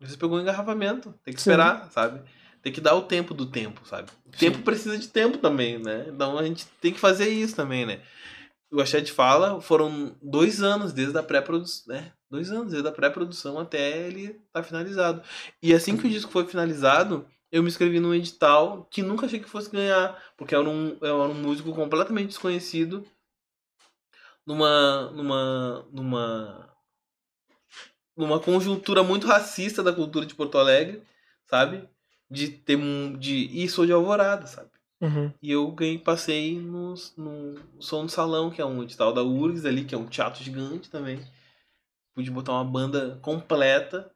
[0.00, 1.50] Às vezes pegou um engarrafamento, tem que Sim.
[1.50, 2.22] esperar, sabe?
[2.62, 4.10] Tem que dar o tempo do tempo, sabe?
[4.24, 4.38] O Sim.
[4.38, 6.06] tempo precisa de tempo também, né?
[6.08, 8.00] Então a gente tem que fazer isso também, né?
[8.70, 12.12] O Achete fala, foram dois anos desde a pré-produção, né?
[12.28, 15.22] Dois anos desde a pré-produção até ele estar finalizado.
[15.62, 19.38] E assim que o disco foi finalizado, eu me inscrevi num edital que nunca achei
[19.38, 23.06] que fosse ganhar, porque eu era um, eu era um músico completamente desconhecido
[24.46, 26.76] numa numa numa
[28.16, 31.02] numa conjuntura muito racista da cultura de Porto Alegre,
[31.44, 31.86] sabe?
[32.30, 34.70] De ter um de e sou de Alvorada, sabe?
[35.00, 35.30] Uhum.
[35.42, 39.66] E eu ganhei, passei no, no Som do Salão, que é um edital da URGS
[39.66, 41.20] ali, que é um teatro gigante também.
[42.14, 44.10] Pude botar uma banda completa,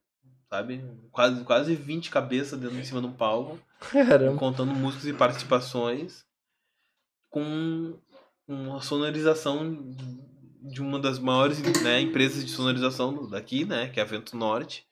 [0.48, 0.82] sabe?
[1.12, 4.38] Quase, quase 20 cabeças dentro em cima de um palco, Caramba.
[4.38, 6.24] contando músicas e participações,
[7.28, 7.98] com
[8.52, 9.94] uma sonorização
[10.62, 13.88] de uma das maiores né, empresas de sonorização daqui, né?
[13.88, 14.84] Que é a Vento Norte.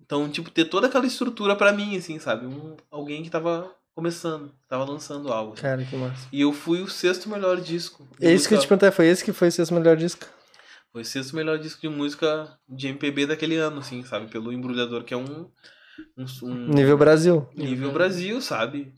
[0.00, 2.46] Então, tipo, ter toda aquela estrutura pra mim, assim, sabe?
[2.46, 5.54] Um, alguém que tava começando, tava lançando algo.
[5.54, 5.62] assim.
[5.62, 6.28] Cara, que massa.
[6.30, 8.06] E eu fui o sexto melhor disco.
[8.18, 10.26] de É isso que eu te perguntei, foi esse que foi o seu melhor disco?
[10.92, 14.28] Foi o sexto melhor disco de música de MPB daquele ano, assim, sabe?
[14.28, 15.50] Pelo Embrulhador, que é um.
[16.16, 17.48] um, um Nível Brasil.
[17.54, 18.92] nível Brasil, sabe?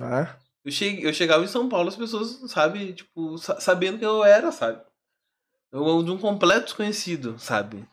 [0.00, 4.06] Ah, Eu, cheguei, eu chegava em São Paulo, as pessoas, sabe, tipo, sa- sabendo quem
[4.06, 4.80] eu era, sabe?
[5.72, 7.86] Eu de um completo desconhecido, sabe?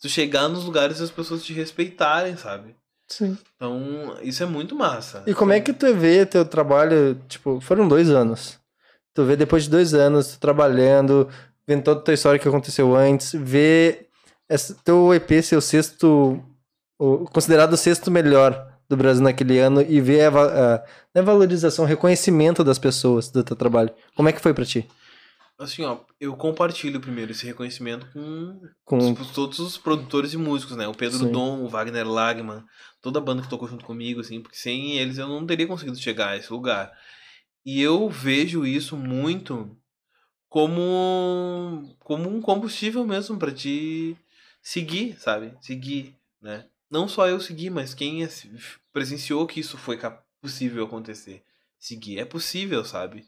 [0.00, 2.74] Tu chegar nos lugares e as pessoas te respeitarem, sabe?
[3.08, 3.38] sim.
[3.54, 5.22] Então, isso é muito massa.
[5.26, 8.58] E como é que tu vê teu trabalho, tipo, foram dois anos.
[9.14, 11.28] Tu vê depois de dois anos, tu trabalhando,
[11.66, 14.08] vendo toda a tua história que aconteceu antes, vê
[14.48, 16.42] esse, teu EP ser o sexto,
[16.98, 20.28] o, considerado o sexto melhor do Brasil naquele ano e ver a,
[20.76, 20.78] a,
[21.14, 23.90] não é valorização, o reconhecimento das pessoas do teu trabalho.
[24.14, 24.86] Como é que foi pra ti?
[25.58, 30.76] Assim, ó, eu compartilho primeiro esse reconhecimento com Com, os- todos os produtores e músicos,
[30.76, 30.86] né?
[30.86, 31.32] O Pedro Sim.
[31.32, 32.62] Dom, o Wagner Lagman,
[33.00, 35.98] toda a banda que tocou junto comigo, assim, porque sem eles eu não teria conseguido
[35.98, 36.92] chegar a esse lugar.
[37.64, 39.76] E eu vejo isso muito
[40.48, 44.16] como como um combustível mesmo pra te
[44.62, 45.54] seguir, sabe?
[45.60, 46.66] Seguir, né?
[46.90, 48.28] Não só eu seguir, mas quem é-
[48.92, 49.98] presenciou que isso foi
[50.40, 51.42] possível acontecer.
[51.78, 53.26] Seguir é possível, sabe?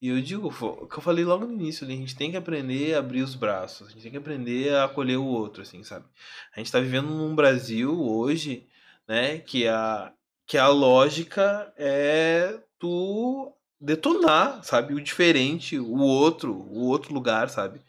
[0.00, 2.94] E eu digo, o que eu falei logo no início, a gente tem que aprender
[2.94, 6.06] a abrir os braços, a gente tem que aprender a acolher o outro, assim, sabe?
[6.54, 8.68] A gente tá vivendo num Brasil hoje
[9.06, 9.38] né?
[9.38, 10.12] Que a,
[10.46, 14.94] que a lógica é tu detonar, sabe?
[14.94, 17.80] O diferente, o outro, o outro lugar, sabe?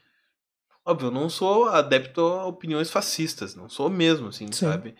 [0.89, 4.65] Óbvio, eu não sou adepto a opiniões fascistas, não sou mesmo, assim, Sim.
[4.67, 4.95] sabe?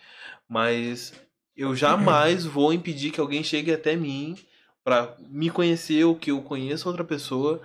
[0.49, 1.14] Mas
[1.55, 4.38] eu jamais vou impedir que alguém chegue até mim
[4.84, 7.61] pra me conhecer ou que eu conheça outra pessoa,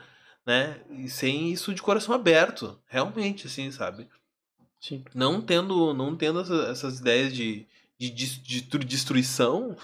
[0.47, 0.81] né?
[0.91, 4.09] E sem isso de coração aberto, realmente, assim, sabe?
[4.81, 5.05] Sim.
[5.15, 7.67] não tendo não tendo essa- essas ideias de,
[7.99, 9.77] de, de tru- destruição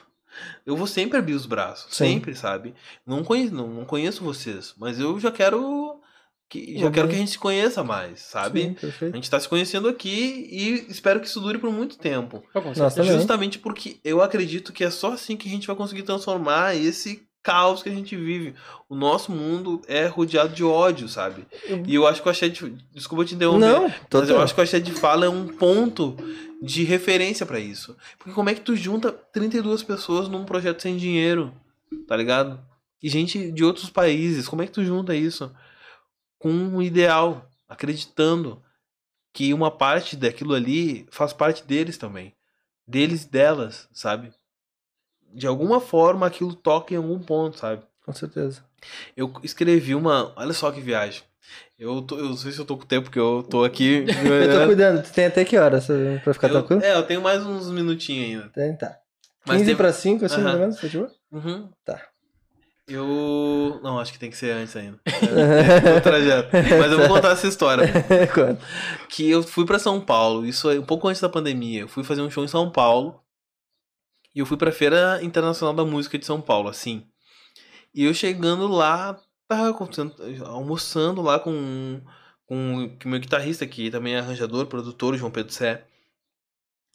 [0.66, 2.04] eu vou sempre abrir os braços Sim.
[2.14, 2.74] sempre sabe
[3.06, 5.97] não conheço não, não conheço vocês mas eu já quero
[6.48, 6.92] que já Uhum.
[6.92, 10.48] quero que a gente se conheça mais sabe Sim, a gente tá se conhecendo aqui
[10.50, 14.72] e espero que isso dure por muito tempo Eu com Nossa, justamente porque eu acredito
[14.72, 18.16] que é só assim que a gente vai conseguir transformar esse caos que a gente
[18.16, 18.54] vive
[18.88, 21.46] o nosso mundo é rodeado de ódio sabe
[21.86, 22.70] e eu acho que o Axé de...
[22.94, 26.16] desculpa te interromper Não, mas eu acho que o Axé de Fala é um ponto
[26.60, 27.96] de referência pra isso.
[28.18, 31.52] Porque como é que tu junta 32 pessoas num projeto sem dinheiro?
[32.08, 32.58] Tá ligado?
[33.00, 35.52] E gente de outros países, como é que tu junta isso
[36.38, 38.62] com um ideal, acreditando
[39.32, 42.34] que uma parte daquilo ali faz parte deles também.
[42.86, 44.32] Deles e delas, sabe?
[45.32, 47.82] De alguma forma aquilo toca em algum ponto, sabe?
[48.04, 48.64] Com certeza.
[49.16, 50.32] Eu escrevi uma.
[50.36, 51.22] Olha só que viagem.
[51.78, 54.04] Eu, tô, eu não sei se eu tô com tempo, porque eu tô aqui.
[54.24, 55.80] Eu tô cuidando, tu tem até que hora
[56.24, 56.82] pra ficar Eu- tranquilo?
[56.82, 58.48] é, eu tenho mais uns minutinhos ainda.
[58.52, 58.98] Tem, tá.
[59.46, 60.42] Mas 15 teve- pra 5, assim, Aham.
[60.44, 61.12] mais ou menos, tá de boa?
[61.32, 61.70] Uhum.
[61.84, 62.06] Tá.
[62.88, 63.80] Eu.
[63.82, 64.98] Não, acho que tem que ser antes ainda.
[65.06, 66.48] É, o trajeto.
[66.52, 67.84] Mas eu vou contar essa história.
[69.08, 71.82] Que eu fui pra São Paulo, isso aí um pouco antes da pandemia.
[71.82, 73.20] Eu fui fazer um show em São Paulo.
[74.34, 77.06] E eu fui pra Feira Internacional da Música de São Paulo, assim.
[77.94, 79.76] E eu chegando lá, tava
[80.46, 82.00] almoçando lá com,
[82.46, 85.84] com o meu guitarrista, que também é arranjador, produtor, João Pedro Sé.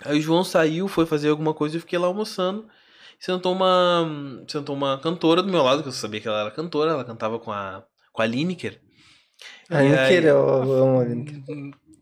[0.05, 2.67] Aí o João saiu, foi fazer alguma coisa e eu fiquei lá almoçando.
[3.23, 6.91] Sentou uma, sentou uma cantora do meu lado, que eu sabia que ela era cantora,
[6.91, 7.81] ela cantava com a,
[8.11, 8.81] com a Lineker.
[9.69, 11.41] A Lineker, eu eu amo a Lineker.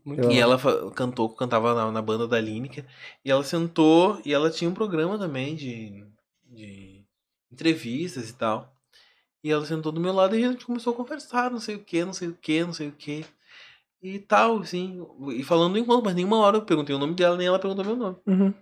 [0.04, 0.58] Muito Eu E ela
[0.96, 2.84] cantou, cantava na, na banda da Lineker.
[3.24, 6.04] E ela sentou e ela tinha um programa também de,
[6.44, 7.04] de
[7.52, 8.74] entrevistas e tal.
[9.44, 11.84] E ela sentou do meu lado e a gente começou a conversar, não sei o
[11.84, 13.24] que, não sei o que, não sei o que.
[14.02, 15.06] E tal, assim.
[15.28, 17.94] E falando enquanto, mas nenhuma hora eu perguntei o nome dela, nem ela perguntou meu
[17.94, 18.16] nome.
[18.26, 18.52] Uhum.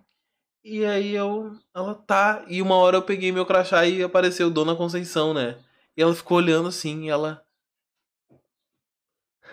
[0.62, 1.56] E aí eu.
[1.74, 2.44] Ela tá.
[2.46, 5.56] E uma hora eu peguei meu crachá e apareceu Dona Conceição, né?
[5.96, 7.42] E ela ficou olhando assim e ela.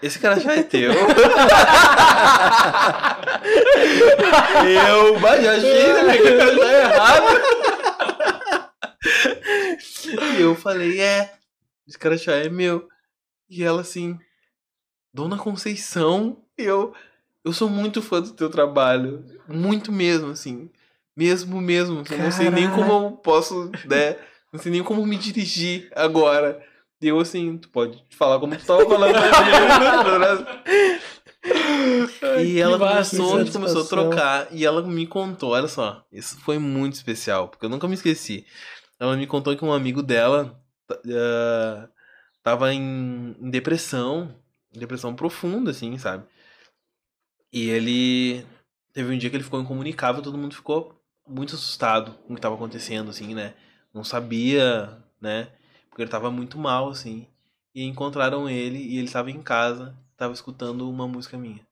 [0.02, 0.92] Esse crachá é teu.
[4.92, 6.18] eu, mas né?
[6.18, 7.26] Que o crachá é errado.
[10.38, 11.34] e eu falei, é,
[11.88, 12.88] esse crachá é meu.
[13.50, 14.20] E ela assim,
[15.14, 16.94] Dona Conceição, eu.
[17.44, 19.26] Eu sou muito fã do teu trabalho.
[19.48, 20.70] Muito mesmo, assim.
[21.18, 22.03] Mesmo, mesmo.
[22.11, 24.15] Eu não sei nem como eu posso, né?
[24.53, 26.64] Não sei nem como me dirigir agora.
[27.02, 29.22] E eu, assim, tu pode falar como tu tava falando mim.
[32.44, 34.48] E ela começou, a gente começou a trocar.
[34.52, 36.06] E ela me contou, olha só.
[36.11, 38.45] Isso foi muito especial, porque eu nunca me esqueci.
[38.99, 40.60] Ela me contou que um amigo dela
[40.91, 41.88] ah,
[42.44, 44.35] tava em, em depressão.
[44.76, 46.26] em Depressão profunda, assim, sabe?
[47.52, 48.45] E ele.
[48.94, 50.97] Teve um dia que ele ficou incomunicável, todo mundo ficou
[51.28, 53.54] muito assustado com o que tava acontecendo, assim, né?
[53.94, 55.52] Não sabia, né?
[55.90, 57.28] Porque ele tava muito mal, assim.
[57.74, 61.66] E encontraram ele e ele tava em casa, tava escutando uma música minha.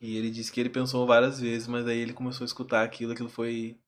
[0.00, 3.12] E ele disse que ele pensou várias vezes, mas aí ele começou a escutar aquilo,
[3.12, 3.78] aquilo foi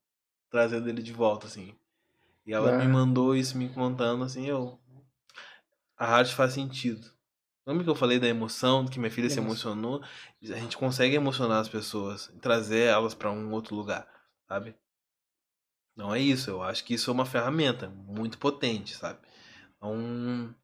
[0.49, 1.75] trazendo ele de volta, assim.
[2.47, 4.79] E ela me mandou isso me contando, assim, eu.
[5.97, 7.14] A arte faz sentido.
[7.67, 10.03] Lembra que eu falei da emoção, que minha filha se emocionou?
[10.43, 14.07] A gente consegue emocionar as pessoas, trazer elas pra um outro lugar,
[14.47, 14.77] sabe?
[15.97, 19.19] Não é isso, eu acho que isso é uma ferramenta muito potente, sabe?
[19.77, 20.55] Então,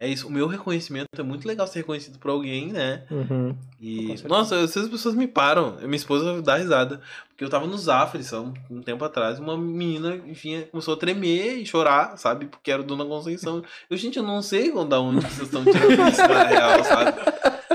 [0.00, 0.28] é isso.
[0.28, 3.02] O meu reconhecimento é muito legal ser reconhecido por alguém, né?
[3.10, 3.56] Uhum.
[3.80, 5.76] E, nossa, essas pessoas me param.
[5.82, 7.00] Minha esposa dá risada.
[7.28, 11.58] Porque eu tava no Zafres há um, tempo atrás, uma menina, enfim, começou a tremer
[11.58, 12.46] e chorar, sabe?
[12.46, 13.62] Porque era Dona Conceição.
[13.90, 17.18] Eu, gente, eu não sei da onde vocês estão tirando isso na real, sabe?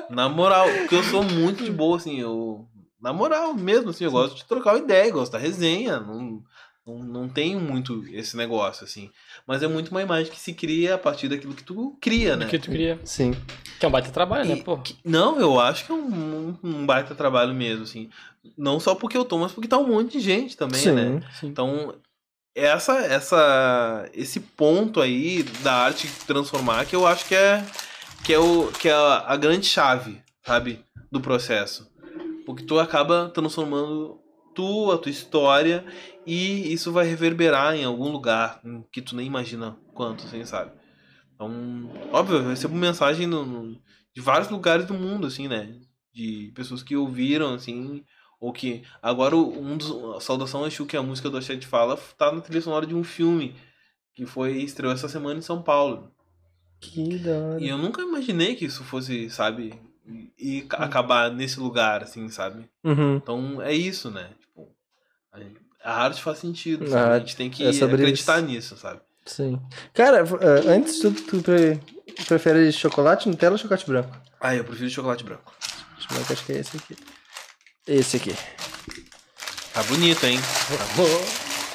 [0.10, 2.66] Na moral, porque eu sou muito de boa, assim, eu.
[3.02, 6.00] Na moral mesmo, assim, eu gosto de trocar uma ideia, gosto da resenha.
[6.00, 6.42] Não,
[6.86, 9.10] não, não tenho muito esse negócio, assim.
[9.48, 12.46] Mas é muito uma imagem que se cria a partir daquilo que tu cria, né?
[12.46, 13.00] O que tu queria.
[13.04, 13.34] Sim.
[13.80, 14.78] Que é um baita trabalho, né, E- pô?
[14.78, 18.10] que- não, eu acho que é um, um, um baita trabalho mesmo, assim.
[18.58, 20.92] Não só porque eu tô, mas porque tá um monte de gente também, Sim.
[20.94, 21.24] né?
[21.40, 21.48] Sim.
[21.48, 21.96] Então,
[22.56, 27.66] essa, essa, esse ponto aí da arte transformar que eu acho que é,
[28.24, 30.80] que é, o, que é a, a grande chave, sabe?
[31.12, 31.90] Do processo.
[32.46, 34.20] Porque tu acaba transformando
[34.54, 35.86] tu, a tua história,
[36.26, 38.62] e isso vai reverberar em algum lugar
[38.92, 40.72] que tu nem imagina quanto, assim, sabe?
[41.36, 43.82] Então, óbvio, eu recebo mensagem no, no-
[44.14, 45.76] de vários lugares do mundo, assim, né?
[46.14, 48.04] De pessoas que ouviram, assim,
[48.40, 48.84] ou que.
[49.02, 49.90] Agora, um dos.
[50.16, 52.86] A Saudação Exu, que é a música do Axé de Fala, tá na trilha sonora
[52.86, 53.56] de um filme
[54.14, 56.12] que foi estreou essa semana em São Paulo.
[56.80, 57.60] Que da hora.
[57.62, 59.74] E eu nunca imaginei que isso fosse, sabe,
[60.38, 62.70] e ca- acabar nesse lugar, assim, sabe?
[62.84, 63.16] Uhum.
[63.16, 64.30] Então é isso, né?
[65.84, 67.02] A- arte faz sentido, A sabe?
[67.02, 68.48] A arte gente tem que é acreditar isso.
[68.48, 69.02] nisso, sabe?
[69.26, 69.60] Sim.
[69.94, 71.80] Cara, eh, antes de tudo, tu pre-
[72.28, 74.18] prefere chocolate, Nutella ou chocolate branco?
[74.40, 75.54] Ah, eu prefiro chocolate branco.
[76.26, 76.96] Que acho que é esse aqui.
[77.88, 78.36] Esse aqui.
[79.74, 80.38] Tá bonito, hein?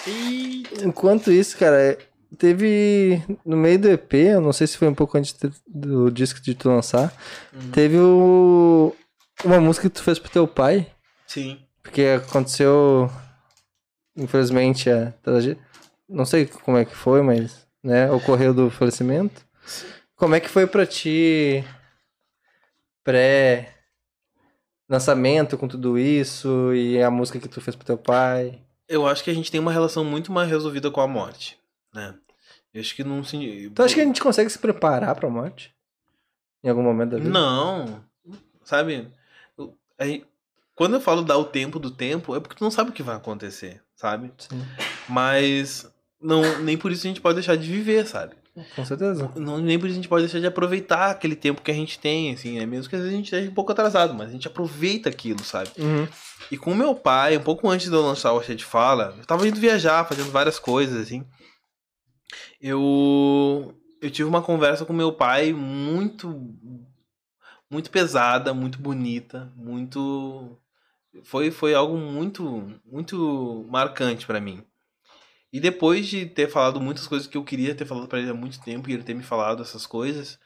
[0.06, 0.62] E...
[0.84, 1.98] Enquanto isso, cara, é,
[2.38, 5.34] teve no meio do EP, eu não sei se foi um pouco antes
[5.66, 7.12] do disco de tu lançar,
[7.52, 7.70] Uhum.
[7.70, 8.94] teve o,
[9.44, 10.86] uma música que tu fez pro teu pai,
[11.26, 11.58] Sim.
[11.82, 13.10] porque aconteceu,
[14.18, 15.62] infelizmente, a tragédia.
[16.08, 19.46] Não sei como é que foi, mas, né, ocorreu do falecimento.
[20.16, 21.64] Como é que foi pra ti
[23.04, 23.74] pré
[24.88, 28.60] lançamento com tudo isso e a música que tu fez pro teu pai?
[28.88, 31.58] Eu acho que a gente tem uma relação muito mais resolvida com a morte,
[31.94, 32.14] né?
[32.72, 33.36] Eu acho que não se.
[33.36, 35.74] Tu acha Então, que a gente consegue se preparar pra morte?
[36.64, 37.30] Em algum momento da vida?
[37.30, 38.02] Não.
[38.64, 39.10] Sabe?
[40.74, 43.02] Quando eu falo dar o tempo do tempo, é porque tu não sabe o que
[43.02, 44.32] vai acontecer, sabe?
[44.38, 44.64] Sim,
[45.08, 45.86] Mas
[46.22, 48.34] não, nem por isso a gente pode deixar de viver, sabe?
[48.74, 49.30] com certeza.
[49.36, 51.98] Não, nem por isso a gente pode deixar de aproveitar aquele tempo que a gente
[51.98, 54.32] tem, assim, é mesmo que às vezes a gente esteja um pouco atrasado, mas a
[54.32, 55.70] gente aproveita aquilo, sabe?
[55.78, 56.08] Uhum.
[56.50, 59.24] E com meu pai, um pouco antes de eu lançar o Axé de Fala, eu
[59.24, 61.24] tava indo viajar, fazendo várias coisas, assim.
[62.60, 66.52] Eu, eu tive uma conversa com meu pai muito,
[67.70, 70.58] muito pesada, muito bonita, muito...
[71.24, 74.62] Foi, foi algo muito, muito marcante pra mim.
[75.52, 78.34] E depois de ter falado muitas coisas que eu queria ter falado pra ele há
[78.34, 80.38] muito tempo e ele ter me falado essas coisas,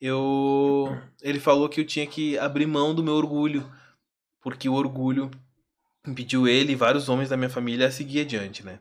[0.00, 3.70] eu ele falou que eu tinha que abrir mão do meu orgulho,
[4.40, 5.30] porque o orgulho
[6.06, 8.80] impediu ele e vários homens da minha família a seguir adiante, né?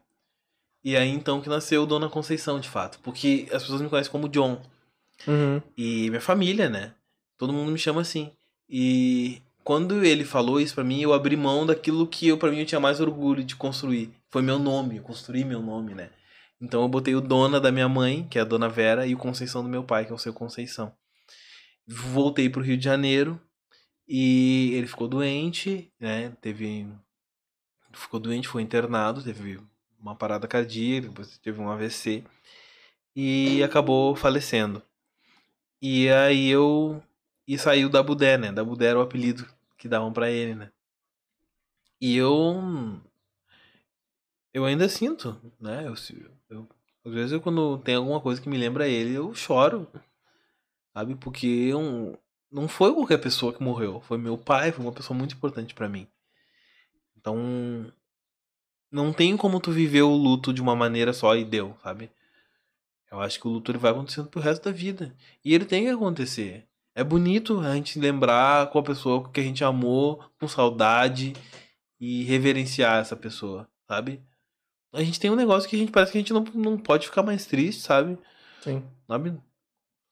[0.84, 4.30] E aí então que nasceu Dona Conceição, de fato, porque as pessoas me conhecem como
[4.30, 4.61] John
[5.27, 5.61] Uhum.
[5.76, 6.93] e minha família, né?
[7.38, 8.31] Todo mundo me chama assim.
[8.69, 12.60] E quando ele falou isso pra mim, eu abri mão daquilo que eu para mim
[12.60, 14.10] eu tinha mais orgulho de construir.
[14.30, 16.10] Foi meu nome, eu construí meu nome, né?
[16.61, 19.18] Então eu botei o Dona da minha mãe, que é a Dona Vera, e o
[19.18, 20.95] Conceição do meu pai, que é o seu Conceição.
[21.85, 23.41] Voltei pro Rio de Janeiro
[24.07, 26.31] e ele ficou doente, né?
[26.39, 26.88] Teve
[27.91, 29.60] ficou doente, foi internado, teve
[29.99, 32.23] uma parada cardíaca, depois teve um AVC
[33.14, 34.81] e acabou falecendo.
[35.81, 37.03] E aí eu.
[37.45, 38.49] E saiu da Budé, né?
[38.49, 40.72] Da Budé era o apelido que davam pra ele, né?
[42.02, 42.56] E eu.
[44.54, 45.88] Eu ainda sinto, né?
[45.88, 45.94] Eu,
[46.49, 46.70] eu-
[47.06, 49.88] às vezes eu, quando tem alguma coisa que me lembra ele, eu choro.
[50.94, 51.16] Sabe?
[51.16, 52.18] Porque eu,
[52.52, 54.02] não foi qualquer pessoa que morreu.
[54.02, 56.08] Foi meu pai, foi uma pessoa muito importante pra mim.
[57.18, 57.91] Então.
[58.90, 62.10] Não tem como tu viver o luto de uma maneira só e deu, sabe?
[63.12, 65.16] Eu acho que o luto ele vai acontecendo pro resto da vida.
[65.44, 66.68] E ele tem que acontecer.
[66.98, 71.34] É bonito a gente lembrar com a pessoa que a gente amou, com saudade
[71.99, 74.19] e reverenciar essa pessoa, sabe?
[74.91, 77.06] A gente tem um negócio que a gente parece que a gente não, não pode
[77.06, 78.18] ficar mais triste, sabe?
[78.61, 78.84] Sim.
[79.07, 79.38] Sabe?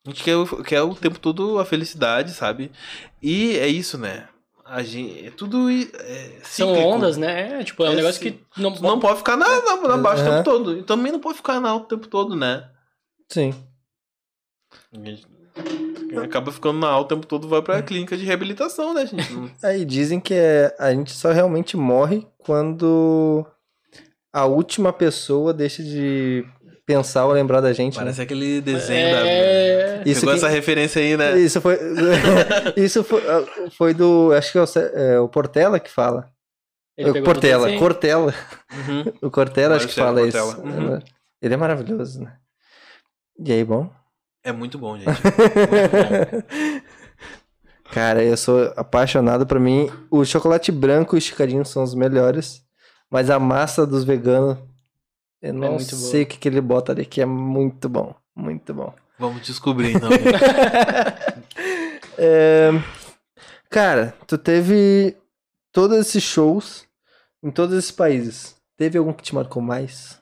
[0.05, 2.71] A gente quer, o- quer o tempo todo a felicidade, sabe?
[3.19, 4.29] E é isso, né?
[4.63, 7.61] A gente, é tudo é, São ondas, né?
[7.61, 8.31] É, tipo, é um É negócio sim.
[8.33, 10.31] que não, não pode ficar na, na, na baixa o Aham.
[10.33, 10.77] tempo todo.
[10.77, 12.69] E também não pode ficar na alta o tempo todo, né?
[13.31, 13.55] Sim.
[16.15, 19.27] Quem acaba ficando na alta o tempo todo vai pra clínica de reabilitação, né, gente?
[19.63, 23.45] Aí dizem que é, a gente só realmente morre quando
[24.33, 26.45] a última pessoa deixa de
[26.85, 28.23] pensar ou lembrar da gente, Parece né?
[28.23, 29.27] aquele desenho da.
[29.27, 30.03] É...
[30.05, 31.37] Isso Pegou que- essa referência aí, né?
[31.39, 31.79] Isso foi.
[32.77, 33.21] Isso foi,
[33.77, 34.31] foi do.
[34.33, 36.29] Acho que é o, é o Portela que fala.
[36.97, 37.79] Ele do Portela, desenho.
[37.79, 38.33] Cortella.
[38.71, 39.13] Uhum.
[39.23, 40.37] O Cortella acho que fala isso.
[40.37, 40.65] Cortella.
[40.65, 40.99] Uhum.
[41.41, 42.37] Ele é maravilhoso, né?
[43.37, 43.89] E aí, bom?
[44.45, 45.09] É muito bom, gente.
[47.91, 49.45] Cara, eu sou apaixonado.
[49.45, 52.63] Pra mim, o chocolate branco e o esticadinho são os melhores.
[53.09, 54.57] Mas a massa dos veganos,
[55.41, 56.09] eu não muito boa.
[56.11, 58.13] sei o que, que ele bota ali, que é muito bom.
[58.35, 58.93] Muito bom.
[59.19, 60.09] Vamos descobrir, então.
[62.17, 62.69] É,
[63.69, 65.17] Cara, tu teve
[65.73, 66.87] todos esses shows
[67.43, 68.55] em todos esses países.
[68.77, 70.17] Teve algum que te marcou mais?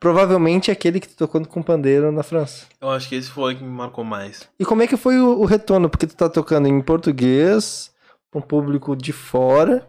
[0.00, 2.66] Provavelmente aquele que tu tocou com pandeiro na França.
[2.80, 4.48] Eu acho que esse foi o que me marcou mais.
[4.58, 5.88] E como é que foi o, o retorno?
[5.88, 7.92] Porque tu tá tocando em português,
[8.30, 9.88] pra um público de fora.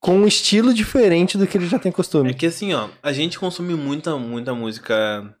[0.00, 2.34] com um estilo diferente do que ele já tem É costume.
[2.34, 5.34] que assim, ó, a gente consome muita, muita música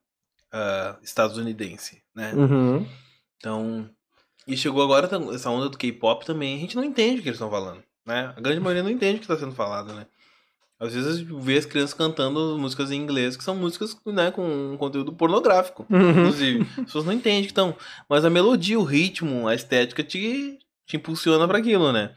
[0.52, 2.32] ah, estadunidense, né?
[2.34, 2.86] Uhum.
[3.36, 3.90] Então.
[4.46, 7.28] E chegou agora tam- essa onda do K-pop também, a gente não entende o que
[7.28, 8.32] eles estão falando, né?
[8.36, 10.06] A grande maioria não entende o que está sendo falado, né?
[10.78, 14.76] Às vezes vê as crianças cantando músicas em inglês, que são músicas né, com um
[14.76, 16.10] conteúdo pornográfico, Uhum.
[16.10, 16.66] inclusive.
[16.78, 17.76] As pessoas não entendem que estão.
[18.08, 22.10] Mas a melodia, o ritmo, a estética te, te impulsiona para aquilo, né?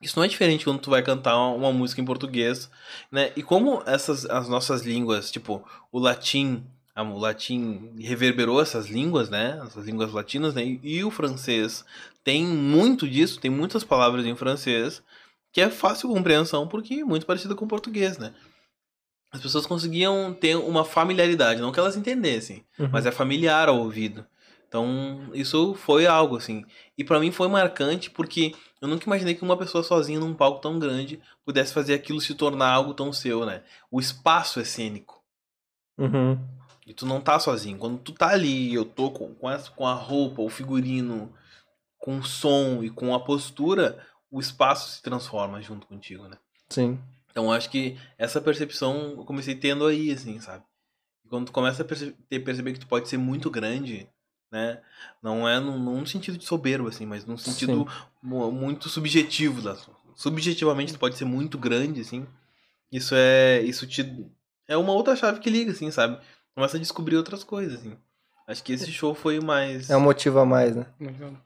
[0.00, 2.70] Isso não é diferente quando tu vai cantar uma, música em português,
[3.10, 3.32] né?
[3.36, 6.64] E como essas as nossas línguas, tipo, o latim,
[6.96, 9.60] o latim reverberou essas línguas, né?
[9.66, 10.64] Essas línguas latinas, né?
[10.64, 11.84] E, e o francês
[12.22, 15.02] tem muito disso, tem muitas palavras em francês
[15.58, 18.32] que é fácil compreensão porque é muito parecido com o português, né?
[19.32, 22.88] As pessoas conseguiam ter uma familiaridade, não que elas entendessem, Uhum.
[22.92, 24.24] mas é familiar ao ouvido.
[24.68, 26.64] Então, isso foi algo assim.
[26.96, 30.60] E pra mim foi marcante porque eu nunca imaginei que uma pessoa sozinha num palco
[30.60, 33.64] tão grande pudesse fazer aquilo se tornar algo tão seu, né?
[33.90, 35.20] O espaço é cênico.
[35.98, 36.38] Uhum.
[36.86, 37.78] E tu não tá sozinho.
[37.78, 41.34] Quando tu tá ali, eu tô com, com, essa, com a roupa, o figurino,
[41.98, 43.98] com o som e com a postura,
[44.30, 46.36] o espaço se transforma junto contigo, né?
[46.68, 46.98] Sim.
[47.30, 50.64] Então eu acho que essa percepção eu comecei tendo aí, assim, sabe?
[51.24, 54.08] E quando tu começa a perce- ter- perceber que tu pode ser muito grande,
[54.50, 54.80] né?
[55.22, 57.86] Não é num, num sentido de soberbo, assim, mas num sentido
[58.22, 59.60] mu- muito subjetivo.
[59.62, 59.76] Da,
[60.16, 62.26] subjetivamente tu pode ser muito grande, assim.
[62.90, 63.60] Isso é.
[63.62, 64.26] Isso te.
[64.66, 66.18] É uma outra chave que liga, assim, sabe?
[66.54, 67.96] Começa a descobrir outras coisas, assim.
[68.46, 69.90] Acho que esse show foi o mais.
[69.90, 70.86] É um motivo a mais, né?
[70.98, 71.38] Muito-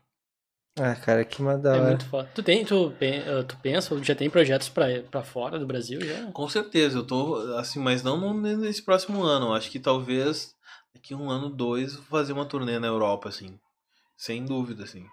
[0.78, 2.31] Ah, cara, que da É muito foda.
[2.35, 6.31] Tu, tem, tu, eh, tu pensa, já tem projetos pra, pra fora do Brasil já?
[6.32, 9.53] Com certeza, eu tô assim, mas não nesse próximo ano.
[9.53, 10.55] Acho que talvez
[10.94, 13.59] daqui um ano, dois, fazer uma turnê na Europa, assim.
[14.16, 15.05] Sem dúvida, assim.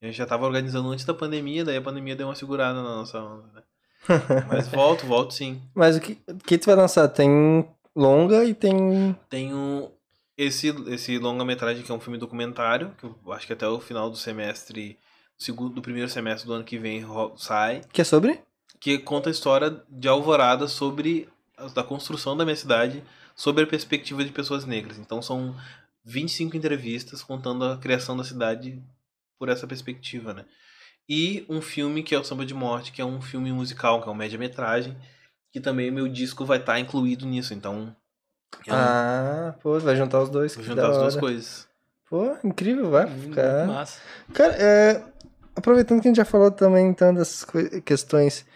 [0.00, 3.20] Eu já tava organizando antes da pandemia, daí a pandemia deu uma segurada na nossa
[3.20, 3.62] onda, né?
[4.48, 5.60] Mas volto, volto sim.
[5.74, 7.08] Mas o que, o que tu vai lançar?
[7.08, 9.16] Tem longa e tem.
[9.28, 9.90] Tenho
[10.38, 14.08] esse, esse longa-metragem que é um filme documentário, que eu acho que até o final
[14.08, 14.96] do semestre,
[15.36, 17.04] segundo, do primeiro semestre do ano que vem
[17.36, 17.82] sai.
[17.92, 18.40] Que é sobre?
[18.80, 21.28] que conta a história de Alvorada sobre
[21.74, 23.02] da construção da minha cidade,
[23.34, 24.98] sobre a perspectiva de pessoas negras.
[24.98, 25.56] Então são
[26.04, 28.80] 25 entrevistas contando a criação da cidade
[29.38, 30.44] por essa perspectiva, né?
[31.08, 34.08] E um filme que é o Samba de Morte, que é um filme musical, que
[34.08, 34.96] é um média-metragem,
[35.50, 37.54] que também meu disco vai estar incluído nisso.
[37.54, 37.96] Então,
[38.66, 40.54] eu Ah, pô, vai juntar os dois.
[40.54, 41.68] vou juntar as duas coisas.
[42.08, 43.66] Pô, incrível, vai ficar.
[43.66, 44.00] Massa.
[44.32, 45.02] Cara, é,
[45.54, 47.44] aproveitando que a gente já falou também então dessas
[47.84, 48.46] questões,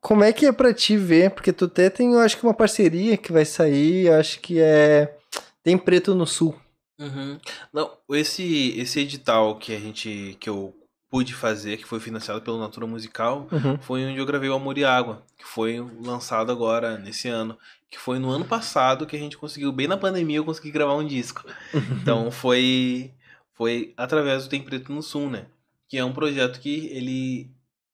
[0.00, 1.30] como é que é pra ti ver?
[1.30, 4.60] Porque tu até tem, eu acho que uma parceria que vai sair, eu acho que
[4.60, 5.16] é
[5.62, 6.54] tem Preto no Sul.
[6.98, 7.38] Uhum.
[7.72, 10.74] Não, esse esse edital que a gente que eu
[11.10, 13.78] pude fazer, que foi financiado pelo Natura Musical, Uhum.
[13.78, 17.56] foi onde eu gravei o Amor e Água, que foi lançado agora nesse ano,
[17.90, 20.94] que foi no ano passado que a gente conseguiu, bem na pandemia eu consegui gravar
[20.94, 21.44] um disco.
[22.02, 23.12] Então foi
[23.54, 25.46] foi através do Tem Preto no Sul, né?
[25.88, 27.50] Que é um projeto que ele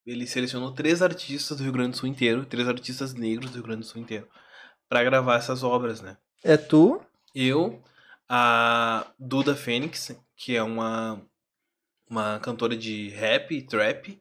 [0.07, 3.62] ele selecionou três artistas do Rio Grande do Sul inteiro, três artistas negros do Rio
[3.62, 4.28] Grande do Sul inteiro,
[4.86, 6.19] para gravar essas obras, né?
[6.43, 7.01] É tu?
[7.35, 7.82] Eu,
[8.28, 11.23] a Duda Fênix, que é uma,
[12.09, 14.18] uma cantora de rap, trap,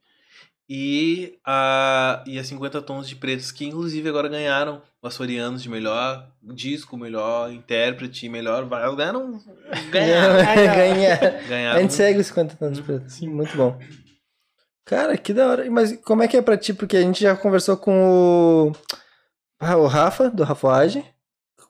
[0.70, 5.70] e a, e a 50 Tons de Pretos, que inclusive agora ganharam o Açorianos de
[5.70, 8.66] melhor disco, melhor intérprete, melhor.
[8.72, 9.42] Elas ganharam.
[9.92, 10.36] Ganharam.
[10.76, 11.24] Ganhar.
[11.24, 11.82] A ganharam.
[11.82, 13.14] gente segue os 50 anos pretos.
[13.14, 13.78] Sim, muito bom.
[14.86, 15.70] Cara, que da hora.
[15.70, 16.74] Mas como é que é pra ti?
[16.74, 18.72] Porque a gente já conversou com o,
[19.60, 21.04] ah, o Rafa, do Rafoage.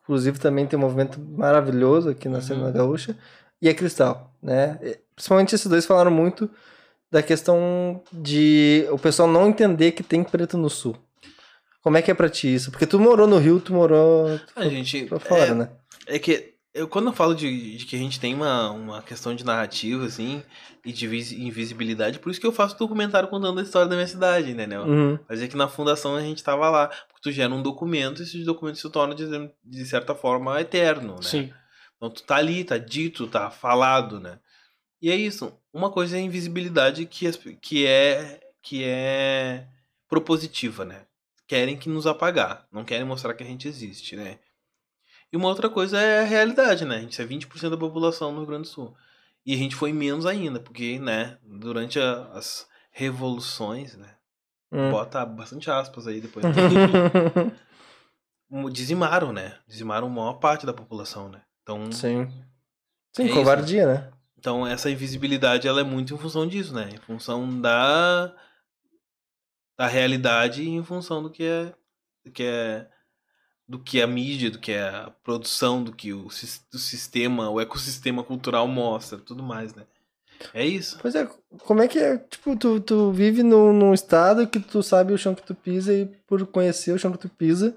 [0.03, 2.41] Inclusive também tem um movimento maravilhoso aqui na Uhum.
[2.43, 3.17] cena gaúcha.
[3.61, 4.77] E a Cristal, né?
[5.15, 6.49] Principalmente esses dois falaram muito
[7.11, 10.97] da questão de o pessoal não entender que tem preto no sul.
[11.81, 12.71] Como é que é pra ti isso?
[12.71, 15.05] Porque tu morou no Rio, tu morou tu A foi gente.
[15.05, 15.69] pra fora, é, né?
[16.07, 19.35] É que eu, quando eu falo de, de que a gente tem uma, uma questão
[19.35, 20.41] de narrativa, assim,
[20.83, 24.07] e de vis- invisibilidade, por isso que eu faço documentário contando a história da minha
[24.07, 24.81] cidade, entendeu?
[24.83, 25.19] Uhum.
[25.29, 26.87] Mas é que na fundação a gente tava lá.
[26.87, 29.25] Porque tu gera um documento e esse documento se torna, de,
[29.63, 31.21] de certa forma, eterno, né?
[31.21, 31.53] Sim.
[31.97, 34.39] Então tu tá ali, tá dito, tá falado, né?
[35.03, 35.51] E é isso.
[35.73, 39.67] Uma coisa é a invisibilidade que, que é que é
[40.07, 41.01] propositiva, né?
[41.45, 44.39] Querem que nos apagar, não querem mostrar que a gente existe, né?
[45.29, 46.95] E uma outra coisa é a realidade, né?
[46.95, 48.95] A gente é 20% da população no Rio Grande do Sul.
[49.45, 54.15] E a gente foi menos ainda, porque, né, durante a- as revoluções, né?
[54.71, 54.89] Hum.
[54.89, 56.45] Bota bastante aspas aí depois.
[58.49, 58.69] Uhum.
[58.69, 59.57] Dizimaram, né?
[59.67, 61.41] Dizimaram a maior parte da população, né?
[61.63, 62.31] Então, Sim.
[63.11, 63.33] Sim, É isso.
[63.33, 64.12] covardia, né?
[64.43, 66.89] Então essa invisibilidade ela é muito em função disso, né?
[66.93, 68.35] Em função da
[69.77, 71.73] da realidade em função do que é,
[72.25, 72.89] do que é
[73.65, 76.27] do que a mídia, do que é a produção, do que o,
[76.69, 79.85] do sistema, o ecossistema cultural mostra, tudo mais, né?
[80.53, 80.99] É isso.
[81.01, 81.25] Pois é,
[81.59, 82.17] como é que é?
[82.17, 85.93] Tipo, tu, tu vive num, num estado que tu sabe o chão que tu pisa
[85.93, 87.73] e por conhecer o chão que tu pisa,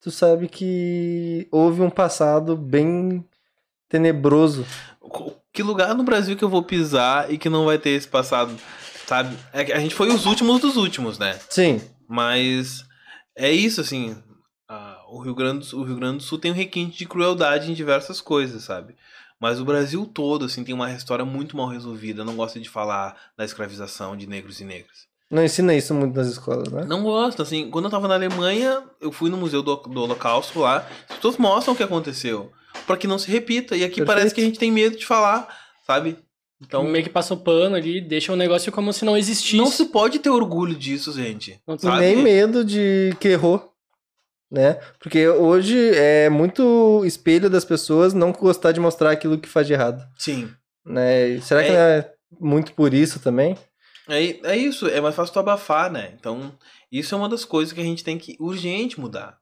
[0.00, 3.24] tu sabe que houve um passado bem
[3.88, 4.66] tenebroso.
[5.52, 8.56] Que lugar no Brasil que eu vou pisar e que não vai ter esse passado,
[9.06, 9.36] sabe?
[9.52, 11.38] É a gente foi os últimos dos últimos, né?
[11.50, 12.84] Sim, Mas
[13.36, 14.16] é isso, assim.
[14.68, 17.06] a- o, Rio Grande do, Sul- o Rio Grande do Sul tem um requinte de
[17.06, 18.94] crueldade em diversas coisas, sabe?
[19.40, 22.24] Mas o Brasil todo, assim, tem uma história muito mal resolvida.
[22.24, 25.06] Não gosta de falar da escravização de negros e negras.
[25.30, 26.84] não ensina isso muito nas escolas, né?
[26.84, 27.68] Não gosta, assim.
[27.70, 30.86] Quando eu tava na Alemanha, eu fui no Museu do, do Holocausto lá.
[31.10, 32.52] As pessoas mostram o que aconteceu.
[32.86, 33.76] Pra que não se repita.
[33.76, 34.06] E aqui Perfeito.
[34.06, 35.48] parece que a gente tem medo de falar,
[35.86, 36.18] sabe?
[36.60, 39.56] Então meio que passa o pano ali, deixa o negócio como se não existisse.
[39.56, 41.60] não se pode ter orgulho disso, gente.
[41.66, 41.98] Não sabe?
[42.00, 43.72] nem medo de que errou,
[44.50, 44.74] né?
[45.00, 49.72] Porque hoje é muito espelho das pessoas não gostar de mostrar aquilo que faz de
[49.72, 50.50] errado, Sim.
[50.86, 51.40] né?
[51.40, 51.72] Será que É.
[51.72, 53.58] não é muito por isso também?
[54.08, 56.12] É, é isso, é mais fácil tu abafar, né?
[56.18, 56.56] Então,
[56.92, 59.36] isso é uma das coisas que a gente tem que urgente mudar.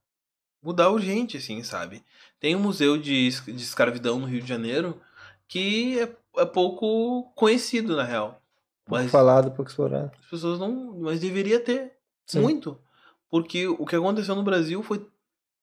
[0.62, 2.02] Mudar urgente, assim, sabe?
[2.40, 5.00] Tem um museu de, de escravidão no Rio de Janeiro
[5.46, 8.40] que é, é pouco conhecido, na real.
[8.86, 10.10] Pouco Mas falado, pouco explorado.
[10.18, 10.98] as pessoas não.
[10.98, 11.92] Mas deveria ter.
[12.26, 12.40] Sim.
[12.40, 12.80] Muito.
[13.28, 15.06] Porque o que aconteceu no Brasil foi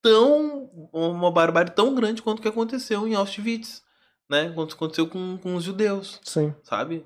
[0.01, 0.69] tão.
[0.93, 3.83] uma barbárie tão grande quanto o que aconteceu em Auschwitz.
[4.29, 4.51] Né?
[4.51, 6.53] Quanto aconteceu com, com os judeus Sim.
[6.61, 7.05] sabe?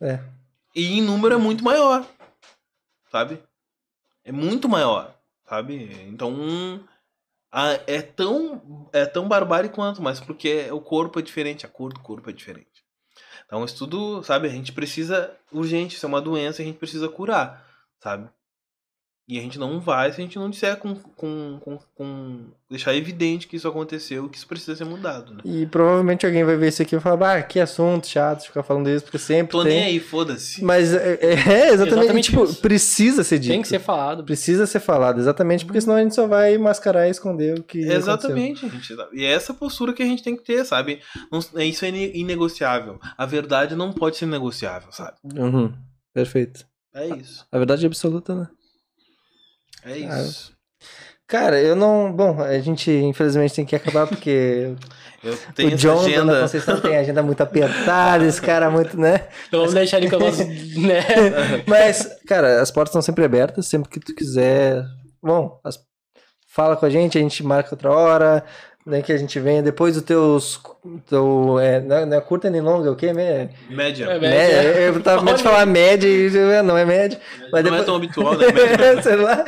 [0.00, 0.20] É.
[0.74, 2.04] E em número é muito maior,
[3.10, 3.40] sabe?
[4.24, 5.14] É muito maior,
[5.48, 5.88] sabe?
[6.08, 6.80] Então
[7.86, 12.00] é tão é tão barbárie quanto, mas porque o corpo é diferente, a cor do
[12.00, 12.84] corpo é diferente.
[13.44, 14.46] Então isso tudo, sabe?
[14.46, 17.66] A gente precisa urgente, isso é uma doença, a gente precisa curar,
[18.00, 18.30] sabe?
[19.30, 22.94] E a gente não vai se a gente não disser com, com, com, com deixar
[22.96, 25.40] evidente que isso aconteceu, que isso precisa ser mudado, né?
[25.44, 28.90] E provavelmente alguém vai ver isso aqui e falar, ah, que assunto chato ficar falando
[28.90, 29.72] isso, porque sempre Tô tem.
[29.74, 30.64] nem aí, foda-se.
[30.64, 32.60] Mas é, é- é exatamente, Exatamente tipo, isso.
[32.60, 33.52] precisa ser dito.
[33.52, 34.24] Tem que ser falado.
[34.24, 37.78] Precisa ser falado, exatamente, porque senão a gente só vai mascarar e esconder o que
[37.80, 37.98] aconteceu.
[38.00, 38.96] Exatamente, gente.
[39.12, 41.00] E é essa postura que a gente tem que ter, sabe?
[41.56, 42.98] É- isso é ine- inegociável.
[43.16, 45.16] A verdade não pode ser negociável, sabe?
[45.36, 45.72] Uhum,
[46.12, 46.64] perfeito.
[46.92, 47.46] É isso.
[47.52, 48.48] A verdade é absoluta, né?
[49.84, 50.52] É Ah, isso.
[51.26, 52.12] Cara, eu não.
[52.12, 54.74] Bom, a gente infelizmente tem que acabar porque
[55.22, 56.40] Eu o tenho essa John da agenda.
[56.40, 59.28] Conceição tem agenda muito apertada, esse cara é muito, né?
[59.46, 60.44] Então vamos deixar ele com a nossa.
[60.44, 61.02] Né?
[61.66, 64.82] Mas, cara, as portas estão sempre abertas, sempre que tu quiser.
[65.22, 65.78] Bom, as-
[66.48, 68.44] fala com a gente, a gente marca outra hora,
[68.86, 69.02] né?
[69.02, 70.60] Que a gente venha depois dos teus.
[71.06, 73.12] Teu, é, não, é, não é curta nem longa, é o quê?
[73.12, 73.50] Média.
[74.06, 74.62] É, média.
[74.80, 77.20] Eu tava medo de falar média e não é média.
[77.50, 78.46] Mas não é depois- tão habitual, né?
[78.50, 79.02] Média.
[79.04, 79.44] sei lá.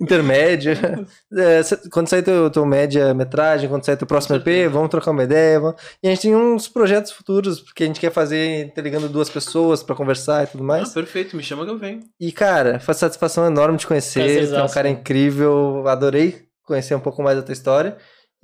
[0.00, 1.06] Intermédia.
[1.36, 1.60] É,
[1.90, 5.60] quando sair teu, teu média metragem, quando sair teu próximo EP, vamos trocar uma ideia.
[5.60, 9.30] vamos- E a gente tem uns projetos futuros, porque a gente quer fazer interligando duas
[9.30, 10.90] pessoas pra conversar e tudo Ah, mais.
[10.92, 12.00] perfeito, me chama que eu venho.
[12.20, 14.48] E, cara, foi uma satisfação enorme te conhecer.
[14.48, 15.84] Tu é um cara incrível.
[15.86, 17.96] Adorei conhecer um pouco mais da tua história.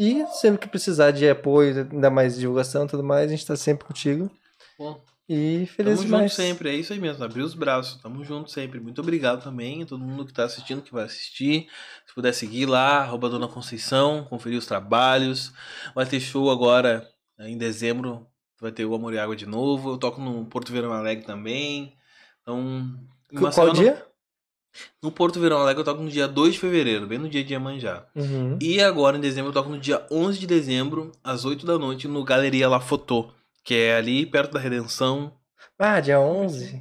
[0.02, 3.54] E sempre que precisar de apoio, ainda mais divulgação e tudo mais, a gente tá
[3.54, 4.30] sempre contigo.
[4.78, 4.98] Bom,
[5.28, 6.22] E feliz Tamo demais.
[6.32, 8.80] junto sempre, é isso aí mesmo, abrir os braços, tamo junto sempre.
[8.80, 11.68] Muito obrigado também a todo mundo que tá assistindo, que vai assistir.
[12.06, 15.52] Se puder seguir lá, arroba Dona Conceição, conferir os trabalhos.
[15.94, 17.06] Vai ter show agora
[17.38, 18.26] em dezembro,
[18.60, 19.90] vai ter o Amor e Água de novo.
[19.90, 21.92] Eu toco no Porto Verão Alegre também.
[22.42, 22.98] Então.
[23.52, 24.04] Qual no- dia?
[25.02, 27.52] No Porto Verão Alegre eu toco no dia 2 de fevereiro, bem no dia de
[27.52, 28.06] Iemanjá.
[28.14, 28.56] Uhum.
[28.60, 32.06] E agora em dezembro eu toco no dia 11 de dezembro, às 8 da noite,
[32.06, 33.30] no Galeria La Fotô,
[33.64, 35.32] que é ali perto da Redenção.
[35.78, 36.80] Ah, dia 11?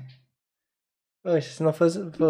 [1.23, 1.99] Poxa, se não fosse.
[2.17, 2.27] Pô.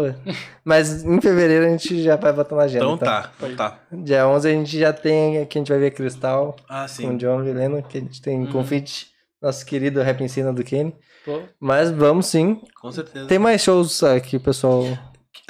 [0.64, 2.84] Mas em fevereiro a gente já vai botar na agenda.
[2.84, 3.22] Então tá?
[3.22, 3.80] tá, então tá.
[3.92, 5.46] Dia 11 a gente já tem.
[5.46, 7.14] Que a gente vai ver Cristal Ah, com sim.
[7.14, 8.50] o John Vileno, que a gente tem Uhum.
[8.52, 9.08] confite.
[9.40, 10.94] Nosso querido Rap Ensina do Kenny.
[11.24, 12.60] Pô, Mas vamos sim.
[12.80, 13.26] Com certeza.
[13.26, 14.84] Tem mais shows aqui, pessoal.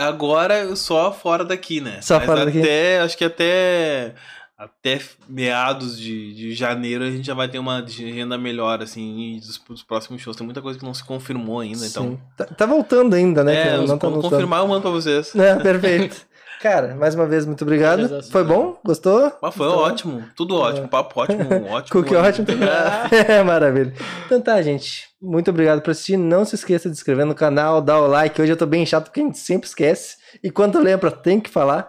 [0.01, 2.01] Agora só fora daqui, né?
[2.01, 2.59] Só Mas fora daqui.
[2.61, 4.15] até, Acho que até.
[4.57, 9.41] Até meados de, de janeiro a gente já vai ter uma agenda melhor, assim, e
[9.41, 10.37] dos, dos próximos shows.
[10.37, 12.11] Tem muita coisa que não se confirmou ainda, então.
[12.11, 12.19] Sim.
[12.37, 13.55] Tá, tá voltando ainda, né?
[13.55, 15.35] É, que não tá confirmar eu mando pra vocês.
[15.35, 16.15] É, perfeito.
[16.61, 18.23] Cara, mais uma vez, muito obrigado.
[18.31, 18.79] Foi bom?
[18.85, 19.33] Gostou?
[19.41, 21.43] Mas foi Então, ótimo, tudo ótimo, papo ótimo,
[21.73, 22.03] ótimo.
[22.03, 22.47] Cookie ótimo.
[23.29, 23.95] É, maravilha.
[24.27, 25.09] Então tá, gente.
[25.23, 26.19] Muito obrigado por assistir.
[26.19, 28.41] Não se esqueça de se inscrever no canal, dar o like.
[28.41, 30.17] Hoje eu tô bem chato porque a gente sempre esquece.
[30.45, 31.89] E quando lembra, tem que falar.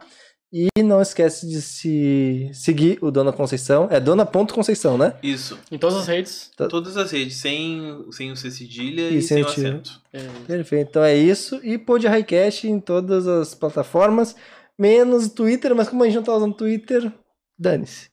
[0.54, 3.88] E não esquece de se seguir o Dona Conceição.
[3.90, 5.14] É dona.conceição, né?
[5.24, 5.58] Isso.
[5.72, 6.52] Em todas as redes.
[6.58, 6.68] Tá.
[6.68, 10.02] Todas as redes, sem, sem o C cedilha E e, sem sem o acento.
[10.12, 10.90] É, Perfeito.
[10.90, 11.60] Então é isso.
[11.64, 14.36] E Pod Highcast em todas as plataformas,
[14.82, 17.12] menos o Twitter, mas como a gente não tá usando Twitter,
[17.58, 18.10] dane-se.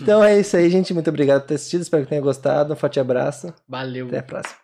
[0.00, 0.94] Então é isso aí, gente.
[0.94, 1.82] Muito obrigado por ter assistido.
[1.82, 2.72] Espero que tenha gostado.
[2.72, 3.52] Um forte abraço.
[3.68, 4.06] valeu.
[4.06, 4.61] Até a próxima.